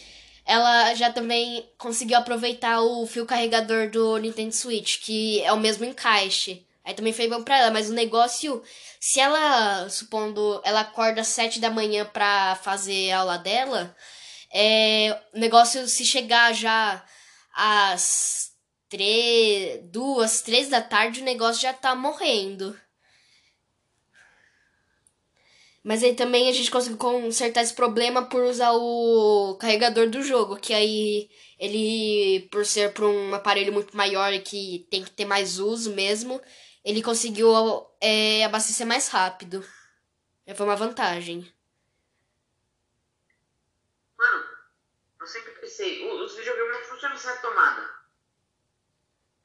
ela 0.46 0.94
já 0.96 1.12
também 1.12 1.68
conseguiu 1.78 2.18
aproveitar 2.18 2.82
o 2.82 3.06
fio 3.08 3.26
carregador 3.26 3.90
do 3.90 4.18
Nintendo 4.18 4.54
Switch, 4.54 5.00
que 5.02 5.42
é 5.42 5.52
o 5.52 5.60
mesmo 5.60 5.86
encaixe. 5.86 6.66
Aí 6.84 6.94
também 6.94 7.14
foi 7.14 7.28
bom 7.28 7.44
pra 7.44 7.58
ela, 7.58 7.72
mas 7.72 7.90
o 7.90 7.94
negócio, 7.94 8.62
se 9.00 9.20
ela, 9.20 9.90
supondo, 9.90 10.62
ela 10.64 10.82
acorda 10.82 11.22
às 11.22 11.28
sete 11.30 11.60
da 11.60 11.72
manhã 11.72 12.06
pra 12.06 12.56
fazer 12.64 13.12
a 13.12 13.20
aula 13.20 13.38
dela, 13.40 13.96
é, 14.54 15.20
o 15.34 15.40
negócio, 15.40 15.88
se 15.88 16.06
chegar 16.06 16.54
já 16.54 17.04
às 17.56 18.55
três, 18.90 19.82
duas, 19.90 20.42
três 20.42 20.70
da 20.70 20.82
tarde, 20.82 21.22
o 21.22 21.26
negócio 21.26 21.62
já 21.62 21.74
tá 21.74 21.96
morrendo. 21.96 22.78
Mas 25.84 26.04
aí 26.04 26.16
também 26.16 26.50
a 26.50 26.52
gente 26.52 26.72
conseguiu 26.72 26.98
consertar 26.98 27.62
esse 27.62 27.74
problema 27.74 28.26
por 28.26 28.42
usar 28.44 28.72
o 28.74 29.56
carregador 29.60 30.10
do 30.10 30.24
jogo, 30.24 30.58
que 30.58 30.74
aí 30.74 31.30
ele, 31.60 32.48
por 32.52 32.66
ser 32.66 32.92
para 32.92 33.06
um 33.06 33.36
aparelho 33.36 33.72
muito 33.72 33.96
maior 33.96 34.34
e 34.34 34.42
que 34.42 34.88
tem 34.90 35.04
que 35.04 35.12
ter 35.12 35.26
mais 35.26 35.60
uso 35.60 35.94
mesmo, 35.94 36.42
ele 36.84 37.04
conseguiu 37.04 37.52
é, 38.02 38.44
abastecer 38.44 38.88
mais 38.88 39.10
rápido. 39.10 39.64
Foi 40.56 40.66
uma 40.66 40.76
vantagem. 40.76 41.48
Mano, 44.18 44.44
eu 45.22 45.28
sempre 45.28 45.52
pensei, 45.54 46.04
os 46.04 46.36
videogames 46.36 46.78
não 46.78 46.84
funcionam 46.84 47.18
sem 47.18 47.30
a 47.30 47.38
tomada. 47.38 47.95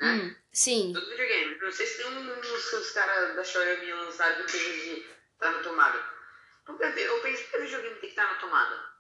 Né? 0.01 0.13
Hum, 0.13 0.37
sim. 0.53 0.93
Todo 0.93 1.09
videogame. 1.09 1.59
Não 1.59 1.71
sei 1.71 1.87
se 1.87 1.99
tem 1.99 2.07
uns, 2.07 2.73
os 2.73 2.91
caras 2.93 3.37
da 3.37 3.45
Xiaomi 3.45 3.93
lançaram 3.93 4.45
que 4.47 4.53
tem 4.53 4.73
de 4.73 5.07
estar 5.35 5.51
na 5.53 5.63
tomada. 5.63 6.21
Eu 6.69 7.21
penso 7.21 7.45
que 7.45 7.57
o 7.57 7.61
videogame 7.61 7.95
tem 7.95 8.01
que 8.01 8.07
estar 8.07 8.27
na 8.27 8.41
tomada. 8.41 8.91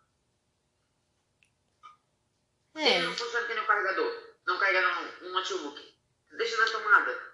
É. 2.77 2.83
Se 2.83 2.89
ele 2.89 3.07
não 3.07 3.17
funciona 3.17 3.47
tem 3.47 3.57
no 3.57 3.67
carregador, 3.67 4.35
não 4.47 4.59
carrega 4.59 4.81
no, 4.83 5.29
no 5.29 5.33
notebook, 5.33 5.95
deixa 6.33 6.57
na 6.57 6.71
tomada 6.71 7.31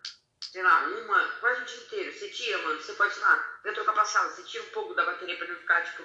sei 0.57 0.63
lá, 0.63 0.87
uma, 0.87 1.29
quase 1.41 1.61
o 1.61 1.65
dia 1.67 1.85
inteiro. 1.85 2.13
Você 2.13 2.29
tira, 2.31 2.57
mano, 2.63 2.81
você 2.81 2.95
pode, 2.95 3.13
sei 3.13 3.23
lá, 3.23 3.61
vai 3.63 3.75
trocar 3.75 3.93
passada, 3.93 4.31
você 4.31 4.43
tira 4.45 4.65
um 4.65 4.71
pouco 4.71 4.95
da 4.95 5.05
bateria 5.05 5.37
pra 5.37 5.49
não 5.49 5.57
ficar, 5.57 5.85
tipo, 5.85 6.03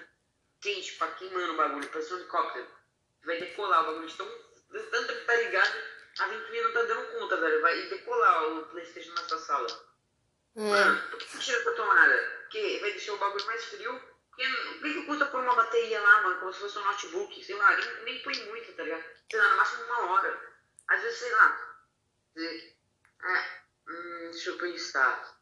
quente, 0.60 0.96
pra 0.96 1.08
queimando 1.12 1.54
o 1.54 1.56
bagulho, 1.56 1.88
parece 1.88 2.14
um 2.14 2.18
helicóptero. 2.18 2.68
Vai 3.24 3.40
decolar 3.40 3.84
o 3.84 3.86
bagulho 3.86 4.08
de 4.08 4.18
tão, 4.18 4.28
tanto 4.92 5.14
que 5.16 5.26
tá 5.26 5.36
ligado, 5.36 5.74
a 6.24 6.28
ventoinha 6.28 6.64
não 6.64 6.74
tá 6.74 6.84
dando 6.84 7.20
conta, 7.20 7.38
velho. 7.38 7.62
Vai 7.62 7.82
decolar 7.84 8.44
o 8.46 8.66
Playstation 8.68 9.14
na 9.14 9.24
sua 9.24 9.38
sala. 9.38 9.68
Hum. 10.56 10.70
Mano, 10.70 11.10
por 11.10 11.20
que 11.20 11.30
você 11.30 11.40
tira 11.40 11.58
essa 11.58 11.72
tomada? 11.74 12.38
Porque 12.42 12.80
vai 12.82 12.92
deixar 12.92 13.14
o 13.14 13.18
bagulho 13.18 13.46
mais 13.46 13.64
frio. 13.66 14.12
Porque, 14.30 14.48
por 14.48 14.82
que, 14.82 14.94
que 14.94 15.06
custa 15.06 15.26
pôr 15.26 15.42
uma 15.42 15.56
bateria 15.56 16.00
lá, 16.00 16.22
mano, 16.24 16.40
como 16.40 16.54
se 16.54 16.60
fosse 16.60 16.80
um 16.80 16.86
notebook, 16.86 17.44
sei 17.44 17.56
lá, 17.56 17.76
nem, 17.76 18.04
nem 18.04 18.24
põe 18.24 18.34
muito, 18.46 18.74
tá 18.74 18.84
ligado? 18.84 19.04
Sei 19.30 19.40
lá, 19.40 19.50
no 19.50 19.58
máximo 19.58 19.84
uma 19.84 20.12
hora. 20.12 20.52
Às 20.88 21.02
vezes, 21.02 21.20
sei 21.20 21.32
lá. 21.32 21.78
É, 22.38 23.62
Hum, 23.88 24.30
deixa 24.32 24.50
eu 24.52 24.58
pensar. 24.58 25.38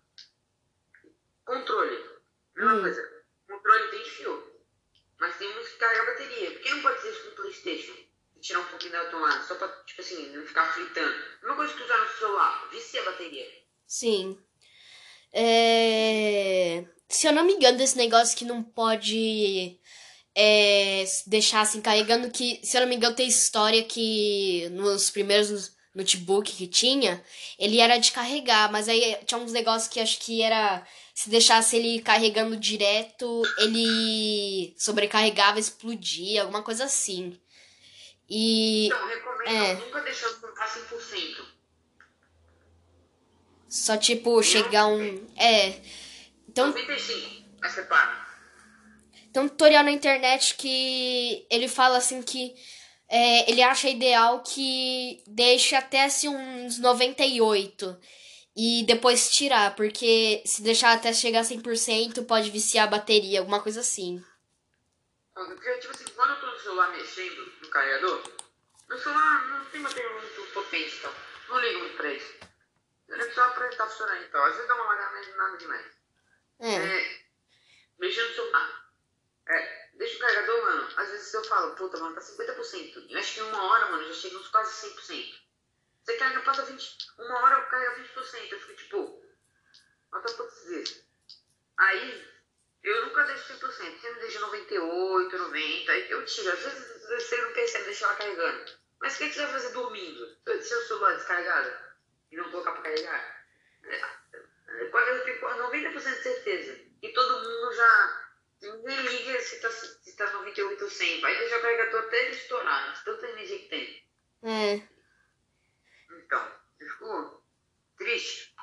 Controle. 1.46 2.20
Mesma 2.56 2.76
hum. 2.76 2.82
coisa. 2.82 3.24
Controle 3.48 3.90
tem 3.90 4.06
fio. 4.06 4.64
Mas 5.20 5.38
tem 5.38 5.60
uns 5.60 5.70
que 5.70 5.78
carregam 5.78 6.04
a 6.04 6.12
bateria. 6.12 6.52
Por 6.52 6.62
que 6.62 6.72
não 6.72 6.82
pode 6.82 7.02
ser 7.02 7.12
isso 7.12 7.26
no 7.26 7.36
Playstation? 7.36 8.09
Tirar 8.42 8.60
um 8.60 8.66
pouquinho 8.66 8.94
da 8.94 9.06
tomada, 9.06 9.44
só 9.44 9.56
pra, 9.56 9.68
tipo 9.86 10.02
assim, 10.02 10.36
não 10.36 10.46
ficar 10.46 10.72
fritando. 10.74 11.16
Mesma 11.42 11.56
coisa 11.56 11.74
que 11.74 11.84
usar 11.84 11.98
no 11.98 12.18
celular. 12.18 12.70
Vicia 12.72 13.02
a 13.02 13.06
bateria. 13.06 13.46
Sim. 13.86 14.38
É... 15.34 16.86
Se 17.08 17.28
eu 17.28 17.34
não 17.34 17.44
me 17.44 17.54
engano 17.54 17.78
desse 17.78 17.98
negócio 17.98 18.38
que 18.38 18.46
não 18.46 18.64
pode 18.64 19.80
é, 20.36 21.04
deixar 21.28 21.62
assim 21.62 21.82
carregando, 21.82 22.30
que 22.30 22.60
se 22.64 22.78
eu 22.78 22.82
não 22.82 22.88
me 22.88 22.96
engano 22.96 23.16
tem 23.16 23.28
história 23.28 23.84
que 23.84 24.70
nos 24.72 25.10
primeiros 25.10 25.76
notebook 25.94 26.52
que 26.56 26.68
tinha, 26.68 27.22
ele 27.58 27.80
era 27.80 27.98
de 27.98 28.12
carregar, 28.12 28.72
mas 28.72 28.88
aí 28.88 29.18
tinha 29.26 29.40
uns 29.40 29.52
negócios 29.52 29.92
que 29.92 30.00
acho 30.00 30.20
que 30.20 30.42
era. 30.42 30.86
Se 31.14 31.30
deixasse 31.30 31.76
ele 31.76 32.02
carregando 32.02 32.56
direto, 32.56 33.42
ele 33.58 34.74
sobrecarregava, 34.78 35.60
explodia, 35.60 36.44
alguma 36.44 36.64
coisa 36.64 36.86
assim. 36.86 37.38
E. 38.30 38.88
Então, 38.88 39.08
recomendo 39.08 39.50
é, 39.50 39.74
nunca 39.76 40.02
deixar 40.02 40.30
ficar 40.30 40.68
100%. 40.68 41.46
Só 43.68 43.98
tipo, 43.98 44.42
chegar 44.44 44.88
um. 44.88 45.28
É. 45.36 45.80
Então. 46.48 46.68
95, 46.68 47.46
mas 47.60 47.72
separa. 47.74 48.28
Tem 49.32 49.44
um 49.44 49.48
tutorial 49.48 49.84
na 49.84 49.92
internet 49.92 50.56
que 50.56 51.46
ele 51.50 51.68
fala 51.68 51.98
assim 51.98 52.22
que 52.22 52.56
é, 53.08 53.50
ele 53.50 53.62
acha 53.62 53.90
ideal 53.90 54.42
que 54.44 55.24
deixe 55.28 55.76
até 55.76 56.06
assim, 56.06 56.28
uns 56.28 56.80
98 56.80 57.98
e 58.56 58.84
depois 58.84 59.32
tirar, 59.32 59.76
porque 59.76 60.42
se 60.46 60.62
deixar 60.62 60.94
até 60.94 61.14
chegar 61.14 61.42
a 61.42 61.44
100% 61.44 62.26
pode 62.26 62.50
viciar 62.52 62.88
a 62.88 62.92
bateria, 62.92 63.40
alguma 63.40 63.62
coisa 63.62 63.80
assim. 63.80 64.24
Porque, 65.34 65.78
tipo 65.78 65.94
assim, 65.94 66.06
quando 66.16 66.32
eu 66.32 66.40
tô 66.42 66.48
no 66.48 66.60
celular 66.60 66.92
mexendo 66.92 67.59
no 67.70 67.74
carregador, 67.74 68.24
meu 68.90 68.98
celular 68.98 69.48
não 69.48 69.66
tem 69.66 69.82
bateria 69.82 70.10
muito 70.10 70.54
potente, 70.54 70.98
então 70.98 71.14
não 71.50 71.60
ligo 71.60 71.80
muito 71.80 71.98
pra 71.98 72.12
isso. 72.12 72.40
Ele 73.08 73.22
é 73.22 73.32
só 73.32 73.50
pra 73.52 73.66
ele 73.66 73.74
estar 73.74 73.86
tá 73.86 73.90
funcionando, 73.90 74.24
então. 74.24 74.44
Às 74.44 74.54
vezes 74.54 74.68
dá 74.68 74.76
uma 74.76 74.90
olhada, 74.90 75.12
mas 75.12 75.36
nada 75.36 75.58
demais. 75.58 75.86
É. 76.60 76.76
é 76.76 77.26
mexendo 77.98 78.30
no 78.30 78.36
celular. 78.36 78.92
É, 79.48 79.90
Deixa 79.94 80.16
o 80.16 80.20
carregador, 80.20 80.62
mano. 80.62 80.94
Às 80.96 81.10
vezes 81.10 81.34
eu 81.34 81.44
falo, 81.44 81.76
puta, 81.76 81.98
mano, 81.98 82.16
tá 82.16 82.22
50%. 82.22 83.08
Eu 83.10 83.20
acho 83.20 83.34
que 83.34 83.40
em 83.40 83.44
uma 83.44 83.64
hora, 83.64 83.92
mano, 83.92 84.08
já 84.08 84.14
chega 84.14 84.38
uns 84.38 84.48
quase 84.48 84.88
100%. 84.88 85.42
Você 86.04 86.18
carrega, 86.18 86.42
passa 86.42 86.64
20. 86.64 86.98
Uma 87.18 87.40
hora 87.40 87.56
eu 87.60 87.66
carrego 87.68 88.02
20%. 88.02 88.52
Eu 88.52 88.60
fico 88.62 88.76
tipo, 88.76 89.24
eu 90.14 90.22
posso 90.22 90.62
dizer? 90.62 91.06
Aí, 91.78 92.28
eu 92.84 93.06
nunca 93.06 93.24
deixo 93.24 93.54
100%. 93.54 94.00
Sempre 94.00 94.20
deixo 94.22 94.40
98, 94.42 95.38
90. 95.38 95.92
Aí 95.92 96.12
eu 96.12 96.26
tiro. 96.26 96.52
Às 96.52 96.60
vezes 96.60 97.04
você 97.10 97.38
não 97.42 97.54
percebe 97.54 97.86
deixar 97.86 98.06
ela 98.08 98.16
carregando. 98.16 98.80
Mas 99.02 99.16
o 99.16 99.18
que, 99.18 99.32
você 99.32 99.42
vai 99.42 99.52
fazer 99.52 99.74
dormindo? 99.74 100.38
Deixar 100.46 100.78
o 100.78 100.88
celular 100.88 101.16
descarregado 101.16 101.72
e 102.32 102.36
não 102.36 102.52
colocar 102.52 102.74
pra 102.74 102.84
carregar? 102.84 103.46
É, 103.86 104.02
eu 104.84 105.24
tenho 105.24 105.40
90% 105.40 105.94
de 105.94 106.24
certeza. 106.24 106.80
E 107.02 107.10
todo 107.10 107.44
mundo 107.44 107.74
já 107.74 108.30
Ninguém 108.62 108.98
liga 108.98 109.40
se 109.40 109.62
tá, 109.62 109.72
se 109.72 110.16
tá 110.18 110.32
98 110.32 110.84
ou 110.84 110.90
100. 110.90 111.22
Vai 111.22 111.38
deixar 111.38 111.60
o 111.60 111.62
carregador 111.62 112.04
até 112.04 112.26
ele 112.26 112.36
estourar, 112.36 112.94
de 112.94 113.06
tanta 113.06 113.28
energia 113.28 113.60
que 113.60 113.70
tem. 113.70 114.10
É. 114.44 114.82
Então, 116.12 116.56
ficou 116.78 117.44
triste. 117.98 118.54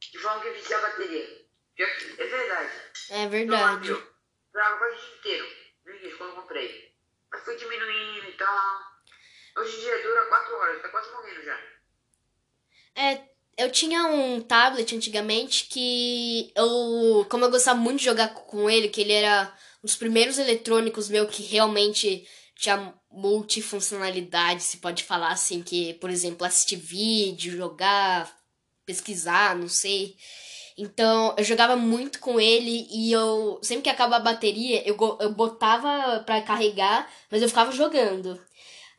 Que 0.00 0.18
vão 0.18 0.40
que 0.40 0.50
viciar 0.50 0.84
a 0.84 0.88
bateria. 0.88 1.41
É 1.78 2.26
verdade. 2.26 2.72
É 3.10 3.28
verdade. 3.28 3.88
Durava 4.52 4.78
quase 4.78 4.96
o 4.96 4.98
dia 4.98 5.16
inteiro. 5.18 5.46
No 5.84 5.94
início, 5.94 6.18
quando 6.18 6.30
eu 6.30 6.36
comprei. 6.36 6.92
Mas 7.30 7.44
foi 7.44 7.56
diminuindo 7.56 8.28
e 8.28 8.32
tal. 8.32 8.92
Hoje 9.56 9.76
em 9.76 9.80
dia 9.80 10.02
dura 10.02 10.26
4 10.26 10.56
horas, 10.56 10.82
tá 10.82 10.88
quase 10.88 11.10
morrendo 11.10 11.42
já. 11.44 11.58
É, 12.94 13.22
eu 13.56 13.70
tinha 13.70 14.04
um 14.04 14.40
tablet 14.40 14.94
antigamente 14.94 15.66
que 15.66 16.52
eu, 16.56 17.26
como 17.28 17.44
eu 17.44 17.50
gostava 17.50 17.78
muito 17.78 17.98
de 17.98 18.04
jogar 18.04 18.28
com 18.34 18.68
ele, 18.68 18.88
que 18.88 19.00
ele 19.00 19.12
era 19.12 19.54
um 19.82 19.86
dos 19.86 19.96
primeiros 19.96 20.38
eletrônicos 20.38 21.08
meu 21.08 21.26
que 21.26 21.42
realmente 21.42 22.26
tinha 22.56 22.94
multifuncionalidade, 23.10 24.62
se 24.62 24.78
pode 24.78 25.04
falar 25.04 25.32
assim, 25.32 25.62
que, 25.62 25.94
por 25.94 26.08
exemplo, 26.08 26.46
assistir 26.46 26.76
vídeo, 26.76 27.56
jogar, 27.56 28.34
pesquisar, 28.86 29.56
não 29.56 29.68
sei. 29.68 30.16
Então, 30.76 31.34
eu 31.36 31.44
jogava 31.44 31.76
muito 31.76 32.18
com 32.18 32.40
ele 32.40 32.86
e 32.90 33.12
eu, 33.12 33.58
sempre 33.62 33.84
que 33.84 33.90
acabava 33.90 34.16
a 34.16 34.32
bateria, 34.32 34.82
eu, 34.88 34.96
eu 35.20 35.30
botava 35.32 36.20
pra 36.20 36.40
carregar, 36.40 37.10
mas 37.30 37.42
eu 37.42 37.48
ficava 37.48 37.72
jogando. 37.72 38.40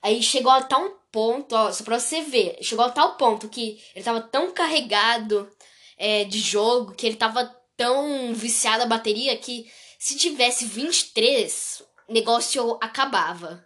Aí 0.02 0.22
chegou 0.22 0.52
a 0.52 0.62
tal 0.62 0.90
ponto, 1.12 1.56
ó, 1.56 1.72
só 1.72 1.84
pra 1.84 2.00
você 2.00 2.22
ver, 2.22 2.58
chegou 2.62 2.86
a 2.86 2.92
tal 2.92 3.16
ponto 3.16 3.50
que 3.50 3.82
ele 3.96 4.04
tava 4.04 4.22
tão 4.22 4.52
carregado 4.52 5.50
é, 5.98 6.24
de 6.26 6.40
jogo, 6.40 6.94
que 6.94 7.08
ele 7.08 7.16
tava 7.16 7.46
tão 7.78 8.34
viciado 8.34 8.84
a 8.84 8.88
bateria 8.88 9.38
que 9.38 9.72
se 9.98 10.18
tivesse 10.18 10.66
23, 10.66 11.84
o 12.10 12.14
negócio 12.14 12.78
acabava. 12.82 13.66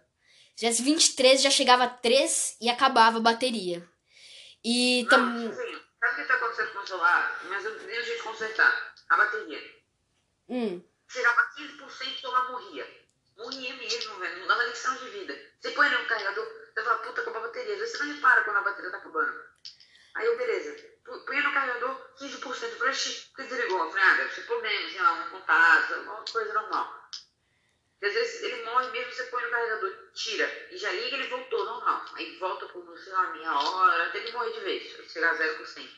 Se 0.54 0.60
tivesse 0.60 0.82
23, 0.82 1.42
já 1.42 1.50
chegava 1.50 1.84
a 1.84 1.88
3 1.88 2.56
e 2.60 2.68
acabava 2.68 3.18
a 3.18 3.20
bateria. 3.20 3.84
E 4.64 5.06
também. 5.10 5.52
Sabe 6.00 6.12
o 6.12 6.16
que 6.16 6.24
tá 6.24 6.34
acontecendo 6.34 6.72
com 6.72 6.78
o 6.78 6.86
celular? 6.86 7.40
Mas 7.44 7.64
eu 7.64 7.78
tenho 7.78 8.04
jeito 8.04 8.18
de 8.18 8.22
consertar. 8.22 8.94
A 9.08 9.16
bateria. 9.16 9.82
Hum. 10.48 10.82
Chegava 11.08 11.40
a 11.40 11.54
15% 11.54 12.16
e 12.16 12.20
celular 12.20 12.50
morria. 12.50 13.08
Morria 13.36 13.74
mesmo, 13.74 14.18
velho. 14.18 14.40
Não 14.40 14.46
dava 14.46 14.64
lição 14.64 14.94
de 14.96 15.08
vida. 15.10 15.38
Você 15.60 15.70
põe 15.70 15.88
no 15.88 16.06
carregador, 16.06 16.44
você 16.44 16.82
fala, 16.84 16.98
puta, 16.98 17.20
acabou 17.20 17.42
a 17.42 17.46
bateria. 17.46 17.74
Às 17.74 17.80
vezes 17.80 17.96
você 17.96 18.04
não 18.04 18.14
repara 18.14 18.44
quando 18.44 18.56
a 18.58 18.62
bateria 18.62 18.90
tá 18.90 18.98
acabando. 18.98 19.44
Aí 20.14 20.26
eu, 20.26 20.36
beleza. 20.36 20.76
Põe 21.04 21.42
no 21.42 21.52
carregador 21.54 22.14
15%. 22.20 22.78
Falei, 22.78 22.94
que 22.94 23.42
desligou. 23.44 23.84
Eu 23.84 23.90
falei, 23.90 24.04
ah, 24.04 24.14
deve 24.14 24.34
ser 24.34 24.42
problema, 24.42 24.90
sei 24.90 25.02
lá, 25.02 25.12
um 25.12 25.30
contato, 25.30 25.94
alguma 25.94 26.24
coisa 26.24 26.52
normal. 26.52 27.08
E 28.00 28.06
às 28.06 28.14
vezes 28.14 28.42
ele 28.42 28.64
morre 28.64 28.90
mesmo, 28.90 29.12
você 29.12 29.24
põe 29.24 29.42
no 29.42 29.50
carregador, 29.50 30.07
tira, 30.18 30.68
e 30.72 30.76
já 30.76 30.90
liga 30.90 31.16
ele 31.16 31.28
voltou 31.28 31.64
normal. 31.64 32.04
Aí 32.14 32.36
volta 32.38 32.66
por, 32.66 32.98
sei 32.98 33.12
lá, 33.12 33.30
meia 33.32 33.54
hora, 33.56 34.08
até 34.08 34.18
ele 34.18 34.32
morrer 34.32 34.52
de 34.52 34.60
vez, 34.60 35.12
chegar 35.12 35.30
a 35.30 35.38
0%. 35.38 35.88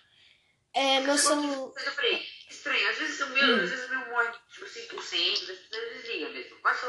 É, 0.74 1.00
meu 1.00 1.16
celular. 1.16 1.72
Mas 1.74 1.86
eu 1.86 1.92
falei, 1.92 2.26
estranho, 2.48 2.90
às 2.90 2.98
vezes 2.98 3.20
o 3.20 3.26
meu, 3.30 3.44
Hum. 3.44 3.62
às 3.62 3.70
vezes 3.70 3.86
o 3.86 3.88
meu 3.88 4.06
morre, 4.10 4.30
tipo, 4.48 4.66
5%, 4.66 5.32
às 5.32 5.46
vezes 5.46 5.72
ele 5.72 5.94
desliga 5.94 6.28
mesmo. 6.28 6.60
Quase 6.60 6.86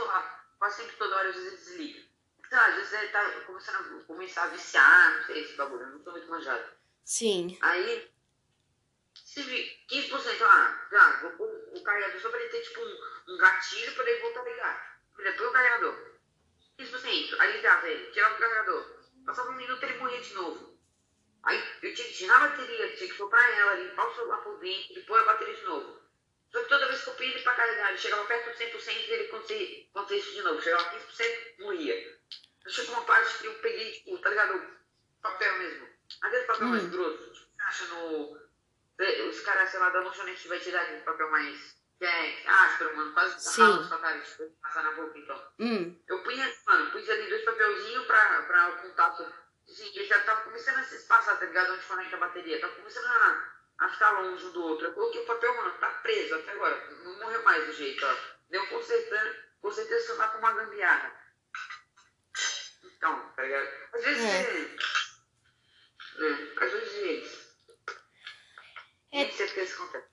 quase 0.60 0.76
sempre 0.76 0.96
toda 0.98 1.16
hora, 1.16 1.30
às 1.30 1.36
vezes 1.36 1.48
ele 1.48 1.58
desliga. 1.58 2.12
Lá, 2.52 2.66
às 2.68 2.76
vezes 2.76 2.94
ele 2.94 3.08
tá 3.08 3.32
começando 3.48 3.76
a, 4.02 4.04
começar 4.04 4.44
a 4.44 4.48
viciar, 4.48 5.18
não 5.18 5.26
sei 5.26 5.42
esse 5.42 5.54
bagulho, 5.54 5.84
eu 5.84 5.88
não 5.88 6.00
tô 6.00 6.12
muito 6.12 6.30
manjado. 6.30 6.70
Sim. 7.06 7.58
Aí, 7.62 8.12
se 9.16 9.42
vi 9.42 9.80
15%, 9.90 10.44
ah, 10.44 10.88
já, 10.92 11.22
vou 11.22 11.32
pôr 11.32 11.48
o 11.48 11.82
carregador 11.82 12.20
só 12.20 12.30
pra 12.30 12.40
ele 12.42 12.50
ter, 12.50 12.62
tipo, 12.62 12.82
um, 12.82 13.34
um 13.34 13.38
gatilho 13.38 13.96
pra 13.96 14.10
ele 14.12 14.22
voltar 14.22 14.42
a 14.42 14.44
ligar. 14.44 15.02
Ele 15.18 15.32
põe 15.32 15.48
o 15.48 15.52
carregador. 15.52 16.11
15%, 16.84 17.40
aí 17.40 17.52
ligava 17.54 17.88
ele, 17.88 18.12
tirava 18.12 18.36
o 18.36 18.38
carregador. 18.38 19.02
Passava 19.26 19.50
um 19.52 19.56
minuto 19.56 19.84
ele 19.84 19.98
morria 20.00 20.22
de 20.22 20.34
novo. 20.34 20.80
Aí 21.44 21.58
eu 21.82 21.94
tinha 21.94 22.08
que 22.08 22.14
tirar 22.14 22.36
a 22.38 22.48
bateria, 22.50 22.96
tinha 22.96 23.10
que 23.10 23.18
soprar 23.18 23.60
ela, 23.60 23.74
limpar 23.76 24.08
o 24.08 24.16
celular 24.16 24.38
por 24.44 24.60
dentro 24.60 25.00
e 25.00 25.02
pôr 25.04 25.20
a 25.20 25.24
bateria 25.26 25.56
de 25.56 25.64
novo. 25.64 26.02
Só 26.52 26.62
que 26.62 26.70
toda 26.70 26.88
vez 26.88 27.02
que 27.04 27.10
eu 27.10 27.14
pedia 27.16 27.34
ele 27.36 27.44
pra 27.44 27.56
carregar, 27.56 27.90
ele 27.90 27.98
chegava 27.98 28.26
perto 28.26 28.52
de 28.52 28.64
100% 28.66 28.90
e 29.08 29.12
ele 29.12 29.28
acontecia, 29.28 29.86
acontecia 29.94 30.18
isso 30.18 30.34
de 30.34 30.42
novo. 30.44 30.62
Chegava 30.62 30.84
a 30.84 31.00
15%, 31.00 31.56
morria. 31.60 32.20
Eu 32.66 32.72
chegou 32.72 32.94
uma 32.96 33.06
parte 33.06 33.38
que 33.40 33.46
eu 33.48 33.54
peguei, 33.56 33.92
tipo, 33.94 34.18
tá 34.20 34.30
ligado? 34.30 34.78
Papel 35.22 35.58
mesmo. 35.60 35.88
Aquele 36.22 36.44
papel 36.44 36.68
Hum. 36.68 36.72
mais 36.72 36.90
grosso. 36.90 37.34
Tipo, 37.34 37.46
você 37.56 37.62
acha 37.64 37.86
no. 37.86 38.42
Os 39.30 39.40
caras, 39.42 39.70
sei 39.72 39.80
lá, 39.80 39.90
da 39.90 40.02
lanchonete 40.02 40.48
vai 40.48 40.60
te 40.60 40.70
dar 40.72 40.82
aquele 40.82 41.02
papel 41.02 41.32
mais. 41.32 41.81
Que 42.02 42.08
é 42.08 42.50
áspero, 42.50 42.98
mano. 42.98 43.14
Quase 43.14 43.40
Sim. 43.40 43.62
rala 43.62 43.78
na 43.78 43.88
sua 43.88 44.22
tipo, 44.22 44.50
passar 44.60 44.84
na 44.84 44.92
boca, 44.94 45.20
então. 45.20 45.40
Hum. 45.60 46.02
Eu 46.08 46.24
punha, 46.24 46.52
mano, 46.66 46.90
pus 46.90 47.08
ali 47.08 47.30
dois 47.30 47.46
papelzinhos 47.46 48.08
pra, 48.08 48.42
pra 48.42 48.70
o 48.70 48.82
contato. 48.82 49.22
Assim, 49.70 49.86
ele 49.96 50.08
já 50.08 50.20
tava 50.22 50.42
começando 50.42 50.80
a 50.80 50.84
se 50.84 50.96
espaçar, 50.96 51.38
tá 51.38 51.46
ligado? 51.46 51.74
Onde 51.74 51.86
conecta 51.86 52.16
a 52.16 52.20
bateria. 52.20 52.60
Tava 52.60 52.74
começando 52.74 53.06
a, 53.06 53.54
a 53.78 53.90
ficar 53.90 54.20
longe 54.20 54.44
um 54.48 54.52
do 54.52 54.64
outro. 54.64 54.88
Eu 54.88 54.94
coloquei 54.94 55.22
o 55.22 55.28
papel, 55.28 55.56
mano, 55.56 55.78
tá 55.78 55.90
preso 56.02 56.34
até 56.34 56.54
agora. 56.54 56.90
Não 57.04 57.20
morreu 57.20 57.44
mais 57.44 57.68
do 57.68 57.74
jeito, 57.74 58.04
ó. 58.04 58.16
Deu 58.50 58.66
consertando, 58.66 59.36
com 59.62 59.70
certeza 59.70 60.08
você 60.08 60.14
vai 60.16 60.32
com 60.32 60.40
uma 60.40 60.54
gambiarra. 60.54 61.16
Então, 62.84 63.30
tá 63.36 63.44
ligado? 63.44 63.70
Às 63.94 64.04
vezes. 64.04 64.26
É. 64.26 64.76
É, 66.26 66.66
às 66.66 66.72
vezes. 66.72 67.48
É. 69.12 69.18
Nem 69.18 69.32
certeza 69.32 69.76
que 69.76 69.82
acontece. 69.84 70.11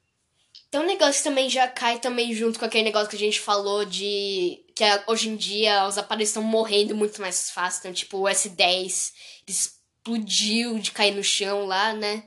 Tem 0.71 0.81
um 0.81 0.87
negócio 0.87 1.23
que 1.23 1.29
também 1.29 1.49
já 1.49 1.67
cai 1.67 1.99
também 1.99 2.35
junto 2.35 2.59
com 2.59 2.65
aquele 2.65 2.85
negócio 2.85 3.09
que 3.09 3.17
a 3.17 3.19
gente 3.19 3.41
falou 3.41 3.87
de 3.87 4.63
que 4.75 4.85
hoje 5.07 5.31
em 5.31 5.37
dia 5.37 5.87
os 5.87 5.97
aparelhos 5.97 6.29
estão 6.29 6.43
morrendo 6.43 6.95
muito 6.95 7.21
mais 7.23 7.51
fácil. 7.51 7.81
Então, 7.81 7.93
tipo, 7.93 8.19
o 8.19 8.25
S10 8.25 9.13
ele 9.47 9.57
explodiu 9.57 10.79
de 10.79 10.91
cair 10.91 11.15
no 11.15 11.25
chão 11.25 11.65
lá, 11.65 11.95
né? 11.95 12.23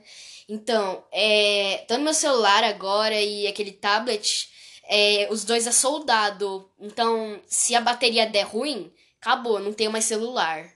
Então, 0.48 1.04
é, 1.12 1.84
tanto 1.86 2.02
meu 2.02 2.12
celular 2.12 2.64
agora 2.64 3.20
e 3.20 3.46
aquele 3.46 3.72
tablet, 3.72 4.48
é, 4.88 5.28
os 5.30 5.44
dois 5.44 5.66
é 5.66 5.72
soldado. 5.72 6.68
Então, 6.80 7.40
se 7.46 7.76
a 7.76 7.80
bateria 7.80 8.26
der 8.26 8.42
ruim, 8.42 8.92
acabou, 9.20 9.60
não 9.60 9.72
tenho 9.72 9.92
mais 9.92 10.04
celular. 10.04 10.68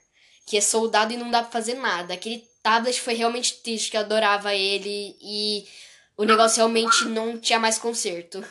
Que 0.45 0.57
é 0.57 0.61
soldado 0.61 1.13
e 1.13 1.17
não 1.17 1.29
dá 1.29 1.41
pra 1.41 1.51
fazer 1.51 1.73
nada. 1.75 2.13
Aquele 2.13 2.47
tablet 2.63 2.99
foi 3.01 3.13
realmente 3.13 3.55
triste, 3.55 3.91
que 3.91 3.97
eu 3.97 4.01
adorava 4.01 4.55
ele 4.55 5.17
e 5.21 5.67
o 6.17 6.25
negócio 6.25 6.57
realmente 6.57 7.05
não 7.05 7.39
tinha 7.39 7.59
mais 7.59 7.77
conserto. 7.77 8.43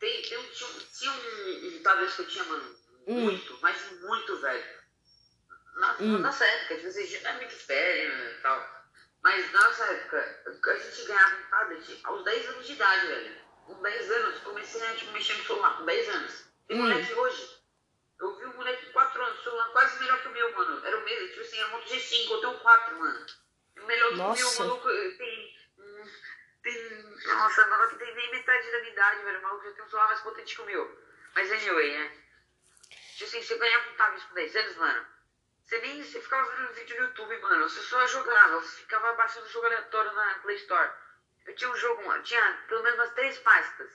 Tem, 0.00 0.22
tem 0.22 0.38
um, 0.38 0.50
tinha, 0.50 0.68
um- 0.70 0.80
tinha 0.98 1.10
um, 1.12 1.76
um 1.76 1.82
tablet 1.82 2.14
que 2.14 2.22
eu 2.22 2.28
tinha, 2.28 2.44
mano, 2.44 2.76
Hum. 3.06 3.20
muito, 3.20 3.58
mas 3.60 3.92
muito 4.02 4.36
velho. 4.40 4.78
Na, 5.76 5.96
Hum. 6.00 6.18
Nossa 6.18 6.44
época, 6.44 6.76
tipo, 6.76 6.90
já 6.90 7.28
é 7.30 7.32
muito 7.36 7.66
velho 7.66 8.16
né, 8.16 8.34
e 8.38 8.42
tal. 8.42 8.78
Mas 9.22 9.52
na 9.52 9.62
nossa 9.64 9.84
época, 9.84 10.42
a 10.70 10.76
gente 10.76 11.06
ganhava 11.06 11.36
um 11.36 11.50
tablet 11.50 12.00
aos 12.04 12.24
10 12.24 12.48
anos 12.48 12.66
de 12.66 12.72
idade, 12.72 13.06
velho. 13.06 13.36
Com 13.66 13.82
10 13.82 14.10
anos, 14.10 14.38
comecei 14.40 14.82
a 14.86 14.94
tipo, 14.96 15.12
mexer 15.12 15.34
no 15.36 15.44
celular, 15.44 15.76
com 15.76 15.84
10 15.84 16.08
anos. 16.08 16.44
Tem 16.68 16.76
Hum. 16.78 16.82
moleque 16.88 17.12
hoje. 17.14 17.58
Eu 18.20 18.36
vi 18.38 18.46
um 18.46 18.54
moleque 18.56 18.86
com 18.86 18.92
4 18.92 19.22
anos, 19.24 19.42
celular 19.42 19.68
quase 19.70 19.98
melhor 20.00 20.20
que 20.22 20.28
o 20.28 20.32
meu, 20.32 20.52
mano. 20.56 20.84
Era 20.86 20.98
o 20.98 21.04
mesmo, 21.04 21.28
tipo 21.28 21.40
assim, 21.40 21.58
era 21.58 21.68
um 21.68 21.70
Moto 21.72 21.88
G5, 21.88 22.30
eu 22.32 22.40
tenho 22.40 22.52
um 22.52 22.58
4, 22.58 22.98
mano. 22.98 23.26
Melhor 23.86 24.08
que 24.08 24.14
o 24.14 24.16
meu, 24.34 24.58
maluco. 24.58 24.88
Tem. 24.88 25.57
Tem. 26.74 27.34
Nossa, 27.34 27.66
o 27.66 27.70
maluco 27.70 27.96
tem 27.96 28.14
nem 28.14 28.30
metade 28.30 28.70
da 28.70 28.78
minha 28.78 28.92
idade, 28.92 29.22
velho. 29.24 29.38
O 29.38 29.42
maluco 29.42 29.64
já 29.64 29.72
tem 29.72 29.84
um 29.84 29.88
celular 29.88 30.08
mais 30.08 30.20
potente 30.20 30.54
que 30.56 30.62
o 30.62 30.66
meu. 30.66 31.02
Mas 31.34 31.50
anyway, 31.52 31.98
né? 31.98 32.12
Tipo 33.16 33.24
assim, 33.24 33.42
você 33.42 33.58
ganhava 33.58 33.90
um 33.90 33.94
tablet 33.94 34.24
com 34.26 34.34
10 34.34 34.56
anos, 34.56 34.76
mano. 34.76 35.06
Você 35.64 35.78
nem. 35.80 36.02
Você 36.02 36.20
ficava 36.20 36.50
vendo 36.54 36.72
vídeo 36.74 36.96
no 37.00 37.06
YouTube, 37.08 37.36
mano. 37.38 37.68
Você 37.68 37.80
só 37.80 38.06
jogava. 38.06 38.60
Você 38.60 38.76
ficava 38.82 39.12
baixando 39.14 39.48
jogo 39.48 39.66
aleatório 39.66 40.12
na 40.12 40.34
Play 40.40 40.56
Store. 40.56 40.90
Eu 41.46 41.54
tinha 41.54 41.70
um 41.70 41.76
jogo, 41.76 42.06
mano. 42.06 42.22
Tinha 42.22 42.64
pelo 42.68 42.82
menos 42.82 42.98
umas 42.98 43.14
3 43.14 43.38
pastas. 43.38 43.90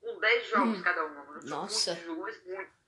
Com 0.00 0.18
10 0.20 0.46
jogos 0.48 0.78
Hum. 0.78 0.82
cada 0.82 1.04
uma, 1.04 1.24
mano. 1.24 1.40
Eu 1.42 1.48
Nossa. 1.50 1.92
Muito 1.94 2.06
jogo, 2.06 2.22
mas 2.22 2.44
muito. 2.44 2.78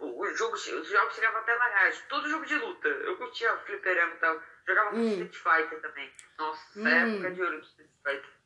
O, 0.00 0.20
o 0.22 0.34
jogo, 0.36 0.54
os 0.54 0.64
jogos 0.88 1.14
chegavam 1.14 1.40
até 1.40 1.54
lagarto. 1.56 2.04
Todo 2.08 2.28
jogo 2.28 2.46
de 2.46 2.54
luta. 2.56 2.86
Eu 2.88 3.16
curtia 3.16 3.56
fliperama 3.58 4.14
e 4.14 4.18
tal. 4.18 4.42
Jogava 4.66 4.90
muito 4.92 5.20
Hum. 5.22 5.24
Street 5.24 5.34
Fighter 5.64 5.80
também. 5.80 6.12
Nossa, 6.38 6.78
Hum. 6.78 6.86
época 6.86 7.30
de 7.32 7.42
ouro 7.42 7.58
do 7.60 7.66
Street 7.66 7.90
Fighter. 8.04 8.37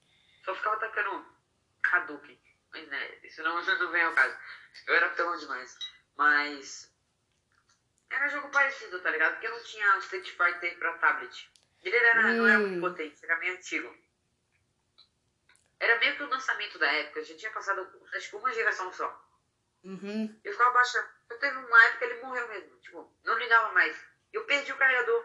Só 0.45 0.55
ficava 0.55 0.77
atacando 0.77 1.27
Hadouken. 1.83 2.41
Mas 2.73 2.89
né, 2.89 3.19
isso 3.25 3.43
não, 3.43 3.63
não 3.65 3.91
vem 3.91 4.03
ao 4.03 4.15
caso. 4.15 4.37
Eu 4.87 4.95
era 4.95 5.11
pelão 5.11 5.37
demais. 5.37 5.77
Mas. 6.17 6.91
Era 8.11 8.29
jogo 8.29 8.51
parecido, 8.51 9.01
tá 9.01 9.11
ligado? 9.11 9.33
Porque 9.35 9.49
não 9.49 9.63
tinha 9.63 9.99
Street 9.99 10.29
Fighter 10.31 10.79
pra 10.79 10.99
tablet. 10.99 11.51
Ele 11.83 11.97
era, 11.97 12.23
não 12.35 12.47
era 12.47 12.59
muito 12.59 12.77
Hum. 12.77 12.81
potente, 12.81 13.25
era 13.25 13.37
meio 13.39 13.55
antigo. 13.55 13.97
Era 15.81 15.99
meio 15.99 16.17
que 16.17 16.23
o 16.23 16.29
lançamento 16.29 16.79
da 16.79 16.87
época, 16.93 17.25
já 17.25 17.37
tinha 17.37 17.51
passado 17.51 17.91
acho 18.15 18.31
que 18.31 18.37
uma 18.37 18.53
geração 18.53 18.93
só. 18.93 19.29
Uhum. 19.83 20.41
Eu 20.45 20.53
ficava 20.53 20.71
baixando. 20.73 21.09
Eu 21.29 21.39
teve 21.39 21.57
uma 21.57 21.85
época 21.87 21.99
que 21.99 22.05
ele 22.13 22.23
morreu 22.23 22.47
mesmo. 22.49 22.79
Tipo, 22.81 23.13
não 23.25 23.37
ligava 23.37 23.73
mais. 23.73 23.99
Eu 24.33 24.45
perdi 24.45 24.73
o 24.73 24.77
carregador. 24.77 25.25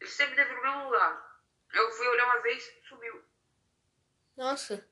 Ele 0.00 0.10
sempre 0.10 0.34
teve 0.34 0.52
no 0.52 0.60
mesmo 0.62 0.84
lugar. 0.84 1.40
Eu 1.72 1.90
fui 1.92 2.06
olhar 2.08 2.26
uma 2.26 2.40
vez, 2.40 2.70
sumiu. 2.88 3.24
Nossa. 4.36 4.84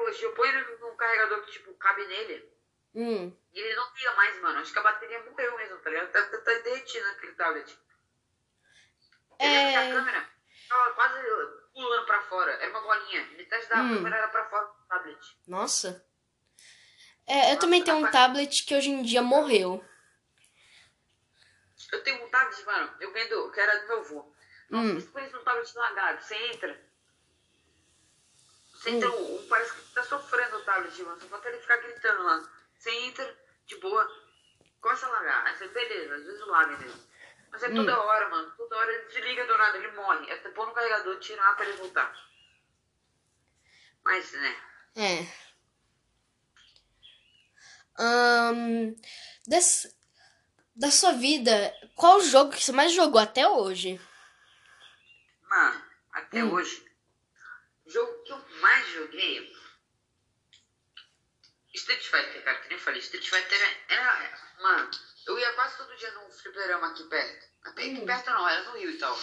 Hoje, 0.00 0.22
eu 0.22 0.34
ponho 0.34 0.52
ele 0.52 0.76
num 0.78 0.96
carregador 0.96 1.42
que, 1.44 1.52
tipo, 1.52 1.72
cabe 1.74 2.04
nele. 2.06 2.52
Hum. 2.94 3.36
E 3.52 3.58
ele 3.60 3.74
não 3.76 3.92
liga 3.94 4.12
mais, 4.14 4.40
mano. 4.40 4.58
Acho 4.58 4.72
que 4.72 4.78
a 4.78 4.82
bateria 4.82 5.22
morreu 5.24 5.56
mesmo, 5.56 5.78
tá 5.78 5.90
ligado? 5.90 6.10
Tá, 6.12 6.22
tá, 6.22 6.38
tá 6.38 6.52
derretido 6.58 7.06
tablet. 7.36 7.78
Ele 9.38 9.54
É. 9.54 9.76
A 9.76 9.92
câmera 9.92 10.28
tava 10.68 10.94
quase 10.94 11.22
pulando 11.72 12.06
pra 12.06 12.22
fora. 12.22 12.52
Era 12.52 12.70
uma 12.70 12.80
bolinha. 12.80 13.26
Metade 13.36 13.68
da 13.68 13.82
Hum. 13.82 13.94
câmera 13.96 14.16
era 14.16 14.28
pra 14.28 14.48
fora 14.48 14.64
do 14.66 14.86
tablet. 14.88 15.38
Nossa. 15.46 16.04
É, 17.26 17.52
eu 17.52 17.58
também 17.58 17.82
tenho 17.84 17.98
um 17.98 18.10
tablet 18.10 18.64
que 18.64 18.74
hoje 18.74 18.90
em 18.90 19.02
dia 19.02 19.22
morreu. 19.22 19.84
Eu 21.92 22.02
tenho 22.02 22.24
um 22.24 22.30
tablet, 22.30 22.64
mano. 22.64 22.96
Eu 23.00 23.12
ganhei 23.12 23.28
do, 23.28 23.50
que 23.52 23.60
era 23.60 23.80
do 23.80 23.88
meu 23.88 23.98
avô. 24.00 24.34
Nossa, 24.70 24.88
Hum. 24.88 24.98
isso 24.98 25.10
parece 25.12 25.36
um 25.36 25.44
tablet 25.44 25.74
lagado. 25.76 26.22
Você 26.22 26.34
entra. 26.34 26.86
Você 28.76 28.90
Hum. 28.90 28.94
entra, 28.96 29.10
um, 29.10 29.46
parece 29.48 29.72
que 29.74 29.80
tá 29.94 30.02
sofrendo 30.02 30.56
o 30.56 30.64
tablet, 30.64 31.02
mano. 31.02 31.20
Só 31.20 31.26
falta 31.28 31.48
ele 31.48 31.58
ficar 31.58 31.76
gritando 31.78 32.22
lá. 32.22 32.48
Você 32.78 32.90
entra, 32.90 33.36
de 33.66 33.76
boa, 33.76 34.06
começa 34.80 35.06
a 35.06 35.10
lagar. 35.10 35.46
Aí 35.46 35.56
você, 35.56 35.68
beleza, 35.68 36.14
às 36.14 36.24
vezes 36.24 36.46
laga 36.46 36.76
mesmo. 36.78 37.06
Mas 37.50 37.62
é 37.62 37.68
Hum. 37.70 37.74
toda 37.74 38.00
hora, 38.00 38.28
mano. 38.28 38.50
Toda 38.56 38.76
hora 38.76 38.92
ele 38.92 39.08
desliga 39.08 39.46
do 39.46 39.56
nada, 39.58 39.78
ele 39.78 39.90
morre. 39.92 40.30
É 40.30 40.36
você 40.40 40.48
pôr 40.50 40.66
no 40.66 40.74
carregador, 40.74 41.18
tirar 41.18 41.56
pra 41.56 41.64
ele 41.66 41.76
voltar. 41.78 42.14
Mas, 44.04 44.32
né? 44.32 44.56
É. 44.96 45.26
Ahn, 47.98 48.94
des- 49.46 49.94
da 50.74 50.90
sua 50.90 51.12
vida, 51.12 51.74
qual 51.94 52.18
o 52.18 52.24
jogo 52.24 52.50
que 52.52 52.62
você 52.62 52.72
mais 52.72 52.92
jogou 52.92 53.20
até 53.20 53.48
hoje? 53.48 53.98
Mano, 55.48 55.82
até 56.12 56.44
Hum. 56.44 56.52
hoje, 56.52 56.84
o 57.86 57.90
jogo 57.90 58.22
que 58.24 58.32
eu 58.32 58.40
mais 58.60 58.86
joguei. 58.88 59.56
Street 61.74 62.02
Fighter, 62.02 62.42
cara, 62.44 62.58
que 62.60 62.68
nem 62.68 62.78
falei. 62.78 63.00
Street 63.00 63.28
Fighter 63.28 63.60
era. 63.88 64.00
era- 64.00 64.38
mano, 64.60 64.90
eu 65.26 65.38
ia 65.38 65.52
quase 65.52 65.76
todo 65.76 65.96
dia 65.96 66.10
num 66.12 66.30
fliperama 66.30 66.88
aqui 66.88 67.04
perto. 67.04 67.46
Aqui 67.64 67.88
Hum. 67.90 68.06
perto 68.06 68.30
não, 68.30 68.48
era 68.48 68.62
no 68.62 68.78
Rio 68.78 68.90
e 68.90 68.98
tal. 68.98 69.18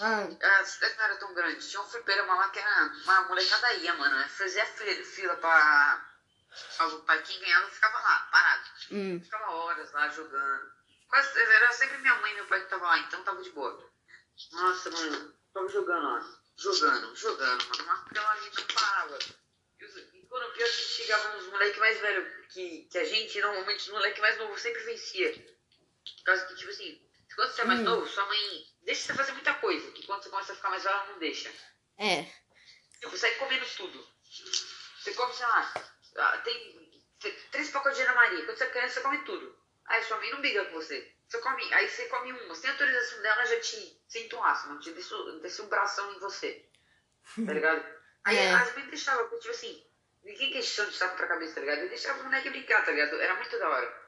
Ah, 0.00 0.24
A 0.60 0.64
cidade 0.64 0.96
não 0.96 1.04
era 1.04 1.16
tão 1.16 1.32
grande. 1.32 1.66
Tinha 1.68 1.80
um 1.80 1.88
fliperama 1.88 2.34
lá 2.34 2.48
que 2.50 2.58
era 2.58 2.86
uma 3.04 3.22
molecada 3.22 3.72
ia, 3.74 3.94
mano. 3.94 4.28
Fazia 4.28 4.66
fila, 4.66 5.36
pra. 5.36 6.04
pra. 7.06 7.18
Quem 7.22 7.40
ganhava 7.40 7.68
ficava 7.70 7.98
lá, 7.98 8.18
parado. 8.30 8.68
hum. 8.90 9.20
Ficava 9.22 9.50
horas 9.52 9.92
lá 9.92 10.08
jogando. 10.08 10.72
Quase, 11.08 11.38
era 11.40 11.72
sempre 11.72 11.98
minha 11.98 12.14
mãe 12.16 12.32
e 12.32 12.34
meu 12.34 12.46
pai 12.46 12.60
que 12.60 12.68
tava 12.68 12.84
lá, 12.86 12.98
então 12.98 13.22
tava 13.22 13.40
de 13.42 13.50
boa. 13.50 13.90
Nossa, 14.52 14.90
mano, 14.90 15.34
tava 15.54 15.68
jogando 15.68 16.02
lá. 16.02 16.43
Jogando, 16.56 17.14
jogando, 17.16 17.64
mano. 17.68 17.84
Mas 17.86 18.00
aquela 18.06 18.30
ali 18.32 18.50
não 18.56 18.66
parava. 18.74 19.18
E, 19.80 19.84
os- 19.84 19.96
e 19.96 20.26
quando 20.28 20.52
pior 20.52 20.66
que 20.66 20.72
chegavam 20.72 21.36
uns 21.38 21.46
moleques 21.46 21.78
mais 21.78 21.98
velhos 22.00 22.46
que, 22.52 22.84
que 22.90 22.98
a 22.98 23.04
gente, 23.04 23.40
normalmente 23.40 23.80
os 23.80 23.88
moleques 23.88 24.20
mais 24.20 24.38
novos 24.38 24.60
sempre 24.60 24.82
vencia. 24.84 25.32
Por 25.34 26.24
causa 26.24 26.46
que, 26.46 26.54
tipo 26.54 26.70
assim, 26.70 27.00
quando 27.34 27.50
você 27.52 27.60
é 27.60 27.64
mais 27.64 27.80
Hum. 27.80 27.84
novo, 27.84 28.06
sua 28.06 28.24
mãe 28.26 28.66
deixa 28.82 29.02
você 29.06 29.14
fazer 29.14 29.32
muita 29.32 29.54
coisa. 29.54 29.90
Que 29.92 30.06
quando 30.06 30.22
você 30.22 30.30
começa 30.30 30.52
a 30.52 30.56
ficar 30.56 30.70
mais 30.70 30.82
velho, 30.84 30.94
ela 30.94 31.06
não 31.12 31.18
deixa. 31.18 31.52
É. 31.98 32.24
Tipo, 33.00 33.16
sai 33.16 33.34
comendo 33.34 33.66
tudo. 33.76 34.08
Você 35.02 35.12
come, 35.14 35.34
sei 35.34 35.46
lá, 35.46 35.74
ah, 36.16 36.38
tem 36.38 36.84
três 37.50 37.70
pacotes 37.70 37.98
de 37.98 38.04
Ana 38.04 38.14
Maria. 38.14 38.44
Quando 38.44 38.56
você 38.56 38.64
é 38.64 38.70
criança, 38.70 38.94
você 38.94 39.00
come 39.00 39.18
tudo. 39.24 39.58
Aí 39.86 40.02
sua 40.04 40.16
mãe 40.18 40.30
não 40.30 40.40
briga 40.40 40.64
com 40.66 40.72
você. 40.74 41.14
Você 41.34 41.40
come, 41.40 41.74
aí 41.74 41.88
você 41.88 42.06
come 42.06 42.32
uma. 42.32 42.54
Sem 42.54 42.70
autorização 42.70 43.20
dela, 43.20 43.44
já 43.44 43.58
te 43.58 44.00
sinto 44.06 44.36
um 44.36 44.44
asma, 44.44 44.78
te 44.78 44.92
desce 44.92 45.62
um 45.62 45.66
bração 45.66 46.12
em 46.14 46.18
você. 46.20 46.64
Tá 47.44 47.52
ligado? 47.52 47.84
Aí 48.24 48.36
é. 48.38 48.52
as 48.52 48.72
mães 48.74 48.86
deixavam, 48.86 49.28
tipo 49.38 49.50
assim, 49.50 49.84
ninguém 50.22 50.50
questão 50.52 50.86
de 50.86 50.96
saco 50.96 51.16
pra 51.16 51.26
cabeça, 51.26 51.56
tá 51.56 51.60
ligado? 51.60 51.80
Eu 51.80 51.88
deixava 51.88 52.20
o 52.20 52.24
moleque 52.24 52.48
brincar, 52.48 52.84
tá 52.84 52.90
ligado? 52.90 53.20
Era 53.20 53.34
muito 53.34 53.58
da 53.58 53.68
hora. 53.68 54.04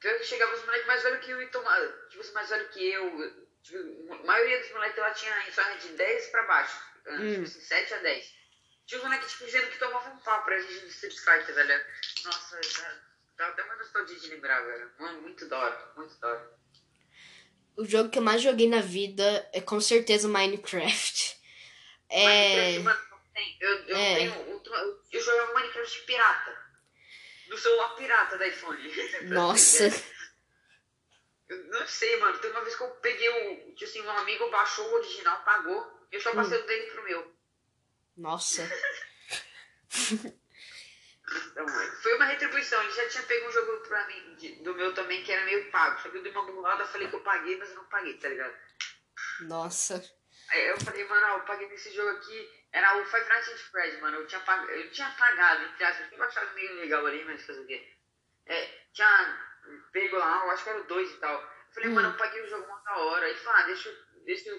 Pior 0.00 0.16
que 0.16 0.24
chegava 0.24 0.54
os 0.54 0.64
moleques 0.64 0.86
mais 0.86 1.02
velhos 1.02 1.24
que 1.24 1.30
eu 1.30 1.42
e 1.42 1.48
tomava, 1.48 1.88
tipo 2.08 2.22
assim, 2.22 2.32
mais 2.32 2.48
velho 2.48 2.68
que 2.68 2.88
eu. 2.90 3.48
Tipo, 3.62 4.14
a 4.14 4.16
maioria 4.24 4.60
dos 4.60 4.70
moleques 4.70 4.98
lá 4.98 5.10
tinha 5.10 5.48
em 5.48 5.78
de 5.78 5.88
10 5.88 6.26
pra 6.28 6.42
baixo. 6.44 6.80
Hum. 7.06 7.32
Tipo 7.32 7.42
assim, 7.42 7.60
7 7.60 7.94
a 7.94 7.98
10. 7.98 8.34
Tinha 8.86 8.98
os 8.98 9.04
moleques, 9.04 9.32
tipo, 9.32 9.44
dizendo 9.44 9.70
que 9.70 9.78
tomavam 9.78 10.14
um 10.14 10.18
pau 10.20 10.42
pra 10.44 10.58
gente 10.58 10.84
no 10.84 10.88
Street 10.88 11.18
Fighter, 11.18 11.54
velho. 11.54 11.84
Nossa, 12.24 12.60
dá 13.38 13.48
até 13.48 13.62
uma 13.62 13.76
nostalgia 13.76 14.18
de 14.18 14.28
lembrar, 14.28 14.60
velho. 14.60 14.90
Mano, 14.98 15.22
muito 15.22 15.48
da 15.48 15.58
hora, 15.58 15.92
muito 15.96 16.18
da 16.18 16.28
hora. 16.28 16.58
O 17.76 17.84
jogo 17.84 18.10
que 18.10 18.18
eu 18.18 18.22
mais 18.22 18.42
joguei 18.42 18.68
na 18.68 18.80
vida 18.80 19.48
é 19.52 19.60
com 19.60 19.80
certeza 19.80 20.28
Minecraft. 20.28 21.38
É... 22.10 22.78
Minecraft, 22.78 22.84
mano, 22.84 23.20
eu, 23.60 23.68
eu 23.84 23.96
é. 23.98 24.14
tenho. 24.14 24.32
Eu, 24.32 25.02
eu 25.12 25.20
jogo 25.20 25.52
Minecraft 25.52 26.06
pirata. 26.06 26.68
No 27.50 27.58
celular 27.58 27.96
pirata 27.96 28.38
da 28.38 28.48
iPhone. 28.48 28.80
Nossa. 29.28 29.84
eu 31.50 31.64
não 31.64 31.86
sei, 31.86 32.16
mano. 32.16 32.38
Tem 32.38 32.50
uma 32.50 32.62
vez 32.62 32.74
que 32.74 32.82
eu 32.82 32.90
peguei 32.92 33.28
o. 33.28 33.74
Tipo 33.74 33.84
assim, 33.84 34.00
um 34.00 34.10
amigo 34.10 34.50
baixou 34.50 34.86
o 34.86 34.94
original, 34.94 35.44
pagou. 35.44 36.08
E 36.10 36.16
eu 36.16 36.20
só 36.22 36.34
passei 36.34 36.58
hum. 36.58 36.62
o 36.62 36.66
dele 36.66 36.90
pro 36.92 37.04
meu. 37.04 37.36
Nossa. 38.16 38.66
Foi 42.02 42.14
uma 42.14 42.24
retribuição. 42.26 42.82
Ele 42.82 42.92
já 42.92 43.08
tinha 43.08 43.22
pego 43.24 43.48
um 43.48 43.52
jogo 43.52 43.80
pra 43.88 44.06
mim, 44.06 44.34
de, 44.36 44.62
do 44.62 44.74
meu 44.74 44.94
também, 44.94 45.22
que 45.22 45.32
era 45.32 45.44
meio 45.44 45.70
pago. 45.70 46.00
Só 46.00 46.08
que 46.08 46.18
eu 46.18 46.22
dei 46.22 46.32
uma 46.32 46.44
burlada, 46.44 46.86
falei 46.86 47.08
que 47.08 47.14
eu 47.14 47.20
paguei, 47.20 47.56
mas 47.56 47.70
eu 47.70 47.76
não 47.76 47.84
paguei, 47.84 48.14
tá 48.14 48.28
ligado? 48.28 48.54
Nossa. 49.40 50.02
Aí 50.50 50.68
eu 50.68 50.80
falei, 50.80 51.04
mano, 51.06 51.26
eu 51.26 51.40
paguei 51.40 51.68
nesse 51.68 51.92
jogo 51.94 52.10
aqui. 52.10 52.50
Era 52.72 52.98
o 52.98 53.04
Five 53.04 53.28
Nights 53.28 53.48
at 53.48 53.58
Freddy's, 53.70 54.00
mano. 54.00 54.16
Eu 54.18 54.26
tinha, 54.26 54.40
pag... 54.40 54.70
eu 54.70 54.90
tinha 54.90 55.10
pagado, 55.10 55.64
entre 55.64 55.84
aspas. 55.84 56.04
Eu 56.04 56.10
tinha 56.10 56.26
achado 56.26 56.54
meio 56.54 56.74
legal 56.76 57.06
ali, 57.06 57.24
mas 57.24 57.44
fazer 57.44 57.60
o 57.60 57.66
quê? 57.66 57.94
É, 58.46 58.66
tinha 58.92 59.48
pego 59.92 60.16
lá, 60.16 60.44
eu 60.44 60.50
acho 60.50 60.64
que 60.64 60.70
era 60.70 60.80
o 60.80 60.84
2 60.84 61.10
e 61.10 61.16
tal. 61.18 61.40
Eu 61.40 61.74
falei, 61.74 61.88
hum. 61.90 61.94
mano, 61.94 62.08
eu 62.08 62.16
paguei 62.16 62.42
o 62.42 62.48
jogo 62.48 62.64
uma 62.66 62.80
da 62.80 62.96
hora. 62.96 63.28
Ele 63.28 63.38
falou, 63.38 63.60
ah, 63.60 63.66
deixa, 63.66 64.06
deixa, 64.24 64.50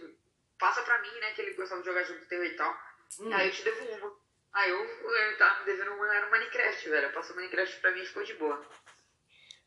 passa 0.59 0.81
pra 0.83 1.01
mim, 1.01 1.11
né, 1.19 1.33
que 1.33 1.41
ele 1.41 1.53
gostava 1.53 1.81
de 1.81 1.87
jogar 1.87 2.03
jogo 2.03 2.25
teu 2.25 2.43
e 2.43 2.55
tal. 2.55 2.71
Hum. 3.19 3.33
Aí 3.33 3.47
eu 3.47 3.53
te 3.53 3.63
devolvo. 3.63 4.18
Aí 4.53 4.69
eu, 4.69 4.77
eu 4.77 5.37
tava 5.37 5.59
me 5.59 5.65
devendo 5.65 5.93
uma, 5.93 6.15
era 6.15 6.27
o 6.27 6.31
Minecraft, 6.31 6.89
velho. 6.89 7.13
Passou 7.13 7.35
Minecraft 7.35 7.79
pra 7.79 7.91
mim 7.91 8.01
e 8.01 8.05
ficou 8.05 8.23
de 8.23 8.33
boa. 8.35 8.65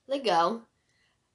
Legal. 0.08 0.68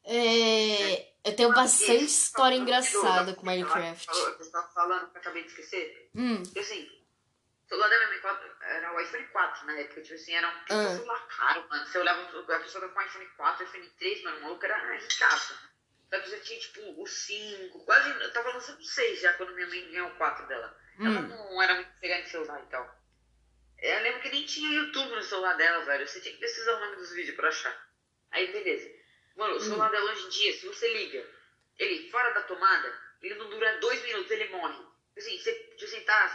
É, 0.04 1.12
eu 1.24 1.36
tenho 1.36 1.54
bastante 1.54 2.06
história 2.06 2.56
engraçada 2.56 3.34
com 3.34 3.46
Minecraft. 3.46 4.08
Você 4.38 4.52
tava 4.52 4.68
falando 4.70 5.10
que 5.12 5.18
eu 5.18 5.22
acabei 5.22 5.44
de 5.44 5.50
esquecer? 5.50 6.10
Hum. 6.16 6.44
Porque 6.44 6.60
assim, 6.60 6.90
o 7.66 7.68
celular 7.68 7.90
da 7.90 7.98
minha 7.98 8.10
mãe 8.10 8.20
era 8.62 8.96
o 8.96 9.00
iPhone 9.02 9.28
4 9.28 9.66
na 9.66 9.78
época, 9.80 10.02
tipo 10.02 10.16
assim, 10.16 10.34
era 10.34 10.48
um 10.48 10.52
ah. 10.70 10.90
celular 10.90 11.28
caro, 11.28 11.68
mano. 11.70 11.86
Você 11.86 11.98
olhava 11.98 12.22
a 12.22 12.60
pessoa 12.60 12.88
com 12.88 13.00
o 13.00 13.02
iPhone 13.02 13.28
4, 13.36 13.66
iPhone 13.66 13.90
3, 14.00 14.24
mano, 14.24 14.38
o 14.38 14.42
maluco 14.44 14.66
era 14.66 14.96
ricaço. 14.96 15.54
Só 16.10 16.20
que 16.22 16.30
você 16.30 16.40
tinha, 16.40 16.60
tipo, 16.60 17.02
o 17.02 17.06
5, 17.06 17.84
quase. 17.84 18.10
Eu 18.10 18.32
tava 18.32 18.54
lançando 18.54 18.80
o 18.80 18.84
6 18.84 19.20
já 19.20 19.34
quando 19.34 19.54
minha 19.54 19.68
mãe 19.68 19.92
ganhou 19.92 20.10
o 20.10 20.16
4 20.16 20.48
dela. 20.48 20.78
Hum. 21.00 21.06
Ela 21.06 21.22
não 21.22 21.62
era 21.62 21.76
muito 21.76 21.92
pegar 22.00 22.20
em 22.20 22.26
celular 22.26 22.64
e 22.64 22.68
tal. 22.68 22.97
Eu 23.80 24.02
lembro 24.02 24.22
que 24.22 24.30
nem 24.30 24.46
tinha 24.46 24.74
YouTube 24.74 25.16
no 25.16 25.22
celular 25.22 25.54
dela, 25.56 25.86
velho. 25.86 26.08
Você 26.08 26.20
tinha 26.22 26.34
que 26.34 26.40
pesquisar 26.40 26.74
o 26.74 26.80
nome 26.80 26.96
dos 26.96 27.12
vídeos 27.14 27.36
pra 27.36 27.50
achar. 27.50 27.88
Aí, 28.32 28.52
beleza. 28.52 28.90
Mano, 29.36 29.56
o 29.56 29.60
celular 29.60 29.90
hum. 29.90 29.92
dela 29.92 30.12
hoje 30.12 30.26
em 30.26 30.30
dia, 30.30 30.54
se 30.54 30.66
você 30.66 30.92
liga 30.94 31.38
ele 31.78 32.10
fora 32.10 32.34
da 32.34 32.42
tomada, 32.44 33.02
ele 33.22 33.36
não 33.36 33.50
dura 33.50 33.78
dois 33.80 34.02
minutos, 34.04 34.32
ele 34.32 34.50
morre. 34.50 34.84
Assim, 35.16 35.38
você, 35.38 35.76
você 35.80 36.02
tá. 36.02 36.26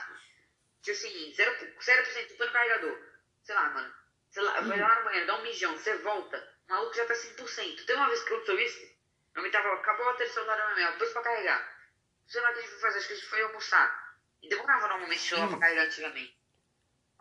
Assim, 0.89 1.33
0%, 1.33 1.77
0% 1.79 2.37
do 2.37 2.51
carregador. 2.53 2.99
Sei 3.43 3.55
lá, 3.55 3.71
mano. 3.71 3.95
Sei 4.31 4.43
lá, 4.43 4.61
hum. 4.61 4.69
vai 4.69 4.81
lá 4.81 5.01
amanhã, 5.01 5.27
dá 5.27 5.37
um 5.37 5.43
mijão, 5.43 5.77
você 5.77 5.97
volta, 5.99 6.39
o 6.67 6.73
maluco 6.73 6.95
já 6.95 7.05
tá 7.05 7.15
100%. 7.15 7.85
Tem 7.85 7.97
uma 7.97 8.09
vez 8.09 8.23
que 8.23 8.33
aconteceu 8.33 8.59
isso, 8.59 8.93
eu 9.35 9.43
me 9.43 9.51
tava, 9.51 9.75
acabou 9.75 10.09
a 10.09 10.15
terceira 10.15 10.47
celular 10.47 10.57
da 10.57 10.75
minha 10.75 10.91
depois 10.93 11.13
pra 11.13 11.23
carregar. 11.23 11.79
Sei 12.27 12.41
lá 12.41 12.51
o 12.51 12.53
que 12.53 12.59
a 12.59 12.63
gente 12.63 12.71
foi 12.71 12.81
fazer, 12.81 12.99
acho 12.99 13.07
que 13.09 13.13
a 13.13 13.17
gente 13.17 13.29
foi 13.29 13.43
almoçar. 13.43 14.17
E 14.43 14.49
demorava 14.49 14.89
normalmente 14.89 15.21
o 15.21 15.23
celular 15.23 15.47
hum. 15.47 15.51
pra 15.51 15.61
carregar 15.61 15.87
antigamente. 15.87 16.42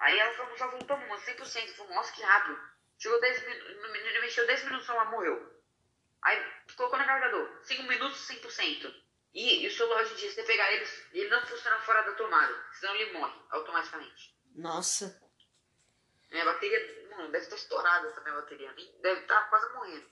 Aí 0.02 0.18
ela 0.18 0.34
foi 0.34 0.46
almoçar, 0.46 0.68
voltou, 0.68 0.98
mano, 0.98 1.16
100%. 1.16 1.76
Falei, 1.76 1.96
nossa, 1.96 2.12
que 2.12 2.22
rápido. 2.24 2.60
Chegou 2.98 3.22
10 3.22 3.48
minutos, 3.48 4.22
mexeu 4.22 4.48
10 4.48 4.64
minutos, 4.66 4.84
o 4.84 4.86
celular 4.88 5.12
morreu. 5.12 5.62
Aí 6.24 6.44
colocou 6.76 7.00
no 7.00 7.06
carregador, 7.06 7.50
5 7.64 7.84
minutos, 7.84 8.28
100%. 8.28 8.94
E, 9.34 9.64
e 9.64 9.68
o 9.68 9.72
celular 9.72 10.02
hoje 10.02 10.14
em 10.14 10.18
dia, 10.18 10.30
se 10.30 10.36
você 10.36 10.44
pegar 10.44 10.72
ele, 10.72 10.86
ele 11.14 11.30
não 11.30 11.46
funciona 11.46 11.80
fora 11.80 12.02
da 12.02 12.14
tomada, 12.14 12.54
senão 12.80 12.96
ele 12.96 13.14
morre 13.14 13.34
automaticamente. 13.52 14.36
Nossa. 14.56 15.22
Minha 16.32 16.46
bateria, 16.46 17.08
mano, 17.12 17.32
deve 17.32 17.44
estar 17.44 17.56
estourada 17.56 18.08
essa 18.08 18.22
minha 18.22 18.36
bateria. 18.36 18.74
Deve 19.02 19.22
estar 19.22 19.50
quase 19.50 19.74
morrendo. 19.74 20.10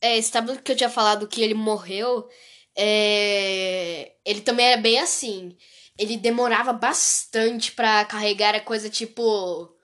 É, 0.00 0.22
sabe 0.22 0.52
o 0.52 0.62
que 0.62 0.72
eu 0.72 0.76
tinha 0.76 0.90
falado 0.90 1.28
que 1.28 1.42
ele 1.42 1.54
morreu? 1.54 2.30
É... 2.76 4.16
Ele 4.24 4.40
também 4.40 4.72
era 4.72 4.80
bem 4.80 4.98
assim. 4.98 5.58
Ele 6.00 6.16
demorava 6.16 6.72
bastante 6.72 7.72
para 7.72 8.04
carregar 8.06 8.54
a 8.54 8.60
coisa 8.60 8.88
tipo. 8.88 9.76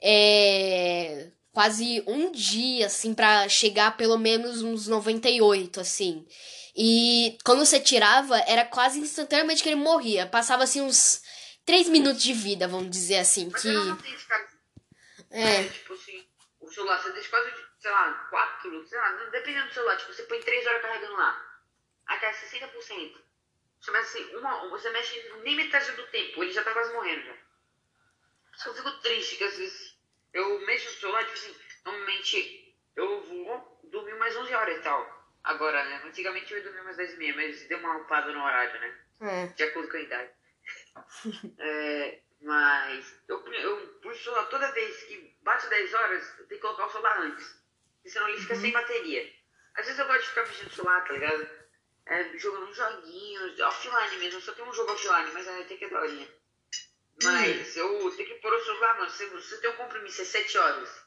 É 0.00 1.32
quase 1.52 2.02
um 2.06 2.32
dia, 2.32 2.86
assim, 2.86 3.14
para 3.14 3.48
chegar 3.48 3.96
pelo 3.96 4.18
menos 4.18 4.62
uns 4.62 4.88
98, 4.88 5.80
assim. 5.80 6.26
E 6.74 7.36
quando 7.44 7.64
você 7.64 7.78
tirava, 7.78 8.38
era 8.46 8.64
quase 8.64 8.98
instantaneamente 8.98 9.62
que 9.62 9.68
ele 9.68 9.76
morria. 9.76 10.26
Passava, 10.26 10.64
assim, 10.64 10.80
uns 10.80 11.22
3 11.66 11.88
minutos 11.90 12.22
de 12.22 12.32
vida, 12.32 12.66
vamos 12.66 12.90
dizer 12.90 13.18
assim. 13.18 13.50
Mas 13.52 13.62
que... 13.62 13.68
É. 15.30 15.56
é. 15.56 15.68
Tipo 15.68 15.92
assim, 15.92 16.26
o 16.60 16.68
celular, 16.68 16.98
você 17.00 17.12
deixa 17.12 17.28
quase, 17.28 17.50
sei 17.78 17.90
lá, 17.90 18.12
4, 18.30 18.88
sei 18.88 18.98
lá, 18.98 19.12
dependendo 19.30 19.68
do 19.68 19.74
celular, 19.74 19.96
tipo, 19.98 20.12
você 20.12 20.22
põe 20.22 20.40
3 20.40 20.66
horas 20.66 20.82
carregando 20.82 21.14
lá. 21.14 21.38
Cai 22.06 22.32
60%. 22.34 23.21
Você 23.82 23.90
mexe, 23.90 24.18
assim, 24.18 24.36
uma, 24.36 24.68
você 24.68 24.90
mexe 24.90 25.32
nem 25.42 25.56
metade 25.56 25.90
do 25.92 26.06
tempo, 26.06 26.42
ele 26.42 26.52
já 26.52 26.62
tá 26.62 26.72
quase 26.72 26.92
morrendo 26.92 27.24
já. 27.24 27.36
Eu 28.66 28.74
fico 28.74 28.92
triste 29.00 29.36
que 29.36 29.44
às 29.44 29.56
vezes 29.56 29.98
eu 30.32 30.64
mexo 30.66 30.88
no 30.88 31.00
celular, 31.00 31.24
tipo 31.24 31.32
assim, 31.32 31.56
normalmente 31.84 32.76
eu 32.94 33.22
vou 33.24 33.80
dormir 33.84 34.14
mais 34.14 34.36
11 34.36 34.54
horas 34.54 34.78
e 34.78 34.82
tal. 34.82 35.22
Agora, 35.42 35.84
né? 35.84 36.00
Antigamente 36.04 36.52
eu 36.52 36.58
ia 36.58 36.64
dormir 36.64 36.82
mais 36.84 36.96
10 36.96 37.14
e 37.14 37.16
meia, 37.16 37.34
mas 37.34 37.66
deu 37.66 37.78
uma 37.78 37.96
upada 37.96 38.32
no 38.32 38.44
horário, 38.44 38.80
né? 38.80 38.98
É. 39.20 39.46
De 39.48 39.64
acordo 39.64 39.90
com 39.90 39.96
a 39.96 40.00
idade. 40.00 40.30
é, 41.58 42.20
mas 42.40 43.20
eu, 43.26 43.44
eu 43.52 43.86
puxo 44.00 44.20
o 44.20 44.24
celular 44.24 44.44
toda 44.44 44.72
vez 44.72 45.02
que 45.04 45.36
bate 45.42 45.66
10 45.66 45.94
horas, 45.94 46.38
eu 46.38 46.46
tenho 46.46 46.60
que 46.60 46.66
colocar 46.66 46.86
o 46.86 46.90
celular 46.90 47.20
antes. 47.20 47.60
Senão 48.06 48.28
ele 48.28 48.40
fica 48.40 48.54
uhum. 48.54 48.60
sem 48.60 48.70
bateria. 48.70 49.34
Às 49.74 49.86
vezes 49.86 49.98
eu 49.98 50.06
gosto 50.06 50.20
de 50.20 50.28
ficar 50.28 50.42
mexendo 50.42 50.66
no 50.66 50.72
celular, 50.72 51.04
tá 51.04 51.12
ligado? 51.14 51.61
É, 52.06 52.36
jogando 52.36 52.68
uns 52.68 52.76
joguinhos, 52.76 53.60
offline 53.60 54.16
mesmo, 54.16 54.40
só 54.40 54.52
tem 54.52 54.64
um 54.64 54.72
jogo 54.72 54.92
offline, 54.92 55.30
mas 55.32 55.46
aí 55.46 55.64
tem 55.64 55.78
que 55.78 55.84
é 55.84 55.88
daorinha. 55.88 56.28
Mas 57.22 57.76
eu 57.76 58.16
tenho 58.16 58.28
que 58.28 58.34
pôr 58.36 58.52
o 58.52 58.64
celular, 58.64 58.98
mano. 58.98 59.10
Se 59.10 59.26
você 59.26 59.60
tem 59.60 59.70
um 59.70 59.76
compromisso, 59.76 60.22
é 60.22 60.24
7 60.24 60.58
horas. 60.58 61.02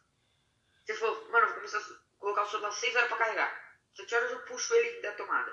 Você 0.85 0.93
falou, 0.93 1.29
mano, 1.31 1.47
vou 1.47 1.55
começar 1.55 1.79
a 1.79 2.19
colocar 2.19 2.43
o 2.43 2.49
celular 2.49 2.71
6 2.71 2.95
horas 2.95 3.07
pra 3.09 3.17
carregar. 3.17 3.77
7 3.95 4.15
horas 4.15 4.31
eu 4.31 4.39
puxo 4.41 4.73
ele 4.75 5.01
da 5.01 5.11
tomada. 5.13 5.51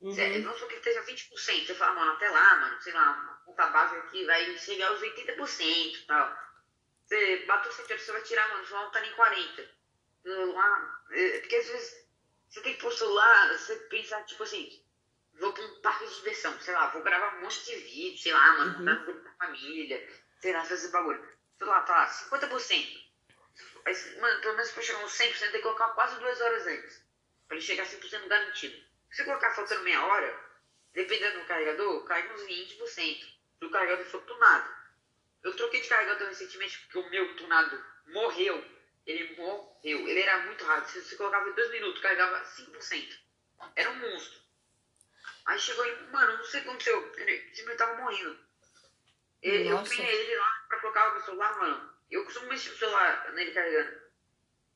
Uhum. 0.00 0.12
Você, 0.12 0.38
não 0.38 0.56
só 0.56 0.66
que 0.66 0.74
ele 0.74 0.78
esteja 0.78 1.02
20%. 1.02 1.66
Você 1.66 1.74
fala, 1.74 1.94
mano, 1.94 2.12
até 2.12 2.30
lá, 2.30 2.56
mano, 2.56 2.82
sei 2.82 2.92
lá, 2.92 3.12
uma 3.12 3.34
conta 3.44 3.66
básica 3.68 4.00
aqui 4.00 4.24
vai 4.24 4.58
chegar 4.58 4.88
aos 4.88 5.00
80% 5.00 5.60
e 5.60 6.06
tal. 6.06 6.36
Você 7.04 7.44
bateu 7.46 7.72
7 7.72 7.92
horas, 7.92 8.04
você 8.04 8.12
vai 8.12 8.22
tirar, 8.22 8.48
mano, 8.50 8.62
o 8.62 8.66
celular 8.66 8.84
não 8.84 8.92
tá 8.92 9.00
nem 9.00 9.12
40%. 9.14 9.68
Lá, 10.24 11.02
é, 11.10 11.38
porque 11.40 11.56
às 11.56 11.66
vezes 11.66 12.01
você 12.52 12.60
tem 12.60 12.76
que 12.76 12.90
celular, 12.90 13.58
você 13.58 13.74
pensa, 13.88 14.22
tipo 14.24 14.42
assim, 14.42 14.84
vou 15.40 15.54
pra 15.54 15.64
um 15.64 15.80
parque 15.80 16.06
de 16.06 16.16
diversão, 16.16 16.60
sei 16.60 16.74
lá, 16.74 16.88
vou 16.88 17.02
gravar 17.02 17.38
um 17.38 17.40
monte 17.40 17.64
de 17.64 17.76
vídeo, 17.76 18.18
sei 18.18 18.32
lá, 18.32 18.58
mano, 18.58 18.78
uhum. 18.78 18.84
no 18.84 19.04
grupo 19.04 19.24
da 19.24 19.30
família, 19.32 20.06
sei 20.38 20.52
lá, 20.52 20.62
fazer 20.62 20.90
bagulho. 20.90 21.26
Sei 21.56 21.66
lá, 21.66 21.80
tá 21.80 21.92
lá, 21.94 22.06
50%. 22.06 23.02
Aí, 23.86 24.20
mano, 24.20 24.40
pelo 24.42 24.56
menos 24.56 24.70
pra 24.70 24.82
chegar 24.82 25.02
uns 25.02 25.12
100%, 25.12 25.38
tem 25.38 25.50
que 25.52 25.58
colocar 25.60 25.88
quase 25.94 26.20
duas 26.20 26.40
horas 26.42 26.66
antes. 26.66 27.02
Pra 27.48 27.56
ele 27.56 27.64
chegar 27.64 27.86
100% 27.86 28.28
garantido. 28.28 28.76
Se 29.10 29.16
você 29.16 29.24
colocar 29.24 29.54
faltando 29.54 29.82
meia 29.84 30.04
hora, 30.04 30.40
dependendo 30.92 31.40
do 31.40 31.46
carregador, 31.46 32.04
cai 32.04 32.30
uns 32.34 32.42
20% 32.42 33.34
do 33.60 33.70
carregador 33.70 34.04
for 34.04 34.20
tunado. 34.24 34.70
Eu 35.42 35.56
troquei 35.56 35.80
de 35.80 35.88
carregador 35.88 36.28
recentemente 36.28 36.78
porque 36.80 36.98
o 36.98 37.10
meu 37.10 37.34
tunado 37.36 37.82
morreu. 38.08 38.81
Ele 39.06 39.34
morreu. 39.36 40.08
Ele 40.08 40.20
era 40.20 40.38
muito 40.46 40.64
rápido. 40.64 40.90
Se 40.90 41.02
você 41.02 41.16
colocava 41.16 41.48
em 41.48 41.54
2 41.54 41.70
minutos, 41.72 42.00
carregava 42.02 42.44
5%. 42.44 43.18
Era 43.76 43.90
um 43.90 43.96
monstro. 43.98 44.40
Aí 45.46 45.58
chegou 45.58 45.84
aí, 45.84 46.06
mano, 46.12 46.36
não 46.38 46.44
sei 46.44 46.60
o 46.60 46.62
que 46.62 46.68
aconteceu. 46.68 47.12
Ele 47.16 47.38
simplesmente 47.48 47.78
tava 47.78 47.96
morrendo. 48.00 48.38
E- 49.42 49.66
Eu 49.68 49.82
punha 49.82 50.08
ele 50.08 50.36
lá 50.36 50.64
pra 50.68 50.80
colocar 50.80 51.16
o 51.16 51.20
celular, 51.24 51.58
mano. 51.58 51.92
Eu 52.10 52.24
costumo 52.24 52.46
mexer 52.48 52.70
o 52.70 52.78
celular 52.78 53.32
nele 53.32 53.50
carregando. 53.52 54.02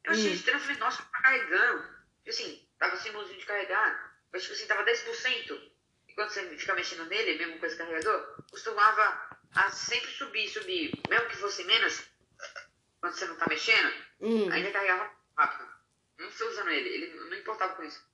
Eu 0.05 0.13
achei 0.13 0.31
Hum. 0.31 0.35
estranho, 0.35 0.57
eu 0.59 0.61
falei, 0.63 0.77
nossa, 0.79 1.03
tá 1.05 1.23
carregando. 1.23 1.83
Tipo 2.25 2.31
assim, 2.31 2.69
tava 2.79 2.97
simbolzinho 2.97 3.39
de 3.39 3.47
carregar, 3.47 4.19
mas 4.33 4.43
tipo 4.43 4.55
assim, 4.55 4.67
tava 4.67 4.83
10%. 4.85 5.73
E 6.09 6.15
quando 6.15 6.31
você 6.31 6.57
fica 6.57 6.75
mexendo 6.75 7.05
nele, 7.07 7.39
mesmo 7.39 7.59
com 7.61 7.67
esse 7.67 7.77
carregador, 7.77 8.43
costumava 8.51 9.39
a 9.55 9.71
sempre 9.71 10.11
subir, 10.11 10.49
subir. 10.49 10.93
Mesmo 11.09 11.29
que 11.29 11.37
fosse 11.37 11.63
menos, 11.65 12.03
quando 13.07 13.15
você 13.15 13.27
não 13.27 13.37
tá 13.37 13.47
mexendo, 13.49 13.95
Hum. 14.21 14.51
ainda 14.51 14.73
carregava 14.73 15.11
rápido. 15.39 15.71
Não 16.19 16.29
estou 16.29 16.49
usando 16.49 16.71
ele, 16.71 16.89
ele 16.89 17.15
não 17.15 17.37
importava 17.37 17.75
com 17.77 17.85
isso. 17.85 18.05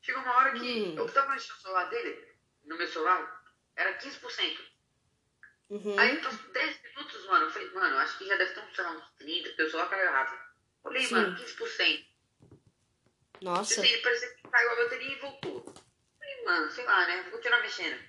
Chegou 0.00 0.22
uma 0.22 0.36
hora 0.36 0.52
que 0.52 0.58
Hum. 0.82 0.94
eu 0.96 1.12
tava 1.12 1.32
mexendo 1.32 1.56
no 1.56 1.60
celular 1.62 1.84
dele, 1.90 2.28
no 2.64 2.76
meu 2.76 2.86
celular, 2.86 3.42
era 3.74 3.94
15%. 3.94 4.60
Uhum. 5.70 5.98
Aí 5.98 6.20
passou 6.20 6.52
10 6.52 6.82
minutos, 6.82 7.26
mano. 7.26 7.46
Eu 7.46 7.50
falei, 7.50 7.70
mano, 7.70 7.96
acho 7.98 8.18
que 8.18 8.26
já 8.26 8.36
deve 8.36 8.52
ter 8.54 8.60
uns, 8.60 8.74
sei 8.76 8.84
lá, 8.84 8.90
uns 8.92 9.10
30, 9.16 9.48
porque 9.48 9.62
o 9.62 9.70
celular 9.70 9.88
carrega 9.90 10.10
rápido. 10.10 10.42
Olhei, 10.84 11.02
Sim. 11.06 11.14
mano, 11.14 11.36
15%. 11.36 12.06
Nossa. 13.40 13.70
Tipo 13.74 13.80
assim, 13.82 13.92
ele 13.94 14.02
parecia 14.02 14.34
que 14.34 14.48
caiu 14.48 14.70
a 14.70 14.76
bateria 14.76 15.12
e 15.16 15.20
voltou. 15.20 15.74
Falei, 16.18 16.44
mano, 16.44 16.70
sei 16.70 16.84
lá, 16.84 17.06
né? 17.06 17.22
Vou 17.22 17.32
continuar 17.32 17.60
mexendo. 17.62 18.00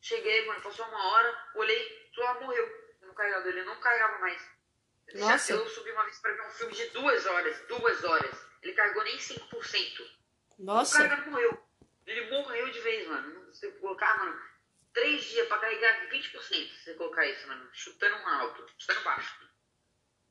Cheguei, 0.00 0.44
mano, 0.46 0.60
passou 0.60 0.86
uma 0.86 1.06
hora, 1.12 1.50
olhei, 1.54 2.08
o 2.10 2.14
celular 2.14 2.40
morreu 2.40 2.96
no 3.02 3.14
carregador, 3.14 3.48
ele 3.48 3.64
não 3.64 3.80
carregava 3.80 4.18
mais. 4.18 4.57
Eu 5.08 5.18
já- 5.20 5.26
Nossa. 5.32 5.52
Eu 5.52 5.68
subi 5.68 5.90
uma 5.92 6.04
vez 6.04 6.18
pra 6.20 6.32
ver 6.32 6.42
um 6.46 6.50
filme 6.50 6.74
de 6.74 6.86
duas 6.90 7.26
horas, 7.26 7.66
duas 7.66 8.04
horas. 8.04 8.46
Ele 8.62 8.72
carregou 8.74 9.04
nem 9.04 9.18
5%. 9.18 10.02
O 10.58 10.64
Nossa. 10.64 10.96
carregador 10.98 11.26
morreu. 11.30 11.64
Ele 12.06 12.30
morreu 12.30 12.70
de 12.70 12.80
vez, 12.80 13.06
mano. 13.08 13.46
Você 13.46 13.70
colocar, 13.72 14.18
mano, 14.18 14.40
três 14.92 15.24
dias 15.24 15.46
pra 15.48 15.58
carregar 15.58 16.08
20%. 16.10 16.70
Se 16.74 16.84
você 16.84 16.94
colocar 16.94 17.26
isso, 17.26 17.46
mano, 17.48 17.68
chutando 17.72 18.16
um 18.16 18.28
alto, 18.28 18.66
chutando 18.78 19.00
baixo. 19.02 19.48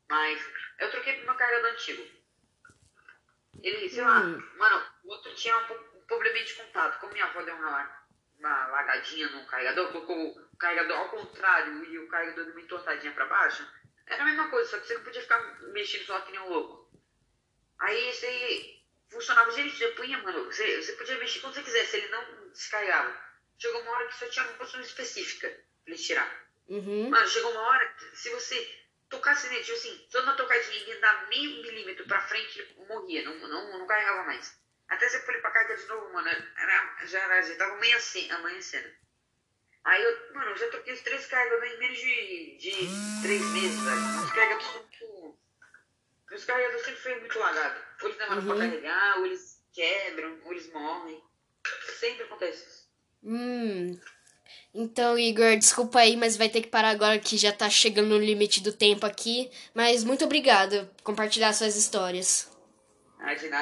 Mas 0.10 0.42
eu 0.80 0.92
troquei 0.92 1.16
pro 1.18 1.26
meu 1.26 1.36
carregador 1.36 1.72
antigo. 1.72 2.18
Ele, 3.64 3.90
sei 3.90 4.04
lá, 4.04 4.20
Hum. 4.22 4.42
mano, 4.58 4.86
o 5.04 5.10
outro 5.12 5.34
tinha 5.36 5.58
um, 5.58 5.98
um 5.98 6.02
probleminha 6.06 6.46
de 6.46 6.54
contato. 6.54 7.00
Como 7.00 7.14
minha 7.14 7.26
avó 7.26 7.42
deu 7.42 7.56
uma, 7.56 8.06
uma 8.40 8.68
lagadinha 8.68 9.28
no 9.30 9.46
carregador, 9.48 9.92
colocou 9.92 10.30
o 10.38 10.58
carregador 10.58 10.98
ao 10.98 11.10
contrário 11.10 11.84
e 11.86 12.00
o 12.00 12.08
carregador 12.08 12.46
deu 12.46 12.54
uma 12.54 12.62
entortadinha 12.62 13.14
pra 13.14 13.26
baixo. 13.26 13.68
Era 14.08 14.24
a 14.24 14.26
mesma 14.26 14.50
coisa, 14.50 14.70
só 14.70 14.80
que 14.80 14.88
você 14.88 14.94
não 14.96 15.04
podia 15.04 15.22
ficar 15.22 15.40
mexendo 15.74 16.06
só 16.06 16.20
que 16.22 16.32
nem 16.32 16.42
um 16.42 16.50
louco. 16.50 16.90
Aí 17.80 18.10
esse 18.10 18.26
aí 18.26 18.84
funcionava 19.10 19.52
direitinho, 19.52 19.78
você 19.78 19.96
punha, 19.96 20.18
mano, 20.20 20.46
você, 20.46 20.82
você 20.82 20.94
podia 20.94 21.18
mexer 21.18 21.40
quando 21.40 21.54
você 21.54 21.64
quisesse, 21.64 21.98
ele 21.98 22.08
não 22.10 22.50
descarregava. 22.52 23.28
Chegou 23.60 23.82
uma 23.82 23.92
hora 23.92 24.08
que 24.08 24.16
só 24.16 24.28
tinha 24.28 24.46
uma 24.46 24.58
posição 24.58 24.82
específica 24.82 25.50
pra 25.50 25.94
ele 25.94 26.02
tirar. 26.02 26.48
Uhum. 26.68 27.10
Mano, 27.10 27.28
chegou 27.28 27.52
uma 27.52 27.62
hora 27.62 27.88
que 27.94 28.16
se 28.16 28.30
você 28.30 28.86
tocasse 29.10 29.50
nele, 29.50 29.64
tipo 29.64 29.78
assim, 29.78 30.08
só 30.10 30.22
uma 30.22 30.36
tocadinha 30.36 30.96
e 30.96 31.00
dar 31.00 31.28
meio 31.30 31.62
milímetro 31.62 32.06
pra 32.08 32.28
frente, 32.28 32.60
ele 32.60 32.86
morria, 32.88 33.24
não, 33.24 33.36
não, 33.48 33.80
não 33.80 33.88
carregava 33.88 34.24
mais. 34.24 34.58
Até 34.90 35.10
você 35.10 35.20
pôr 35.20 35.34
ele 35.34 35.42
pra 35.42 35.52
carregar 35.52 35.76
de 35.76 35.86
novo, 35.88 36.14
mano, 36.14 36.30
era, 36.30 37.06
já, 37.06 37.20
era, 37.20 37.42
já 37.42 37.56
tava 37.56 37.74
amanhecendo. 37.74 38.34
amanhecendo. 38.36 38.90
Aí 39.88 40.04
eu, 40.04 40.34
mano, 40.34 40.52
eu 40.52 40.58
já 40.58 40.68
troquei 40.70 40.94
os 40.94 41.00
três 41.00 41.26
carregadores 41.28 41.74
em 41.74 41.78
menos 41.80 41.98
de, 41.98 42.58
de 42.58 42.72
três 43.22 43.42
meses, 43.54 43.80
velho. 43.82 44.02
Os 44.02 44.64
são 44.66 44.74
muito. 44.74 45.38
Os 46.36 46.44
carregadores 46.44 46.86
sempre 46.86 47.02
foi 47.02 47.20
muito 47.22 47.40
lagado. 47.40 47.80
Ou 48.02 48.08
eles 48.10 48.18
demoram 48.20 48.42
Uhum. 48.42 48.48
pra 48.48 48.58
carregar, 48.58 49.20
ou 49.20 49.26
eles 49.28 49.64
quebram, 49.72 50.40
ou 50.44 50.52
eles 50.52 50.74
morrem. 50.74 51.24
Sempre 52.02 52.24
acontece 52.26 52.68
isso. 52.68 52.88
Hum. 53.24 53.98
Então, 54.74 55.18
Igor, 55.18 55.58
desculpa 55.58 56.00
aí, 56.00 56.18
mas 56.18 56.36
vai 56.36 56.50
ter 56.50 56.62
que 56.62 56.68
parar 56.68 56.90
agora 56.90 57.18
que 57.18 57.38
já 57.38 57.54
tá 57.54 57.70
chegando 57.70 58.10
no 58.10 58.18
limite 58.18 58.62
do 58.62 58.74
tempo 58.74 59.06
aqui. 59.06 59.50
Mas 59.74 60.04
muito 60.04 60.26
obrigado 60.26 60.86
por 60.98 61.04
compartilhar 61.04 61.54
suas 61.54 61.78
histórias. 61.78 62.52
Ah, 63.20 63.34
de 63.34 63.44
nada. 63.48 63.56